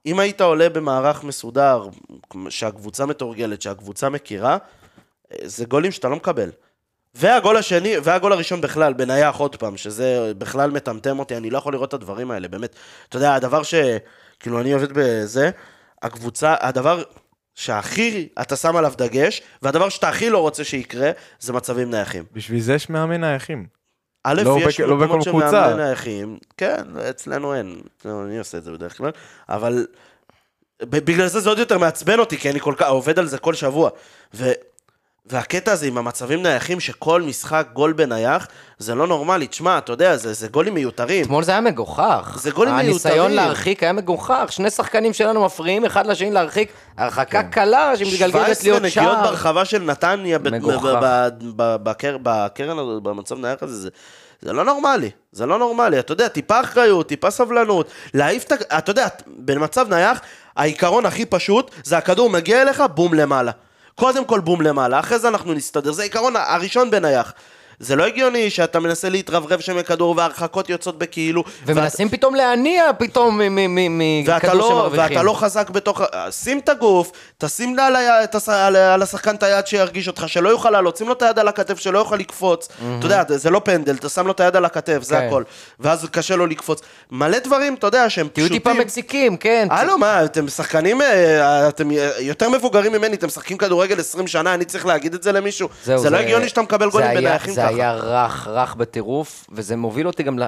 [0.07, 1.87] אם היית עולה במערך מסודר,
[2.49, 4.57] שהקבוצה מתורגלת, שהקבוצה מכירה,
[5.43, 6.49] זה גולים שאתה לא מקבל.
[7.15, 11.73] והגול השני, והגול הראשון בכלל, בנייח עוד פעם, שזה בכלל מטמטם אותי, אני לא יכול
[11.73, 12.75] לראות את הדברים האלה, באמת.
[13.09, 13.73] אתה יודע, הדבר ש...
[14.39, 15.49] כאילו, אני עובד בזה,
[16.01, 17.03] הקבוצה, הדבר
[17.55, 22.23] שהכי אתה שם עליו דגש, והדבר שאתה הכי לא רוצה שיקרה, זה מצבים נייחים.
[22.33, 23.76] בשביל זה יש מאמן נייחים.
[24.29, 25.31] א', לא יש לא מקומות של.
[25.31, 29.11] מאמני נייחים, כן, אצלנו אין, אצלנו אני עושה את זה בדרך כלל,
[29.49, 29.87] אבל
[30.81, 33.53] בגלל זה זה עוד יותר מעצבן אותי, כי אני כל כך, עובד על זה כל
[33.53, 33.89] שבוע.
[34.33, 34.51] ו...
[35.29, 38.47] והקטע הזה עם המצבים נייחים, שכל משחק גול בנייח,
[38.77, 39.47] זה לא נורמלי.
[39.47, 41.23] תשמע, אתה יודע, זה, זה גולים מיותרים.
[41.23, 42.37] אתמול זה היה מגוחך.
[42.41, 43.35] זה גולים הניסיון מיותרים.
[43.35, 44.45] להרחיק היה מגוחך.
[44.49, 46.71] שני שחקנים שלנו מפריעים אחד לשני להרחיק.
[46.97, 49.29] הרחקה קלה שמתגלגלת 17 להיות נגיעות שער.
[49.29, 50.39] ברחבה של נתניה,
[51.57, 53.89] בקרן, הזאת, במצב נייח הזה, זה...
[54.41, 58.77] זה לא נורמלי, זה לא נורמלי, אתה יודע, טיפה אחריות, טיפה סבלנות, להעיף את ה...
[58.77, 60.21] אתה יודע, במצב נייח,
[60.55, 63.51] העיקרון הכי פשוט, זה הכדור מגיע אליך, בום למעלה.
[63.99, 67.33] קודם כל בום למעלה, אחרי זה אנחנו נסתדר, זה העיקרון הראשון בנייח.
[67.79, 71.43] זה לא הגיוני שאתה מנסה להתרברב שם מכדור והרחקות יוצאות בכאילו.
[71.65, 75.17] ומנסים פתאום להניע פתאום מ- מ- מ- ואתה מכדור לא, שמרוויחים.
[75.17, 76.01] ואתה לא חזק בתוך...
[76.31, 80.49] שים את הגוף, תשים על, ה- הש- על, על השחקן את היד שירגיש אותך, שלא
[80.49, 82.67] יוכל לעלות, שים לו את היד על הכתף, שלא יוכל לקפוץ.
[82.99, 85.27] אתה יודע, זה לא פנדל, אתה שם לו את היד על הכתף, זה כן.
[85.27, 85.43] הכל.
[85.79, 86.81] ואז קשה לו לקפוץ.
[87.11, 88.57] מלא דברים, אתה יודע, שהם תהיו פשוטים.
[88.73, 89.67] טיפה מציקים, כן.
[89.71, 94.65] הלו, מה, אתם שחקנים, אה, אתם יותר מבוגרים ממני, אתם משחקים כדורגל 20 שנה, אני
[94.65, 95.69] צריך להגיד את זה למישהו?
[95.85, 97.75] זהו, זה לא הגיוני שאתה מקבל זה גולים בנייחים ככה.
[97.75, 100.39] היה רך, רך בטירוף, וזה מוביל אותי גם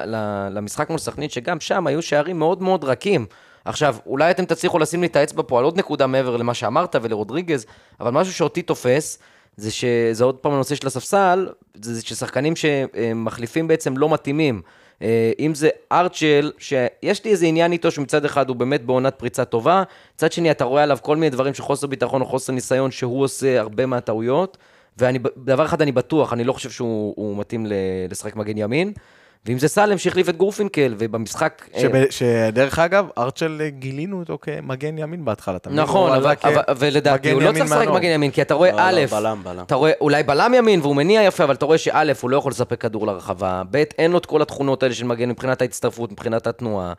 [0.52, 3.26] למשחק מול סכנין, שגם שם היו שערים מאוד מאוד רכים.
[3.66, 6.96] עכשיו, אולי אתם תצליחו לשים לי את האצבע פה על עוד נקודה מעבר למה שאמרת
[7.02, 7.66] ולרודריגז,
[8.00, 9.20] אבל משהו שאותי תופס,
[9.58, 14.62] זה שזה עוד פעם הנושא של הספסל, זה ששחקנים שמחליפים בעצם לא מתאימים.
[15.02, 19.46] אה, אם זה ארצ'ל, שיש לי איזה עניין איתו שמצד אחד הוא באמת בעונת פריצה
[19.46, 19.84] טובה,
[20.16, 23.24] מצד שני אתה רואה עליו כל מיני דברים של חוסר ביטחון או חוסר ניסיון שהוא
[23.24, 24.58] עושה הרבה מהטעויות,
[24.98, 27.74] ודבר אחד אני בטוח, אני לא חושב שהוא הוא מתאים ל-
[28.10, 28.94] לשחק מגן ימין.
[29.46, 31.70] ואם זה סלם שהחליף את גורפינקל, ובמשחק...
[31.76, 35.58] אה, שב- שדרך אגב, ארצ'ל אה, גילינו אותו כמגן ימין בהתחלה.
[35.70, 37.88] נכון, אבל, אבל, ולדעתי הוא לא צריך לשחק.
[37.88, 39.64] מגן ימין, כי אתה רואה, לא, לא, א', בלם, בלם.
[39.64, 42.52] אתה רואה אולי בלם ימין והוא מניע יפה, אבל אתה רואה שא', הוא לא יכול
[42.52, 46.48] לספק כדור לרחבה, ב', אין לו את כל התכונות האלה של מגן מבחינת ההצטרפות, מבחינת
[46.48, 46.94] התנועה.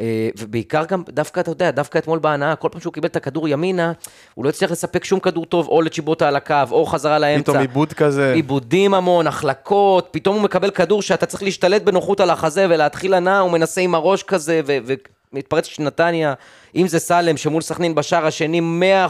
[0.00, 3.48] אה, ובעיקר גם, דווקא, אתה יודע, דווקא אתמול בהנאה, כל פעם שהוא קיבל את הכדור
[3.48, 3.92] ימינה,
[4.34, 7.42] הוא לא הצליח לספק שום כדור טוב, או לצ'יבוטה על הקו, או חזרה לאמצע.
[7.42, 8.32] פתאום עיבוד כזה.
[8.32, 13.38] עיבודים המון, החלקות, פתאום הוא מקבל כדור שאתה צריך להשתלט בנוחות על החזה ולהתחיל הנעה,
[13.38, 16.34] הוא מנסה עם הראש כזה, ומתפרץ של נתניה.
[16.76, 18.60] אם זה סלם, שמול סכנין בשער השני,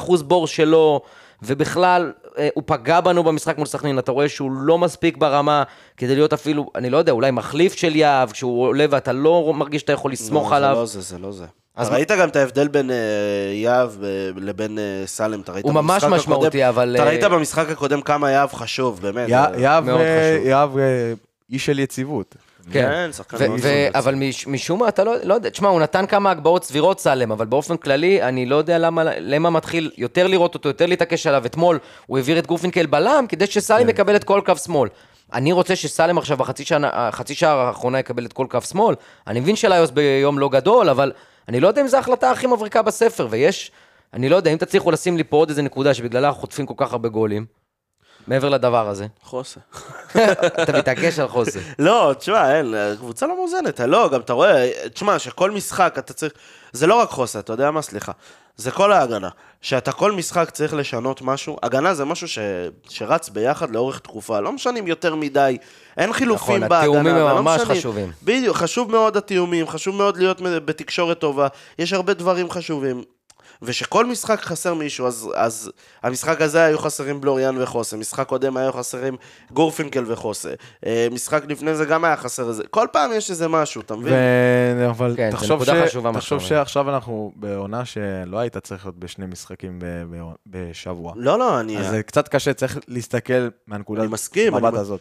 [0.06, 1.00] 100% בור שלו,
[1.42, 5.62] ובכלל, אה, הוא פגע בנו במשחק מול סכנין, אתה רואה שהוא לא מספיק ברמה
[5.96, 9.80] כדי להיות אפילו, אני לא יודע, אולי מחליף של יהב, כשהוא עולה ואתה לא מרגיש
[9.80, 10.74] שאתה יכול לסמוך לא, עליו.
[10.74, 11.44] זה לא זה, זה לא זה.
[11.76, 12.96] אז אתה ראית גם את ההבדל בין אה,
[13.52, 18.30] יהב אה, לבין סלם, אתה ראית הוא ממש משמעותי, אבל, אתה ראית במשחק הקודם כמה
[18.30, 19.28] יהב חשוב, באמת.
[19.28, 20.46] יהב, מאוד חשוב.
[20.46, 20.70] יהב,
[21.50, 22.36] איש של יציבות.
[22.72, 23.70] כן, שחקן ו- מאוד טוב.
[23.94, 27.32] אבל מש- משום מה, אתה לא, לא יודע, תשמע, הוא נתן כמה הגבהות סבירות סלם,
[27.32, 28.78] אבל באופן כללי, אני לא יודע
[29.20, 31.46] למה, מתחיל יותר לראות אותו, יותר להתעקש עליו.
[31.46, 33.88] אתמול הוא העביר את גורפינקל בלם, כדי שסלם כן.
[33.88, 34.88] יקבל את כל קו שמאל.
[35.32, 36.64] אני רוצה שסלם עכשיו בחצי
[37.34, 38.94] שעה האחרונה יקבל את כל קו שמאל.
[39.26, 41.12] אני מבין שליוס ביום לא גדול, אבל
[41.48, 43.70] אני לא יודע אם זו ההחלטה הכי מבריקה בספר, ויש,
[44.14, 46.92] אני לא יודע, אם תצליחו לשים לי פה עוד איזה נקודה שבגללה חוטפים כל כך
[46.92, 47.46] הרבה גולים,
[48.28, 49.06] מעבר לדבר הזה.
[49.22, 49.60] חוסה.
[50.62, 51.60] אתה מתעקש על חוסר.
[51.78, 56.32] לא, תשמע, אין, קבוצה לא מאוזנת, לא, גם אתה רואה, תשמע, שכל משחק אתה צריך,
[56.72, 58.12] זה לא רק חוסה, אתה יודע מה, סליחה.
[58.56, 59.28] זה כל ההגנה.
[59.60, 62.38] שאתה כל משחק צריך לשנות משהו, הגנה זה משהו ש...
[62.88, 65.56] שרץ ביחד לאורך תקופה, לא משנים יותר מדי,
[65.96, 66.78] אין חילופים נכון, בהגנה.
[66.78, 68.12] התיאומים הם ממש משנים- חשובים.
[68.22, 71.48] בדיוק, חשוב מאוד התיאומים, חשוב מאוד להיות בתקשורת טובה,
[71.78, 73.02] יש הרבה דברים חשובים.
[73.62, 75.70] ושכל משחק חסר מישהו, אז, אז
[76.02, 79.16] המשחק הזה היו חסרים בלוריאן וחוסה, משחק קודם היו חסרים
[79.52, 80.50] גורפינקל וחוסה,
[80.86, 84.12] אה, משחק לפני זה גם היה חסר איזה, כל פעם יש איזה משהו, אתה מבין?
[84.78, 84.86] ו...
[84.90, 85.68] אבל כן, תחשוב, ש...
[85.68, 86.40] חשובה מה תחשוב.
[86.40, 89.84] שעכשיו אנחנו בעונה שלא היית צריך להיות בשני משחקים ב...
[90.10, 90.22] ב...
[90.46, 91.12] בשבוע.
[91.16, 91.78] לא, לא, אני...
[91.78, 95.00] אז זה קצת קשה, צריך להסתכל מהנקודת אני מסכים, מבט אני- הזאת.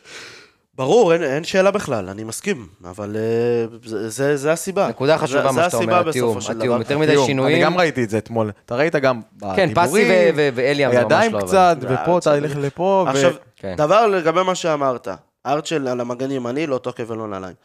[0.77, 4.87] ברור, אין, אין שאלה בכלל, אני מסכים, אבל אה, זה, זה, זה הסיבה.
[4.87, 6.79] נקודה חשובה זה, מה זה שאתה אומר, התיאום, התיאום.
[6.79, 7.55] יותר מדי שינויים.
[7.55, 8.51] אני גם ראיתי את זה אתמול.
[8.65, 9.21] אתה ראית גם
[9.55, 11.47] כן, פסי בדיבורים, ו- ו- ואליאם זה ממש הידיים לא עבד.
[11.47, 12.23] קצת, ופה צודק.
[12.23, 13.09] תהליך לפה, ו...
[13.09, 13.75] עכשיו, כן.
[13.77, 15.07] דבר לגבי מה שאמרת,
[15.45, 17.55] ארצ'ל על המגן ימני, לא תוקף ולא נעליים.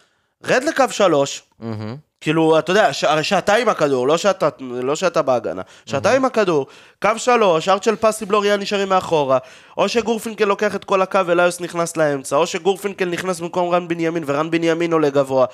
[0.45, 1.97] רד לקו שלוש, מהמם.
[2.23, 3.05] כאילו, אתה יודע, ש...
[3.05, 5.63] הרי שאתה עם הכדור, לא שאתה, לא שאתה בהגנה.
[5.87, 6.67] שאתה עם הכדור,
[7.03, 9.39] קו שלוש, ארצ'ל פסי בלוריאן נשארים מאחורה,
[9.77, 14.25] או שגורפינקל לוקח את כל הקו וליוס נכנס לאמצע, או שגורפינקל נכנס במקום רן בנימין
[14.27, 15.47] ורן בנימין עולה גבוה.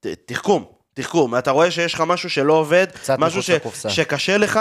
[0.00, 0.64] ת- תחכום,
[0.94, 1.36] תחכום.
[1.38, 2.86] אתה רואה שיש לך משהו שלא עובד,
[3.18, 3.50] משהו ש...
[3.88, 4.60] שקשה לך,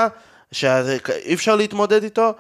[0.51, 2.34] שאי אפשר להתמודד איתו.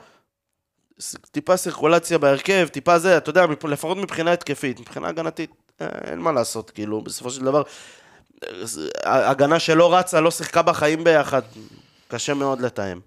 [1.31, 5.49] טיפה סירקולציה בהרכב, טיפה זה, אתה יודע, לפחות מבחינה התקפית, מבחינה הגנתית,
[5.81, 7.61] אה, אין מה לעשות, כאילו, בסופו של דבר,
[9.05, 11.41] הגנה שלא רצה, לא שיחקה בחיים ביחד,
[12.07, 12.99] קשה מאוד לתאם.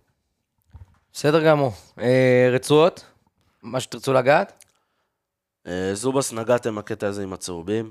[1.12, 1.72] בסדר גמור.
[2.00, 3.04] אה, רצועות?
[3.62, 4.64] מה שתרצו לגעת?
[5.66, 7.90] אה, זובס נגעתם הקטע הזה עם הצהובים,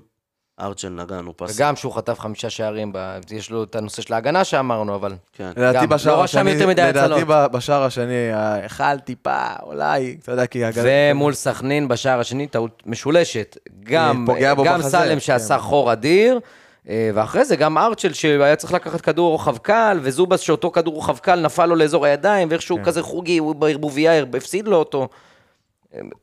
[0.59, 1.55] ארצ'ל נגענו פס.
[1.55, 5.13] וגם שהוא חטף חמישה שערים, ב- יש לו את הנושא של ההגנה שאמרנו, אבל...
[5.33, 5.51] כן.
[5.57, 10.65] לדעתי גם, בשער לא השני, לדעתי בשער השני, היכל טיפה, אולי, אתה יודע, כי...
[10.65, 13.57] הגל- ומול סכנין בשער השני, טעות משולשת.
[13.83, 14.25] גם,
[14.65, 15.61] גם סלם שעשה כן.
[15.61, 16.39] חור אדיר, אה,
[16.85, 21.39] ואחרי זה גם ארצ'ל שהיה צריך לקחת כדור רוחב קל, וזובס שאותו כדור רוחב קל
[21.39, 22.83] נפל לו לאזור הידיים, ואיכשהו כן.
[22.83, 25.07] כזה חוגי, הוא בערבוביה הפסיד לו אותו.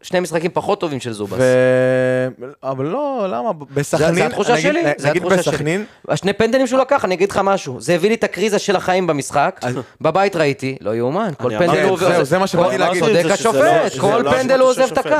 [0.02, 1.38] שני משחקים פחות טובים של זובס.
[1.40, 2.28] ו...
[2.62, 3.52] אבל לא, למה?
[3.52, 4.14] בסכנין...
[4.14, 5.52] זה התחושה נגיד- שלי, זה נגיד התחושה שלי.
[5.52, 8.76] בסכנין, השני פנדלים שהוא לקח, אני אגיד לך משהו, זה הביא לי את הקריזה של
[8.76, 9.60] החיים במשחק,
[10.00, 11.98] בבית ראיתי, לא יאומן, כל פנדל הוא...
[11.98, 13.04] זהו, זה מה שבאתי להגיד.
[13.04, 14.98] צודק השופט, כל פנדל הוא עוזב את.
[14.98, 15.10] הקו.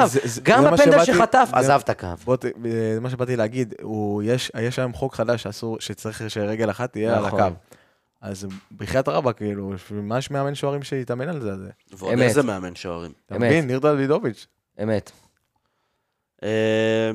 [0.43, 2.07] גם הפנדל שחטף, עזב את הקו.
[2.65, 3.75] זה מה שבאתי להגיד,
[4.23, 5.47] יש, היום חוק חדש
[5.79, 7.41] שצריך שרגל אחת תהיה על נכון.
[7.41, 7.55] הקו.
[8.21, 8.47] אז
[8.77, 11.57] בחייאת רבאק, כאילו, מה יש מאמן שוערים שיתאמן על זה?
[11.57, 11.71] זה?
[11.93, 12.23] ועוד אמת.
[12.23, 13.13] איזה מאמן שוערים.
[13.27, 13.47] אתה אמת.
[13.47, 13.67] מבין?
[13.67, 14.47] ניר דוידוביץ'.
[14.83, 15.11] אמת.
[16.43, 17.11] אה,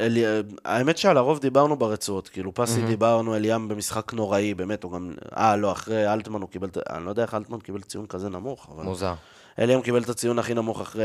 [0.00, 0.24] אלי-
[0.64, 5.14] האמת שעל הרוב דיברנו ברצועות, כאילו פסי דיברנו, אליאם במשחק נוראי, באמת, הוא גם...
[5.36, 6.68] אה, לא, אחרי אלטמן הוא קיבל...
[6.90, 8.84] אני לא יודע איך אלטמן קיבל ציון כזה נמוך, אבל...
[8.84, 9.14] מוזר.
[9.58, 11.04] אליאם קיבל את הציון הכי נמוך אחרי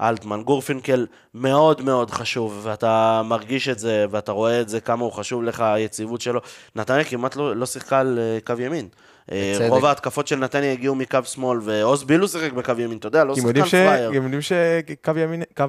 [0.00, 0.42] אלטמן.
[0.42, 5.42] גורפינקל מאוד מאוד חשוב, ואתה מרגיש את זה, ואתה רואה את זה, כמה הוא חשוב
[5.42, 6.40] לך, היציבות שלו.
[6.76, 8.88] נתניה כמעט לא, לא שיחקה על אה, קו ימין.
[9.32, 9.70] אה, בצדק.
[9.70, 13.34] רוב ההתקפות של נתניה הגיעו מקו שמאל, ועוז בילו שיחק בקו ימין, אתה יודע, לא
[13.34, 15.42] שחקן יודעים ש- הם יודעים שקו ימין...
[15.56, 15.64] קו...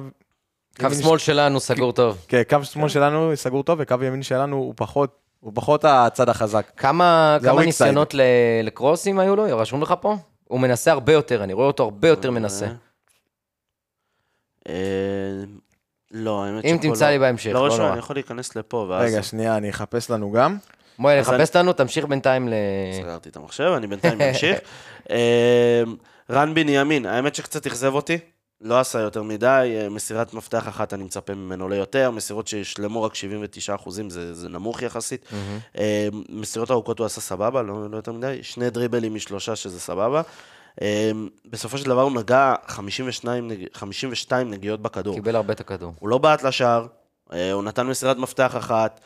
[0.80, 2.24] קו שמאל שלנו סגור טוב.
[2.28, 5.10] כן, קו שמאל שלנו סגור טוב, וקו ימין שלנו הוא פחות,
[5.40, 6.66] הוא פחות הצד החזק.
[6.76, 8.20] כמה כמה ניסיונות ל-
[8.64, 9.58] לקרוסים היו לו?
[9.58, 10.16] רשום לך פה?
[10.48, 12.66] הוא מנסה הרבה יותר, אני רואה אותו הרבה יותר מנסה.
[14.68, 14.74] אה,
[16.10, 17.90] לא, האמת אם שפה תמצא לא- לי בהמשך, לא לא נורא.
[17.90, 19.12] אני יכול להיכנס לפה, ואז...
[19.12, 20.56] רגע, שנייה, אני אחפש לנו גם.
[20.98, 22.52] מואל, אז חפש לנו, תמשיך בינתיים ל...
[23.02, 24.58] סגרתי את המחשב, אני בינתיים ממשיך.
[25.10, 25.82] אה,
[26.30, 28.18] רן בנימין, האמת שקצת אכזב אותי,
[28.64, 33.14] לא עשה יותר מדי, אה, מסירת מפתח אחת אני מצפה ממנו ליותר, מסירות שישלמו רק
[33.14, 35.26] 79 אחוזים, זה, זה נמוך יחסית.
[35.78, 40.22] אה, מסירות ארוכות הוא עשה סבבה, לא, לא יותר מדי, שני דריבלים משלושה שזה סבבה.
[40.82, 41.10] אה,
[41.50, 43.66] בסופו של דבר הוא נגע 52, נג...
[43.74, 45.14] 52 נגיעות בכדור.
[45.14, 45.94] קיבל הרבה את הכדור.
[45.98, 46.86] הוא לא בעט לשער,
[47.52, 49.00] הוא נתן מסירת מפתח אחת,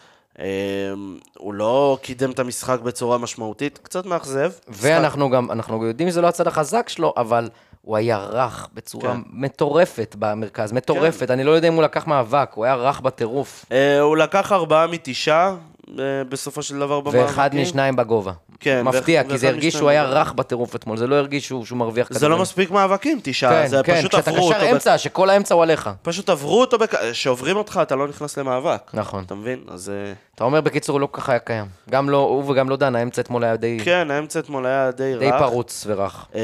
[1.38, 4.52] הוא לא קידם את המשחק בצורה משמעותית, קצת מאכזב.
[4.68, 7.48] ואנחנו גם, אנחנו יודעים שזה לא הצד החזק שלו, אבל
[7.82, 9.20] הוא היה רך בצורה כן.
[9.32, 11.30] מטורפת במרכז, מטורפת.
[11.30, 13.64] אני לא יודע אם הוא לקח מאבק, הוא היה רך בטירוף.
[13.72, 15.56] אה, הוא לקח ארבעה מתשעה
[16.28, 17.22] בסופו של דבר במאבקים.
[17.24, 18.32] ואחד משניים בגובה.
[18.60, 20.04] כן, מפתיע, כי זה הרגיש שהוא היה.
[20.04, 22.36] רך בטירוף אתמול, זה לא הרגיש שהוא מרוויח זה כדורים.
[22.36, 24.66] לא מספיק מאבקים, תשעה, כן, זה כן, פשוט כשאתה עברו קשר אותו.
[24.70, 25.90] ב- אמצע, שכל האמצע הוא עליך.
[26.02, 26.76] פשוט עברו אותו,
[27.12, 28.90] כשעוברים אותך אתה לא נכנס למאבק.
[28.94, 29.24] נכון.
[29.24, 29.58] אתה מבין?
[29.68, 31.66] אז אה, אתה אומר, בקיצור, הוא לא כל כך היה קיים.
[31.90, 35.14] גם לא, הוא וגם לא דן, האמצע אתמול היה די כן, האמצע אתמול היה די
[35.18, 35.42] די רך.
[35.42, 36.26] פרוץ ורך.
[36.34, 36.40] אה,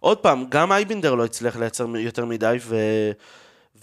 [0.00, 2.76] עוד פעם, גם אייבינדר לא הצליח לייצר יותר מדי, ו...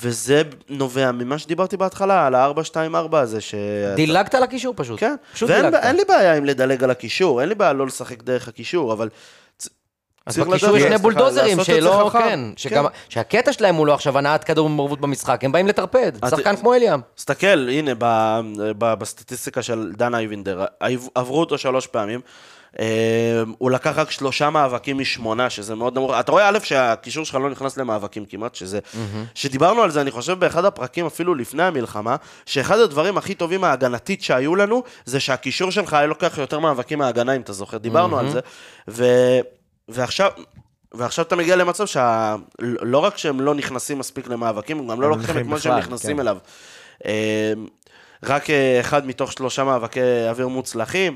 [0.02, 3.56] וזה נובע ממה שדיברתי בהתחלה, על ה-4-2-4 הזה, ש...
[3.96, 5.00] דילגת על הקישור פשוט.
[5.00, 5.84] כן, פשוט ואין דילגת.
[5.84, 9.10] אין לי בעיה עם לדלג על הקישור, אין לי בעיה לא לשחק דרך הקישור, אבל...
[10.26, 12.20] אז בקישור יש שני בולדוזרים שלא, חכם.
[12.20, 16.30] כן, שגם, שהקטע שלהם הוא לא עכשיו הנעת כדור במעורבות במשחק, הם באים לטרפד, את-
[16.30, 17.00] שחקן כמו אליאם.
[17.16, 17.92] תסתכל, הנה,
[18.80, 22.22] בסטטיסטיקה של דן אייבינדר, עב- עברו אותו שלוש פעמים.
[22.80, 26.12] אה, הוא לקח רק שלושה מאבקים משמונה, שזה מאוד נמוך.
[26.20, 28.80] אתה רואה, א', שהקישור שלך לא נכנס למאבקים כמעט, שזה...
[29.36, 32.16] שדיברנו על זה, אני חושב, באחד הפרקים, אפילו לפני המלחמה,
[32.46, 37.36] שאחד הדברים הכי טובים ההגנתית שהיו לנו, זה שהקישור שלך היה לוקח יותר מאבקים מההגנה,
[37.36, 37.78] אם אתה זוכר.
[37.78, 38.40] דיברנו על זה.
[38.88, 39.06] ו...
[39.90, 40.32] ועכשיו...
[40.94, 45.38] ועכשיו אתה מגיע למצב שלא רק שהם לא נכנסים מספיק למאבקים, הם גם לא לוקחים
[45.38, 46.20] את מה שהם נכנסים כן.
[46.20, 46.38] אליו.
[47.06, 47.54] אה,
[48.24, 50.00] רק אה, אחד מתוך שלושה מאבקי
[50.30, 51.16] אוויר מוצלחים.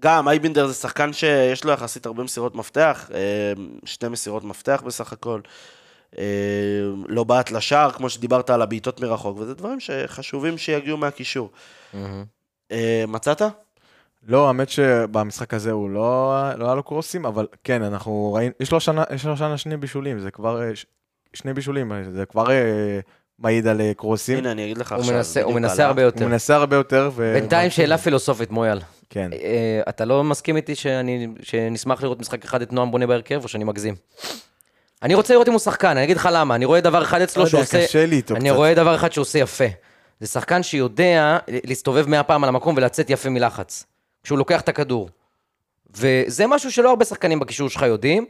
[0.00, 3.52] גם אייבינדר זה שחקן שיש לו יחסית הרבה מסירות מפתח, אה,
[3.84, 5.40] שתי מסירות מפתח בסך הכל.
[6.18, 6.24] אה,
[7.08, 11.50] לא בעט לשער, כמו שדיברת על הבעיטות מרחוק, וזה דברים שחשובים שיגיעו מהקישור.
[12.72, 13.42] אה, מצאת?
[14.28, 18.72] לא, האמת שבמשחק הזה הוא לא, לא היה לו קרוסים, אבל כן, אנחנו ראינו, יש
[18.72, 20.86] לו שנה, יש לו שנה שני בישולים, זה כבר, ש-
[21.34, 22.46] שני בישולים, זה כבר
[23.40, 24.38] מעיד על אה, קרוסים.
[24.38, 25.14] הנה, אני אגיד לך הוא עכשיו.
[25.14, 25.86] מנסה- הוא מנסה.
[25.86, 26.24] הרבה יותר.
[26.24, 27.32] הוא מנסה הרבה יותר, ו...
[27.40, 28.78] בינתיים שאלה פילוסופית, מויאל.
[29.10, 29.30] כן.
[29.32, 33.48] אה, אתה לא מסכים איתי שאני, שנשמח לראות משחק אחד את נועם בונה בהרכב, או
[33.48, 33.94] שאני מגזים?
[35.02, 37.42] אני רוצה לראות אם הוא שחקן, אני אגיד לך למה, אני רואה דבר אחד אצלו
[37.42, 37.84] לא שהוא עושה...
[37.86, 38.56] קשה לי איתו אני קצת.
[38.56, 39.64] רואה דבר אחד שהוא עושה יפה.
[40.20, 43.84] זה שחקן שיודע להסתובב מאה פעם על המקום ולצאת יפה מלחץ.
[44.22, 45.08] כשהוא לוקח את הכדור.
[45.96, 48.26] וזה משהו שלא הרבה שחקנים בקישור שלך יודעים.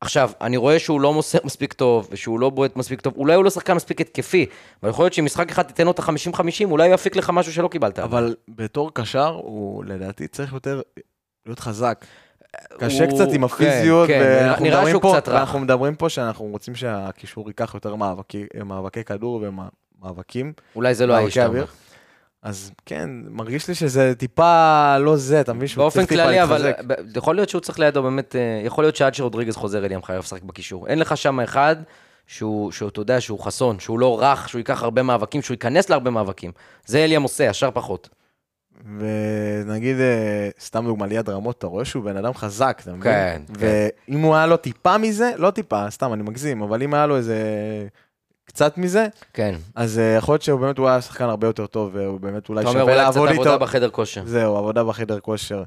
[0.00, 3.44] עכשיו, אני רואה שהוא לא מוסר מספיק טוב, ושהוא לא בועט מספיק טוב, אולי הוא
[3.44, 4.46] לא שחקן מספיק התקפי,
[4.82, 7.52] אבל יכול להיות שאם משחק אחד תיתן לו את ה-50-50, אולי הוא יפיק לך משהו
[7.52, 7.98] שלא קיבלת.
[7.98, 10.80] אבל בתור קשר, הוא לדעתי צריך יותר
[11.46, 12.04] להיות חזק.
[12.78, 15.18] קשה הוא- קצת עם כן, הפיזיות, כן, ואנחנו נראה מדברים פה.
[15.28, 19.44] אנחנו מדברים פה שאנחנו רוצים שהקישור ייקח יותר מאבקי, מאבקי כדור
[20.02, 20.52] ומאבקים.
[20.76, 21.46] אולי זה לא האיש, אתה.
[21.46, 21.64] אומר.
[22.42, 26.42] אז כן, מרגיש לי שזה טיפה לא זה, אתה מבין שהוא באופן צריך טיפה כללי,
[26.42, 26.84] אבל להתחזק.
[26.86, 30.18] ב- יכול להיות שהוא צריך לידו באמת, אה, יכול להיות שעד שרודריגז חוזר אליהם חייב
[30.18, 30.86] לשחק בקישור.
[30.86, 31.76] אין לך שם אחד
[32.26, 35.90] שהוא, שהוא, אתה יודע, שהוא חסון, שהוא לא רך, שהוא ייקח הרבה מאבקים, שהוא ייכנס
[35.90, 36.52] להרבה מאבקים.
[36.86, 38.08] זה אליאם עושה, ישר פחות.
[38.98, 43.02] ונגיד, אה, סתם דוגמא, ליד רמות, אתה רואה שהוא בן אדם חזק, אתה מבין?
[43.02, 47.06] כן, ואם הוא היה לו טיפה מזה, לא טיפה, סתם, אני מגזים, אבל אם היה
[47.06, 47.36] לו איזה
[48.50, 49.54] קצת מזה, כן.
[49.74, 52.60] אז אה, יכול להיות שהוא באמת, הוא היה שחקן הרבה יותר טוב, והוא באמת אולי
[52.60, 53.64] אתה אומר, שווה אולי קצת לעבוד עבודה איתו.
[53.64, 54.22] בחדר כושר.
[54.24, 55.62] זהו, עבודה בחדר כושר.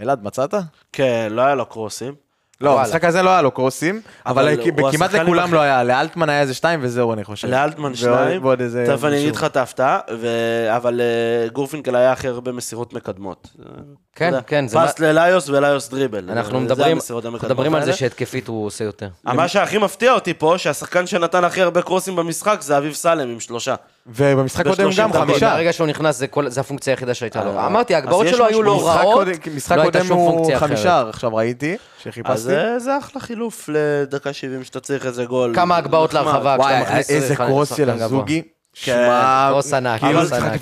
[0.00, 0.54] אלעד, מצאת?
[0.92, 2.14] כן, לא היה לו קרוסים.
[2.60, 2.80] לא.
[2.80, 4.56] המשחק הזה לא היה לו קרוסים, אבל
[4.92, 7.48] כמעט לכולם לא היה, לאלטמן היה איזה שתיים וזהו, אני חושב.
[7.48, 8.84] לאלטמן שניים, ועוד איזה...
[8.88, 9.20] תכף אני.
[9.20, 9.98] אגיד לך את ההפתעה,
[10.76, 13.48] אבל אה, גורפינקל היה הכי הרבה מסירות מקדמות.
[14.14, 16.30] כן, אתה יודע, כן, זה פס לליוס וליוס דריבל.
[16.30, 16.98] אנחנו זה מדברים,
[17.42, 17.92] מדברים על זה.
[17.92, 19.08] שהתקפית הוא עושה יותר.
[19.24, 23.40] מה שהכי מפתיע אותי פה, שהשחקן שנתן הכי הרבה קרוסים במשחק זה אביב סלם עם
[23.40, 23.74] שלושה.
[24.06, 25.12] ובמשחק קודם גם.
[25.12, 25.54] חמישה.
[25.54, 27.58] ברגע שהוא נכנס, זה כל- זה הפונקציה היחידה שהייתה לו.
[27.58, 28.62] אה, אמרתי, ההגבהות אז יש שלו היו.
[28.62, 31.14] לא משחק רעות, קודם- משחק לא הייתה קודם שום הוא פונקציה חמישה, אחרת.
[31.14, 32.38] עכשיו ראיתי, אז שחיפשתי.
[32.38, 35.52] זה זה אחלה חילוף לדקה 70 שאתה צריך איזה גול.
[35.54, 36.14] כמה הגבהות.
[36.14, 37.90] להרחבה, וואי, כשאתה מכניס איזה קרוס של.
[37.90, 38.42] הזוגי.
[38.74, 40.60] שמע, קרוס ענק, כאילו קרוס ענק.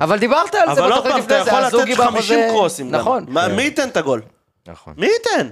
[0.00, 2.46] אבל דיברת על זה אבל עוד בתוכנית פעם, אתה לפני זה, יכול לתת 50 בחוזה.
[2.50, 2.90] קרוסים.
[2.90, 3.24] נכון.
[3.28, 3.56] מה- כן.
[3.56, 4.22] מי ייתן את הגול?
[4.68, 4.94] נכון.
[4.96, 5.50] מי ייתן?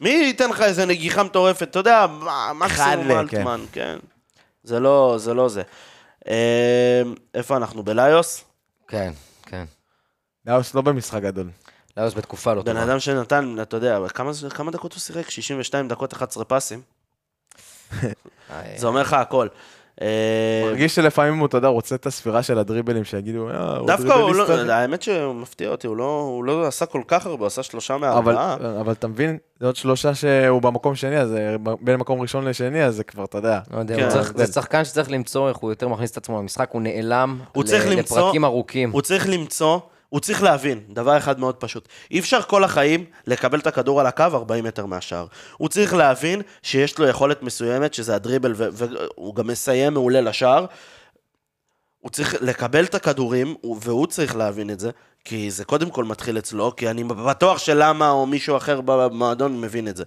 [0.00, 1.62] מי ייתן לך איזה נגיחה מטורפת?
[1.62, 3.98] אתה יודע, מה- מקסימום אלטמן, כן.
[4.64, 5.34] זה לא זה.
[5.34, 5.62] לא זה.
[6.28, 7.02] אה,
[7.34, 7.82] איפה אנחנו?
[7.82, 8.44] בליוס?
[8.88, 9.12] כן,
[9.46, 9.64] כן.
[10.46, 11.50] לאוס לא במשחק גדול.
[11.96, 12.84] לאוס בתקופה לא בן טובה.
[12.84, 15.30] אדם שנתן, אתה יודע, כמה, כמה דקות הוא שיחק?
[15.30, 16.80] 62 דקות, 11 פסים.
[18.76, 19.46] זה אומר לך הכל.
[20.02, 20.06] אה,
[20.64, 24.34] מרגיש שלפעמים הוא, אתה יודע, רוצה את הספירה של הדריבלים, שיגידו, אה, הוא דווקא הוא
[24.34, 24.72] לא.
[24.72, 27.94] האמת שהוא מפתיע אותי, הוא לא, הוא לא עשה כל כך הרבה, הוא עשה שלושה
[27.94, 28.56] אבל, מארבעה.
[28.80, 31.34] אבל אתה מבין, זה עוד שלושה שהוא במקום שני, אז
[31.80, 33.60] בין מקום ראשון לשני, אז זה כבר, אתה יודע.
[33.74, 34.10] לא יודע, כן.
[34.34, 37.86] זה שחקן שצריך למצוא איך הוא יותר מכניס את עצמו למשחק, הוא נעלם הוא צריך
[37.86, 38.90] ל- למצוא- לפרקים ארוכים.
[38.90, 39.78] הוא צריך למצוא,
[40.10, 41.88] הוא צריך להבין, דבר אחד מאוד פשוט.
[42.10, 45.26] אי אפשר כל החיים לקבל את הכדור על הקו 40 מטר מהשאר.
[45.56, 50.66] הוא צריך להבין שיש לו יכולת מסוימת, שזה הדריבל, והוא גם מסיים מעולה לשער.
[51.98, 54.90] הוא צריך לקבל את הכדורים, והוא צריך להבין את זה,
[55.24, 59.88] כי זה קודם כל מתחיל אצלו, כי אני בטוח שלמה או מישהו אחר במועדון מבין
[59.88, 60.04] את זה.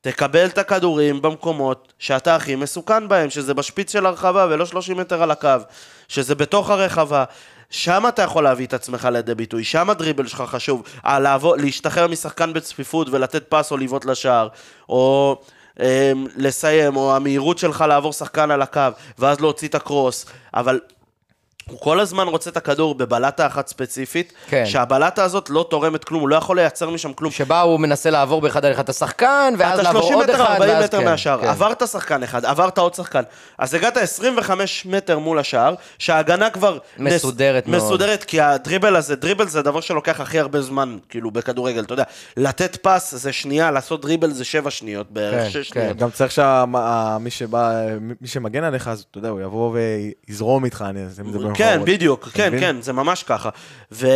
[0.00, 5.22] תקבל את הכדורים במקומות שאתה הכי מסוכן בהם, שזה בשפיץ של הרחבה ולא 30 מטר
[5.22, 5.48] על הקו,
[6.08, 7.24] שזה בתוך הרחבה.
[7.70, 10.82] שם אתה יכול להביא את עצמך לידי ביטוי, שם הדריבל שלך חשוב.
[11.06, 14.48] אה, לעבור, להשתחרר משחקן בצפיפות ולתת פס או לבעוט לשער,
[14.88, 15.36] או
[15.80, 18.80] אה, לסיים, או המהירות שלך לעבור שחקן על הקו,
[19.18, 20.80] ואז להוציא את הקרוס, אבל...
[21.70, 24.66] הוא כל הזמן רוצה את הכדור בבלטה אחת ספציפית, כן.
[24.66, 27.32] שהבלטה הזאת לא תורמת כלום, הוא לא יכול לייצר משם כלום.
[27.32, 30.42] שבה הוא מנסה לעבור באחד על אחד את השחקן, ואז אתה לעבור 30 עוד אחד,
[30.44, 31.46] מטר, 40 ואז מטר כן, מהשער, כן.
[31.48, 33.22] עברת שחקן אחד, עברת עוד שחקן.
[33.58, 36.78] אז הגעת 25 מטר מול השער, שההגנה כבר...
[36.98, 37.82] נס- מסודרת מאוד.
[37.82, 42.04] מסודרת, כי הדריבל הזה, דריבל זה הדבר שלוקח הכי הרבה זמן, כאילו, בכדורגל, אתה יודע.
[42.36, 45.80] לתת פס זה שנייה, לעשות דריבל זה 7 שניות בערך, כן, 6 כן.
[45.80, 45.96] שניות.
[45.96, 47.72] גם צריך שמי שבא,
[48.20, 49.76] מי שמגן עליך, אז אתה יודע, הוא יבוא
[50.28, 51.00] ויזרום איתך, אני-
[51.58, 51.80] כן.
[51.84, 52.60] בדיוק, כן, מבין?
[52.60, 53.48] כן, זה ממש ככה.
[53.92, 54.06] ו...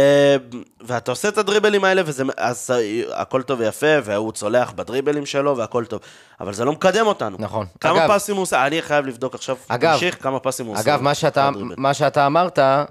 [0.81, 2.24] ואתה עושה את הדריבלים האלה, וזה...
[2.36, 2.70] אז
[3.12, 6.01] הכל טוב ויפה, והוא צולח בדריבלים שלו, והכל טוב.
[6.40, 7.36] אבל זה לא מקדם אותנו.
[7.40, 7.66] נכון.
[7.81, 8.66] כמה אגב- פסים הוא עושה?
[8.66, 10.82] אני חייב לבדוק עכשיו, אגב- תמשיך, כמה פסים הוא עושה.
[10.82, 11.51] אגב, מה שאתה.
[11.77, 12.85] מה שאתה אמרת, אה,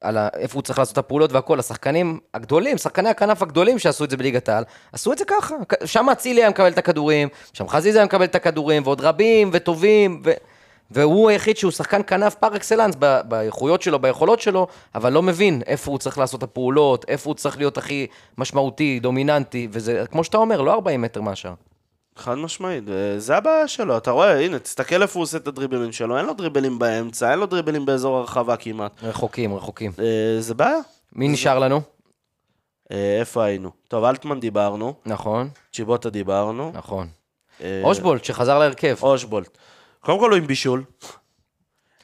[0.00, 4.04] על ה- איפה הוא צריך לעשות את הפעולות והכל, השחקנים הגדולים, שחקני הכנף הגדולים שעשו
[4.04, 5.54] את זה בליגת העל, עשו את זה ככה.
[5.84, 10.22] שם אצילי היה מקבל את הכדורים, שם חזיזה היה מקבל את הכדורים, ועוד רבים וטובים,
[10.24, 10.30] ו...
[10.90, 15.62] והוא היחיד שהוא שחקן כנף פר אקסלנס ב- באיכויות שלו, ביכולות שלו, אבל לא מבין
[15.66, 18.06] איפה הוא צריך לעשות את הפעולות, איפה הוא צריך להיות הכי
[18.38, 21.54] משמעותי, דומיננטי, וזה, כמו שאתה אומר, לא 40 מטר מהשאר.
[22.16, 22.84] חד משמעית,
[23.18, 26.34] זה הבעיה שלו, אתה רואה, הנה, תסתכל איפה הוא עושה את הדריבלים שלו, אין לו
[26.34, 28.92] דריבלים באמצע, אין לו דריבלים באזור הרחבה כמעט.
[29.02, 29.92] רחוקים, רחוקים.
[29.98, 30.78] אה, זה בעיה.
[31.12, 31.80] מי נשאר לנו?
[32.92, 33.70] אה, איפה היינו?
[33.88, 36.72] טוב, אלטמן דיברנו, נכון, צ'יבוטה דיברנו.
[36.74, 37.06] נכון.
[37.62, 38.96] אה, אושבולט, שחזר להרכב.
[39.02, 39.58] אושבולט.
[40.00, 40.84] קודם כל הוא עם בישול.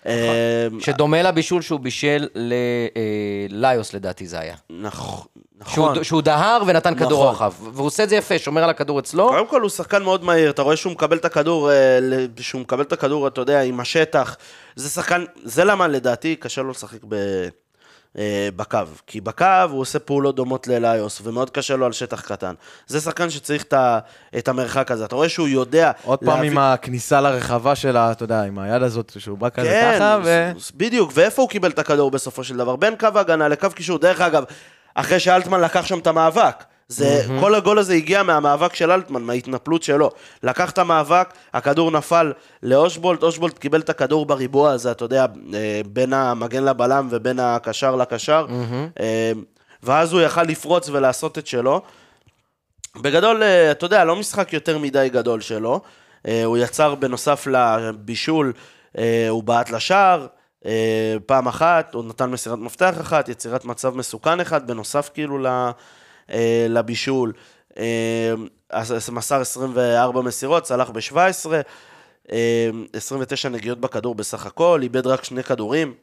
[0.07, 2.29] אה, שדומה לבישול שהוא בישל
[3.51, 4.55] לליוס לדעתי זה היה.
[4.69, 5.25] שהוא,
[5.57, 6.05] נכון.
[6.05, 7.47] שהוא דהר ונתן כדור נכון.
[7.47, 7.75] רוחב.
[7.75, 9.29] והוא עושה את זה יפה, שומר על הכדור אצלו.
[9.29, 12.61] קודם כל הוא שחקן מאוד מהיר, אתה רואה שהוא מקבל את הכדור, אה, ל- שהוא
[12.61, 14.37] מקבל את הכדור, אתה יודע, עם השטח.
[14.77, 17.15] זה שחקן, זה למה לדעתי קשה לו לשחק ב...
[18.19, 22.55] אה, בקו, כי בקו הוא עושה פעולות דומות לאליוס, ומאוד קשה לו על שטח קטן.
[22.87, 23.99] זה שחקן שצריך את, ה,
[24.39, 25.93] את המרחק הזה, אתה רואה שהוא יודע...
[26.05, 29.93] עוד פעם עם הכניסה לרחבה שלה, אתה יודע, עם היד הזאת, שהוא בא כזה כן,
[29.95, 30.53] ככה, ו...
[30.75, 32.77] בדיוק, ואיפה הוא קיבל את הכדור בסופו של דבר?
[32.77, 33.99] בין קו ההגנה לקו קישור.
[33.99, 34.45] דרך אגב,
[34.95, 36.65] אחרי שאלטמן לקח שם את המאבק.
[36.89, 37.41] זה, mm-hmm.
[37.41, 40.11] כל הגול הזה הגיע מהמאבק של אלטמן, מההתנפלות שלו.
[40.43, 42.33] לקח את המאבק, הכדור נפל
[42.63, 47.97] לאושבולט, אושבולט קיבל את הכדור בריבוע הזה, אתה יודע, אה, בין המגן לבלם ובין הקשר
[47.97, 49.01] לקשר, mm-hmm.
[49.83, 51.83] ואז הוא יכל לפרוץ ולעשות את שלו.
[52.97, 55.81] בגדול, אה, אתה יודע, לא משחק יותר מדי גדול שלו.
[56.45, 58.53] הוא יצר בנוסף לבישול,
[59.29, 60.27] הוא בעט לשער,
[61.27, 65.71] פעם אחת, הוא נתן מסירת מפתח אחת, יצירת מצב מסוכן אחד, בנוסף כאילו ל-
[66.33, 67.33] אה, לבישול.
[67.79, 68.35] אה,
[69.13, 71.47] מסר 24 מסירות, צלח ב-17,
[72.93, 75.95] 29 נגיעות בכדור בסך הכל, איבד רק שני כדורים.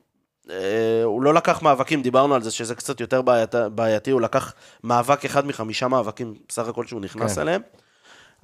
[0.50, 0.56] אה,
[1.04, 4.54] הוא לא לקח מאבקים, דיברנו על זה שזה קצת יותר בעיית, בעייתי, הוא לקח
[4.84, 7.42] מאבק אחד מחמישה מאבקים בסך הכל שהוא נכנס כן.
[7.42, 7.62] אליהם.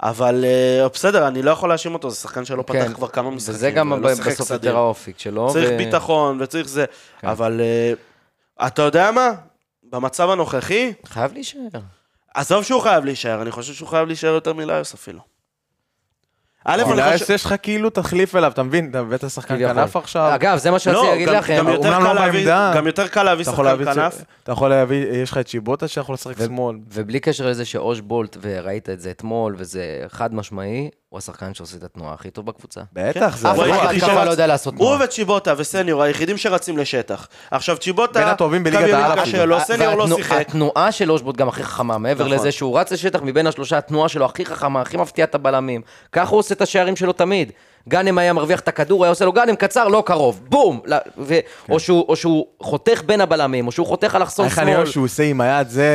[0.02, 3.30] אבל אה, בסדר, אני לא יכול להאשים אותו, זה שחקן שלא פתח כן, כבר כמה
[3.30, 3.54] משחקים.
[3.54, 4.50] וזה גם שיחק בסוף.
[4.50, 5.48] יותר האופי שלו.
[5.52, 6.84] צריך ו- ביטחון וצריך זה,
[7.20, 7.28] כן.
[7.28, 7.92] אבל אה,
[8.66, 9.30] אתה יודע מה?
[9.92, 11.60] במצב הנוכחי, חייב להישאר.
[12.34, 15.20] עזוב שהוא חייב להישאר, אני חושב שהוא חייב להישאר יותר מליוס אפילו.
[16.64, 17.34] א', אני חושב...
[17.34, 18.90] יש לך כאילו תחליף אליו, אתה מבין?
[18.90, 19.58] אתה הבאת שחקן.
[19.58, 20.34] כנף עכשיו.
[20.34, 21.56] אגב, זה מה שרציתי לא, להגיד גם- לכם.
[21.58, 22.72] גם יותר אומנם קל לא להביא- בעמדה.
[22.76, 24.22] גם יותר קל להביא שחקן כנף.
[24.42, 26.76] אתה יכול להביא, יש לך את צ'יבוטה שיכול לשחק שמאל.
[26.92, 31.82] ובלי קשר לזה שאושבולט, וראית את זה אתמול, וזה חד משמעי, הוא השחקן שעושה את
[31.82, 32.80] התנועה הכי טוב בקבוצה.
[32.92, 35.04] בטח, זה אף הוא אחד שרץ- לא יודע לעשות הוא תנועה.
[35.04, 37.28] וצ'יבוטה וסניור היחידים שרצים לשטח.
[37.50, 39.46] עכשיו צ'יבוטה, בין הטובים בליגת העל אפילו.
[39.46, 40.40] לו, סניור לא שיחק.
[40.40, 42.36] התנועה של אושבולט גם הכי חכמה, מעבר נכון.
[42.38, 45.80] לזה שהוא רץ לשטח מבין השלושה, התנועה שלו הכי חכמה, הכי מפתיעה את הבלמים.
[46.12, 47.52] ככה הוא עושה את השערים שלו תמיד.
[47.88, 50.80] גאנם היה מרוויח את הכדור, היה עושה לו גאנם קצר, לא קרוב, בום!
[51.18, 51.38] ו-
[51.70, 54.76] או שהוא- או שהוא חותך בין הבלמים, או שהוא חותך אלכסון איך אני שמאל.
[54.76, 55.86] אוהב שהוא עושה עם היד, זה...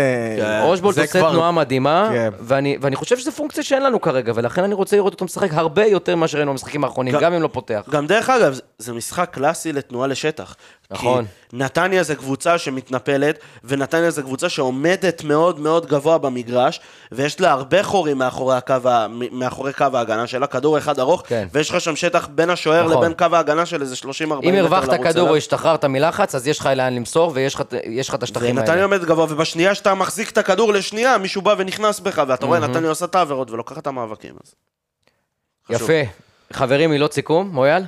[0.64, 2.30] אושבולט זה עושה כבר- תנועה מדהימה, כן.
[2.40, 5.86] ואני, ואני חושב שזו פונקציה שאין לנו כרגע, ולכן אני רוצה לראות אותו משחק הרבה
[5.86, 7.82] יותר ממה שראינו במשחקים האחרונים, גם- גם אם לא פותח.
[7.90, 10.56] גם דרך אגב, זה משחק קלאסי לתנועה לשטח.
[10.94, 11.26] נכון.
[11.26, 16.80] כי נתניה זה קבוצה שמתנפלת, ונתניה זה קבוצה שעומדת מאוד מאוד גבוה במגרש,
[17.12, 18.76] ויש לה הרבה חורים מאחורי, הקו,
[19.32, 21.48] מאחורי קו ההגנה שלה, כדור אחד ארוך, כן.
[21.54, 22.98] ויש לך שם שטח בין השוער נכון.
[22.98, 25.30] לבין קו ההגנה של איזה 30-40 אם מטר הרווחת לרוץ כדור.
[25.30, 27.56] או השתחררת מלחץ, אז יש לך לאן למסור, ויש
[28.10, 28.84] לך את השטחים ונתניה האלה.
[28.84, 32.90] עומדת גבוה, ובשנייה שאתה מחזיק את הכדור לשנייה, מישהו בא ונכנס בך, ואתה רואה, נתניה
[32.90, 34.34] עושה את העבירות ולוקחת את המאבקים.
[34.44, 34.56] אז.
[35.70, 36.02] יפה.
[36.54, 37.84] חברים, מילות סיכום, מויאל?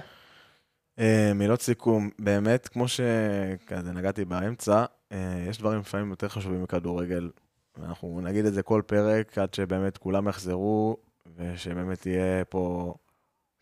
[0.99, 7.29] אה, מילות סיכום, באמת, כמו שכזה נגעתי באמצע, אה, יש דברים לפעמים יותר חשובים מכדורגל.
[7.77, 10.97] ואנחנו נגיד את זה כל פרק, עד שבאמת כולם יחזרו,
[11.37, 12.93] ושבאמת יהיה פה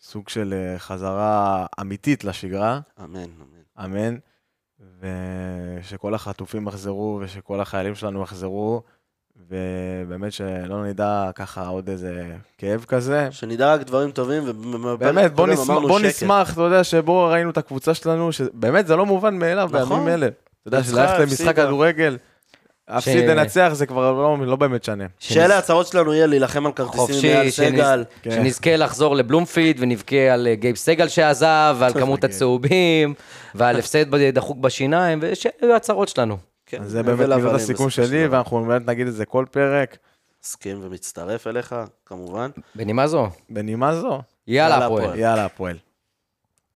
[0.02, 3.86] סוג של אה, חזרה אמיתית לשגרה, אמן, אמן.
[3.86, 4.18] אמן.
[5.80, 8.84] ושכל החטופים יחזרו, ושכל החיילים שלנו יחזרו,
[9.50, 12.24] ובאמת שלא נדע ככה עוד איזה
[12.58, 13.28] כאב כזה.
[13.32, 17.58] שנדע רק דברים טובים, ובאמת, באמת, בוא, נשמח, בוא נשמח, אתה יודע, שבו ראינו את
[17.58, 19.90] הקבוצה שלנו, שבאמת זה לא מובן מאליו נכון.
[19.90, 20.26] בימים אלה.
[20.28, 20.36] אתה
[20.68, 21.56] יודע, שללכת למשחק.
[21.56, 22.18] כדורגל,
[22.90, 25.06] להפסיד לנצח, זה כבר לא, לא באמת שנה.
[25.20, 28.04] שאלה הצהרות שלנו יהיה להילחם על כרטיסים חופשי, מעל שנז- סגל.
[28.22, 28.32] כן.
[28.32, 32.28] שנזכה לחזור לבלומפילד ונבכה על אה, גייב סגל שעזב, ועל כמות כן.
[32.28, 33.14] הצהובים,
[33.56, 36.38] ועל הפסד דחוק בשיניים, ושאלו הצהרות שלנו.
[36.78, 38.28] כן, אז זה באמת מילות הסיכום שלי.
[38.28, 39.98] ואנחנו באמת נגיד את זה כל פרק,
[40.44, 41.76] מסכים ומצטרף אליך,
[42.06, 42.52] כמובן.
[42.76, 44.22] בנימה זו, בנימה זו.
[44.48, 44.86] יאללה.
[44.86, 45.20] הפועל.
[45.20, 45.78] יאללה, הפועל.